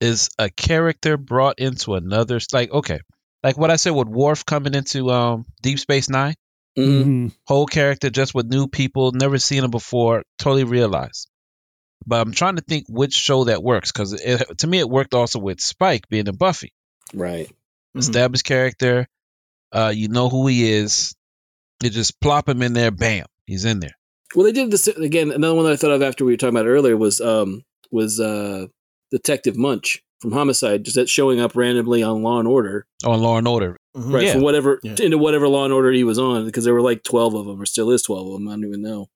is 0.00 0.30
a 0.38 0.48
character 0.50 1.16
brought 1.16 1.58
into 1.58 1.94
another. 1.94 2.38
Like 2.52 2.70
okay, 2.70 3.00
like 3.42 3.56
what 3.58 3.70
I 3.70 3.76
said 3.76 3.90
with 3.90 4.08
Worf 4.08 4.44
coming 4.46 4.74
into 4.74 5.10
um 5.10 5.44
Deep 5.62 5.78
Space 5.78 6.08
Nine. 6.08 6.34
Mhm. 6.76 7.04
Mhm. 7.04 7.32
whole 7.44 7.66
character 7.66 8.08
just 8.08 8.34
with 8.34 8.46
new 8.46 8.68
people, 8.68 9.10
never 9.10 9.38
seen 9.38 9.64
him 9.64 9.70
before, 9.72 10.22
totally 10.38 10.62
realized. 10.64 11.28
But 12.06 12.20
I'm 12.20 12.32
trying 12.32 12.54
to 12.56 12.62
think 12.62 12.86
which 12.88 13.14
show 13.14 13.44
that 13.44 13.62
works 13.64 13.90
because 13.90 14.12
to 14.58 14.66
me 14.66 14.78
it 14.78 14.88
worked 14.88 15.12
also 15.14 15.40
with 15.40 15.60
Spike 15.60 16.08
being 16.08 16.28
in 16.28 16.36
Buffy, 16.36 16.72
Right. 17.12 17.48
Mhm. 17.96 17.98
established 18.00 18.44
character. 18.44 19.08
Uh, 19.72 19.92
you 19.94 20.08
know 20.08 20.28
who 20.28 20.46
he 20.46 20.70
is. 20.70 21.16
You 21.82 21.90
just 21.90 22.20
plop 22.20 22.48
him 22.48 22.62
in 22.62 22.74
there, 22.74 22.90
bam, 22.92 23.26
he's 23.46 23.64
in 23.64 23.80
there. 23.80 23.96
Well, 24.34 24.44
they 24.44 24.52
did 24.52 24.70
this 24.70 24.86
again. 24.86 25.32
Another 25.32 25.54
one 25.54 25.64
that 25.64 25.72
I 25.72 25.76
thought 25.76 25.90
of 25.90 26.02
after 26.02 26.24
we 26.24 26.32
were 26.32 26.36
talking 26.36 26.56
about 26.56 26.66
earlier 26.68 26.96
was 26.96 27.20
um 27.20 27.62
was 27.90 28.20
uh 28.20 28.66
Detective 29.10 29.56
Munch 29.56 30.02
from 30.20 30.32
Homicide, 30.32 30.84
just 30.84 30.96
that 30.96 31.08
showing 31.08 31.40
up 31.40 31.54
randomly 31.54 32.02
on 32.02 32.22
Law 32.22 32.38
and 32.38 32.48
Order, 32.48 32.86
On 33.04 33.20
Law 33.20 33.38
and 33.38 33.46
Order, 33.48 33.76
Mhm. 33.96 34.12
right? 34.12 34.24
Yeah. 34.26 34.32
From 34.32 34.42
whatever 34.42 34.80
Yeah. 34.82 34.96
into 35.00 35.16
whatever 35.18 35.48
Law 35.48 35.64
and 35.64 35.72
Order 35.72 35.92
he 35.92 36.04
was 36.04 36.18
on, 36.18 36.44
because 36.44 36.64
there 36.64 36.74
were 36.74 36.82
like 36.82 37.02
twelve 37.04 37.34
of 37.34 37.46
them, 37.46 37.60
or 37.60 37.66
still 37.66 37.90
is 37.90 38.02
twelve 38.02 38.26
of 38.26 38.32
them. 38.34 38.48
I 38.48 38.52
don't 38.52 38.64
even 38.64 38.82
know. 38.82 39.08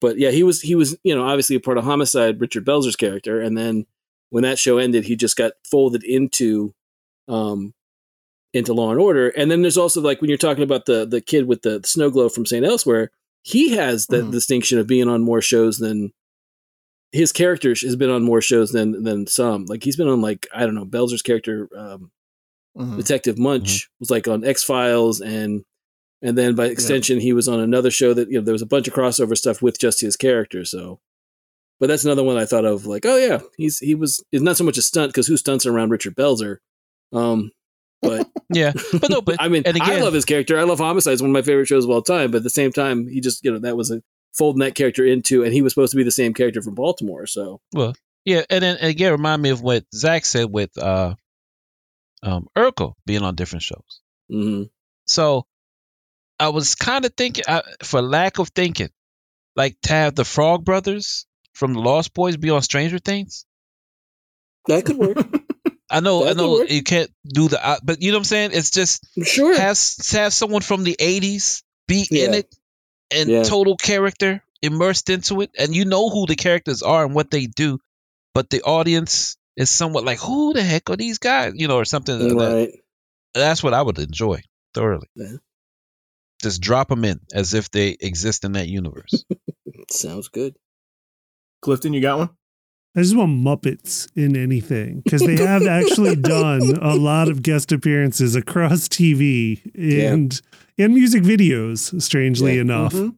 But 0.00 0.18
yeah, 0.18 0.30
he 0.30 0.42
was 0.42 0.60
he 0.62 0.74
was 0.74 0.96
you 1.04 1.14
know 1.14 1.22
obviously 1.24 1.56
a 1.56 1.60
part 1.60 1.78
of 1.78 1.84
Homicide, 1.84 2.40
Richard 2.40 2.64
Belzer's 2.66 2.96
character, 2.96 3.40
and 3.40 3.56
then 3.56 3.86
when 4.30 4.42
that 4.42 4.58
show 4.58 4.78
ended, 4.78 5.04
he 5.04 5.16
just 5.16 5.36
got 5.36 5.52
folded 5.64 6.02
into 6.04 6.74
um 7.28 7.72
into 8.52 8.74
Law 8.74 8.90
and 8.90 9.00
Order. 9.00 9.28
And 9.30 9.50
then 9.50 9.62
there's 9.62 9.78
also 9.78 10.00
like 10.02 10.20
when 10.20 10.28
you're 10.28 10.36
talking 10.38 10.64
about 10.64 10.84
the 10.86 11.06
the 11.06 11.20
kid 11.22 11.46
with 11.46 11.62
the, 11.62 11.80
snow 11.84 12.10
globe 12.10 12.32
from 12.32 12.44
St. 12.44 12.66
Elsewhere, 12.66 13.10
he 13.42 13.70
has 13.70 14.06
the 14.08 14.18
Mhm. 14.18 14.30
distinction 14.32 14.78
of 14.78 14.86
being 14.86 15.08
on 15.08 15.22
more 15.22 15.40
shows 15.40 15.78
than 15.78 16.12
his 17.12 17.30
character 17.30 17.70
has 17.70 17.94
been 17.96 18.10
on 18.10 18.22
more 18.24 18.40
shows 18.40 18.72
than 18.72 19.02
than 19.04 19.26
some. 19.26 19.66
Like 19.66 19.84
he's 19.84 19.96
been 19.96 20.08
on 20.08 20.20
like 20.20 20.46
I 20.54 20.60
don't 20.60 20.74
know 20.74 20.86
Belzer's 20.86 21.22
character 21.22 21.68
um, 21.76 22.10
Mhm. 22.76 22.96
Detective 22.96 23.38
Munch 23.38 23.90
was 24.00 24.10
like 24.10 24.26
on 24.26 24.44
X 24.44 24.64
Files 24.64 25.20
and 25.20 25.62
and 26.22 26.38
then 26.38 26.54
by 26.54 26.66
extension 26.66 27.20
he 27.20 27.34
was 27.34 27.46
on 27.46 27.60
another 27.60 27.90
show 27.90 28.14
that 28.14 28.30
you 28.30 28.38
know 28.38 28.44
there 28.44 28.54
was 28.54 28.62
a 28.62 28.66
bunch 28.66 28.88
of 28.88 28.94
crossover 28.94 29.36
stuff 29.36 29.60
with 29.60 29.78
just 29.78 30.00
his 30.00 30.16
character. 30.16 30.64
So, 30.64 30.98
but 31.80 31.88
that's 31.88 32.04
another 32.06 32.24
one 32.24 32.38
I 32.38 32.46
thought 32.46 32.64
of 32.64 32.86
like 32.86 33.04
oh 33.04 33.16
yeah 33.18 33.40
he's 33.58 33.78
he 33.78 33.94
was 33.94 34.24
it's 34.32 34.42
not 34.42 34.56
so 34.56 34.64
much 34.64 34.78
a 34.78 34.82
stunt 34.82 35.10
because 35.10 35.26
who 35.26 35.36
stunts 35.36 35.66
around 35.66 35.90
Richard 35.90 36.16
Belzer, 36.16 36.58
um, 37.12 37.50
but 38.00 38.26
yeah. 38.50 38.72
But 38.98 39.10
no, 39.10 39.20
but 39.20 39.36
I 39.38 39.48
mean 39.48 39.64
and 39.66 39.76
I 39.82 40.00
love 40.00 40.14
his 40.14 40.24
character. 40.24 40.58
I 40.58 40.62
love 40.62 40.78
Homicide. 40.78 41.12
It's 41.12 41.20
one 41.20 41.30
of 41.30 41.34
my 41.34 41.42
favorite 41.42 41.66
shows 41.66 41.84
of 41.84 41.90
all 41.90 42.00
time. 42.00 42.30
But 42.30 42.38
at 42.38 42.44
the 42.44 42.48
same 42.50 42.72
time 42.72 43.06
he 43.06 43.20
just 43.20 43.44
you 43.44 43.52
know 43.52 43.58
that 43.58 43.76
was 43.76 43.90
a 43.90 44.02
folding 44.32 44.60
that 44.60 44.74
character 44.74 45.04
into 45.04 45.44
and 45.44 45.52
he 45.52 45.62
was 45.62 45.72
supposed 45.72 45.92
to 45.92 45.96
be 45.96 46.04
the 46.04 46.10
same 46.10 46.34
character 46.34 46.62
from 46.62 46.74
Baltimore. 46.74 47.26
So 47.26 47.60
well, 47.72 47.94
yeah, 48.24 48.42
and 48.48 48.62
then 48.62 48.76
again, 48.80 49.12
remind 49.12 49.42
me 49.42 49.50
of 49.50 49.62
what 49.62 49.84
Zach 49.94 50.24
said 50.24 50.50
with 50.50 50.76
uh, 50.78 51.14
um, 52.22 52.48
Urkel 52.56 52.94
being 53.06 53.22
on 53.22 53.34
different 53.34 53.62
shows. 53.62 54.00
mhm. 54.30 54.70
So 55.06 55.46
I 56.38 56.48
was 56.48 56.74
kind 56.74 57.04
of 57.04 57.12
thinking, 57.14 57.44
uh, 57.46 57.62
for 57.82 58.00
lack 58.00 58.38
of 58.38 58.48
thinking, 58.48 58.90
like 59.56 59.76
to 59.82 59.92
have 59.92 60.14
the 60.14 60.24
Frog 60.24 60.64
Brothers 60.64 61.26
from 61.52 61.74
the 61.74 61.80
Lost 61.80 62.14
Boys 62.14 62.36
be 62.36 62.50
on 62.50 62.62
Stranger 62.62 62.98
Things. 62.98 63.44
that 64.66 64.84
could 64.84 64.96
work. 64.96 65.16
I 65.90 66.00
know, 66.00 66.24
That 66.24 66.30
I 66.30 66.32
know, 66.32 66.62
you 66.62 66.82
can't 66.82 67.10
do 67.22 67.48
the, 67.48 67.64
uh, 67.64 67.78
but 67.82 68.00
you 68.00 68.12
know 68.12 68.16
what 68.16 68.20
I'm 68.20 68.24
saying. 68.24 68.50
It's 68.54 68.70
just 68.70 69.06
sure. 69.22 69.54
have 69.54 69.78
have 70.12 70.32
someone 70.32 70.62
from 70.62 70.84
the 70.84 70.96
'80s 70.98 71.62
be 71.86 72.06
in 72.10 72.32
it 72.32 72.54
and 73.14 73.28
Yeah. 73.28 73.42
total 73.44 73.76
character 73.76 74.42
immersed 74.62 75.10
into 75.10 75.40
it, 75.40 75.50
and 75.58 75.74
you 75.74 75.84
know 75.84 76.08
who 76.10 76.26
the 76.26 76.36
characters 76.36 76.82
are 76.82 77.04
and 77.04 77.14
what 77.14 77.30
they 77.30 77.46
do, 77.46 77.78
but 78.34 78.50
the 78.50 78.62
audience 78.62 79.36
is 79.56 79.70
somewhat 79.70 80.04
like, 80.04 80.18
who 80.18 80.52
the 80.54 80.62
heck 80.62 80.88
are 80.90 80.96
these 80.96 81.18
guys? 81.18 81.52
You 81.56 81.68
know, 81.68 81.76
or 81.76 81.84
something. 81.84 82.18
like 82.18 82.38
that. 82.38 82.54
right. 82.54 82.70
That's 83.34 83.62
what 83.62 83.74
I 83.74 83.82
would 83.82 83.98
enjoy 83.98 84.42
thoroughly. 84.74 85.08
Yeah. 85.14 85.36
Just 86.42 86.60
drop 86.60 86.88
them 86.88 87.04
in 87.04 87.20
as 87.32 87.54
if 87.54 87.70
they 87.70 87.96
exist 88.00 88.44
in 88.44 88.52
that 88.52 88.68
universe. 88.68 89.24
Sounds 89.90 90.28
good. 90.28 90.56
Clifton, 91.60 91.92
you 91.92 92.00
got 92.00 92.18
one? 92.18 92.30
I 92.94 93.00
just 93.00 93.16
want 93.16 93.32
Muppets 93.42 94.08
in 94.14 94.36
anything 94.36 95.00
because 95.04 95.22
they 95.22 95.36
have 95.36 95.66
actually 95.66 96.14
done 96.36 96.76
a 96.82 96.94
lot 96.94 97.28
of 97.28 97.42
guest 97.42 97.72
appearances 97.72 98.36
across 98.36 98.86
TV 98.88 99.60
and 99.76 100.40
and 100.78 100.94
music 100.94 101.22
videos. 101.22 102.00
Strangely 102.02 102.56
Yeah. 102.56 102.60
enough, 102.62 102.92
Mhm. 102.92 103.14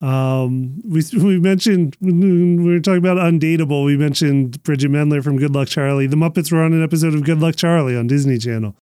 um, 0.00 0.80
we 0.88 1.02
we 1.18 1.38
mentioned 1.38 1.96
when 2.00 2.62
we 2.64 2.72
were 2.72 2.80
talking 2.80 2.98
about 3.06 3.18
Undateable. 3.18 3.84
We 3.84 3.96
mentioned 3.96 4.62
Bridgit 4.62 4.90
Mendler 4.90 5.22
from 5.22 5.36
Good 5.36 5.52
Luck 5.54 5.68
Charlie. 5.68 6.06
The 6.06 6.16
Muppets 6.16 6.50
were 6.50 6.62
on 6.62 6.72
an 6.72 6.82
episode 6.82 7.14
of 7.14 7.22
Good 7.24 7.38
Luck 7.40 7.56
Charlie 7.56 7.96
on 7.96 8.06
Disney 8.06 8.38
Channel. 8.38 8.74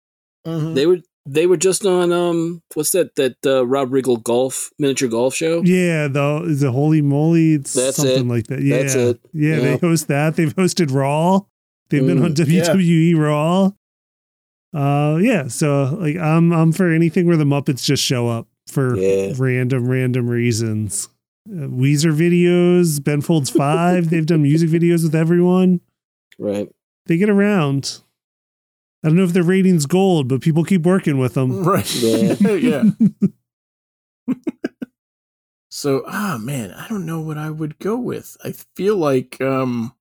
Mhm. 0.46 0.74
They 0.74 0.86
were 0.86 0.98
they 1.30 1.46
were 1.46 1.56
just 1.56 1.84
on 1.86 2.12
um 2.12 2.62
what's 2.74 2.92
that 2.92 3.14
that 3.16 3.36
uh, 3.46 3.66
Rob 3.66 3.90
Riggle 3.90 4.22
golf 4.22 4.70
miniature 4.78 5.08
golf 5.08 5.34
show? 5.34 5.62
Yeah, 5.62 6.08
the 6.08 6.44
is 6.46 6.62
it 6.62 6.72
Holey 6.72 7.02
Moley? 7.02 7.54
It's 7.54 7.74
That's 7.74 7.96
something 7.96 8.26
it. 8.30 8.32
like 8.32 8.46
that. 8.48 8.60
Yeah, 8.62 8.78
That's 8.82 8.94
it. 8.94 9.20
yeah. 9.32 9.58
They 9.60 9.76
host 9.76 10.08
that. 10.08 10.36
They've 10.36 10.54
hosted 10.54 10.92
Raw. 10.92 11.40
They've 11.90 12.06
been 12.06 12.18
Mm, 12.18 12.24
on 12.24 12.34
WWE 12.34 13.16
Raw. 13.16 13.70
Uh, 14.74 15.16
yeah. 15.16 15.48
So 15.48 15.96
like, 16.00 16.16
I'm 16.16 16.52
I'm 16.52 16.72
for 16.72 16.90
anything 16.92 17.26
where 17.26 17.36
the 17.36 17.44
Muppets 17.44 17.82
just 17.84 18.02
show 18.02 18.28
up 18.28 18.46
for 18.66 18.96
Yeah. 18.96 19.32
random 19.38 19.88
random 19.88 20.28
reasons. 20.28 21.08
Uh, 21.48 21.66
Weezer 21.66 22.12
videos, 22.14 23.02
Ben 23.02 23.22
Folds 23.22 23.48
Five. 23.64 24.10
they've 24.10 24.26
done 24.26 24.42
music 24.42 24.68
videos 24.68 25.02
with 25.02 25.14
everyone. 25.14 25.80
Right. 26.38 26.68
They 27.06 27.16
get 27.16 27.30
around. 27.30 28.00
I 29.04 29.08
don't 29.08 29.16
know 29.16 29.24
if 29.24 29.32
their 29.32 29.42
ratings 29.42 29.86
gold, 29.86 30.28
but 30.28 30.40
people 30.40 30.64
keep 30.64 30.82
working 30.82 31.18
with 31.18 31.34
them. 31.34 31.62
Right. 31.64 31.94
Yeah. 31.94 32.34
yeah. 32.54 32.82
So, 35.70 36.02
ah, 36.06 36.38
man, 36.40 36.72
I 36.72 36.88
don't 36.88 37.04
know 37.04 37.20
what 37.20 37.36
I 37.36 37.50
would 37.50 37.78
go 37.78 37.96
with. 37.96 38.36
I 38.42 38.52
feel 38.74 38.96
like 38.96 39.40
um 39.40 39.92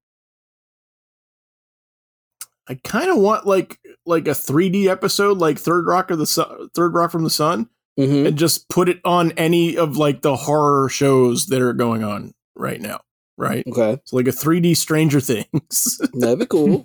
I 2.70 2.76
kind 2.84 3.10
of 3.10 3.18
want 3.18 3.46
like 3.46 3.80
like 4.06 4.28
a 4.28 4.32
3D 4.32 4.88
episode 4.88 5.38
like 5.38 5.60
Third 5.60 5.86
Rock 5.86 6.12
of 6.12 6.20
the 6.20 6.26
Sun, 6.26 6.70
Third 6.74 6.94
Rock 6.94 7.12
from 7.12 7.24
the 7.24 7.30
Sun 7.30 7.70
hmm 7.98 8.28
and 8.28 8.38
just 8.38 8.70
put 8.70 8.90
it 8.90 9.00
on 9.04 9.32
any 9.34 9.76
of 9.78 9.98
like 9.98 10.22
the 10.22 10.36
horror 10.36 10.88
shows 10.90 11.48
that 11.48 11.62
are 11.62 11.74
going 11.74 12.04
on 12.04 12.34
right 12.56 12.80
now, 12.80 13.00
right? 13.38 13.66
Okay. 13.68 14.00
So 14.06 14.16
like 14.16 14.28
a 14.28 14.32
3D 14.32 14.76
Stranger 14.76 15.20
Things. 15.22 16.02
That'd 16.14 16.40
be 16.40 16.46
cool. 16.46 16.84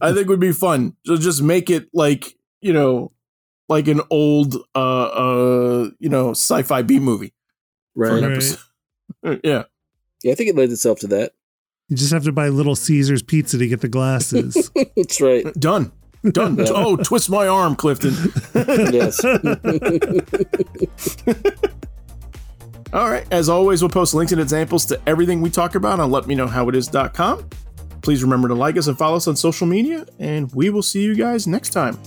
I 0.00 0.12
think 0.12 0.28
would 0.28 0.40
be 0.40 0.52
fun. 0.52 0.96
So 1.06 1.16
just 1.16 1.42
make 1.42 1.70
it 1.70 1.88
like, 1.92 2.36
you 2.60 2.72
know, 2.72 3.10
like 3.68 3.88
an 3.88 4.02
old 4.10 4.56
uh 4.74 4.78
uh 5.04 5.90
you 5.98 6.08
know, 6.10 6.30
sci-fi 6.30 6.82
B 6.82 6.98
movie 7.00 7.32
for 7.96 8.12
Right. 8.12 8.22
an 8.22 8.40
Right. 9.22 9.40
yeah. 9.44 9.64
Yeah, 10.22 10.32
I 10.32 10.34
think 10.34 10.50
it 10.50 10.56
lends 10.56 10.72
itself 10.72 11.00
to 11.00 11.06
that. 11.08 11.32
you 11.88 11.96
just 11.96 12.12
have 12.12 12.24
to 12.24 12.32
buy 12.32 12.48
Little 12.48 12.76
Caesars 12.76 13.22
pizza 13.22 13.58
to 13.58 13.66
get 13.66 13.80
the 13.82 13.88
glasses. 13.88 14.70
That's 14.96 15.20
right. 15.20 15.44
Done. 15.54 15.92
Done. 16.30 16.56
Yeah. 16.56 16.64
Oh, 16.70 16.96
twist 16.96 17.28
my 17.28 17.46
arm, 17.46 17.76
Clifton. 17.76 18.14
Yes. 18.54 19.20
All 22.94 23.10
right. 23.10 23.26
As 23.32 23.48
always, 23.48 23.82
we'll 23.82 23.88
post 23.88 24.14
links 24.14 24.30
and 24.30 24.40
examples 24.40 24.86
to 24.86 25.00
everything 25.06 25.42
we 25.42 25.50
talk 25.50 25.74
about 25.74 25.98
on 25.98 26.10
letmeknowhowitis.com. 26.10 27.50
Please 28.02 28.22
remember 28.22 28.48
to 28.48 28.54
like 28.54 28.76
us 28.76 28.86
and 28.86 28.96
follow 28.96 29.16
us 29.16 29.26
on 29.26 29.34
social 29.34 29.66
media, 29.66 30.06
and 30.20 30.52
we 30.54 30.70
will 30.70 30.82
see 30.82 31.02
you 31.02 31.16
guys 31.16 31.46
next 31.46 31.70
time. 31.70 31.98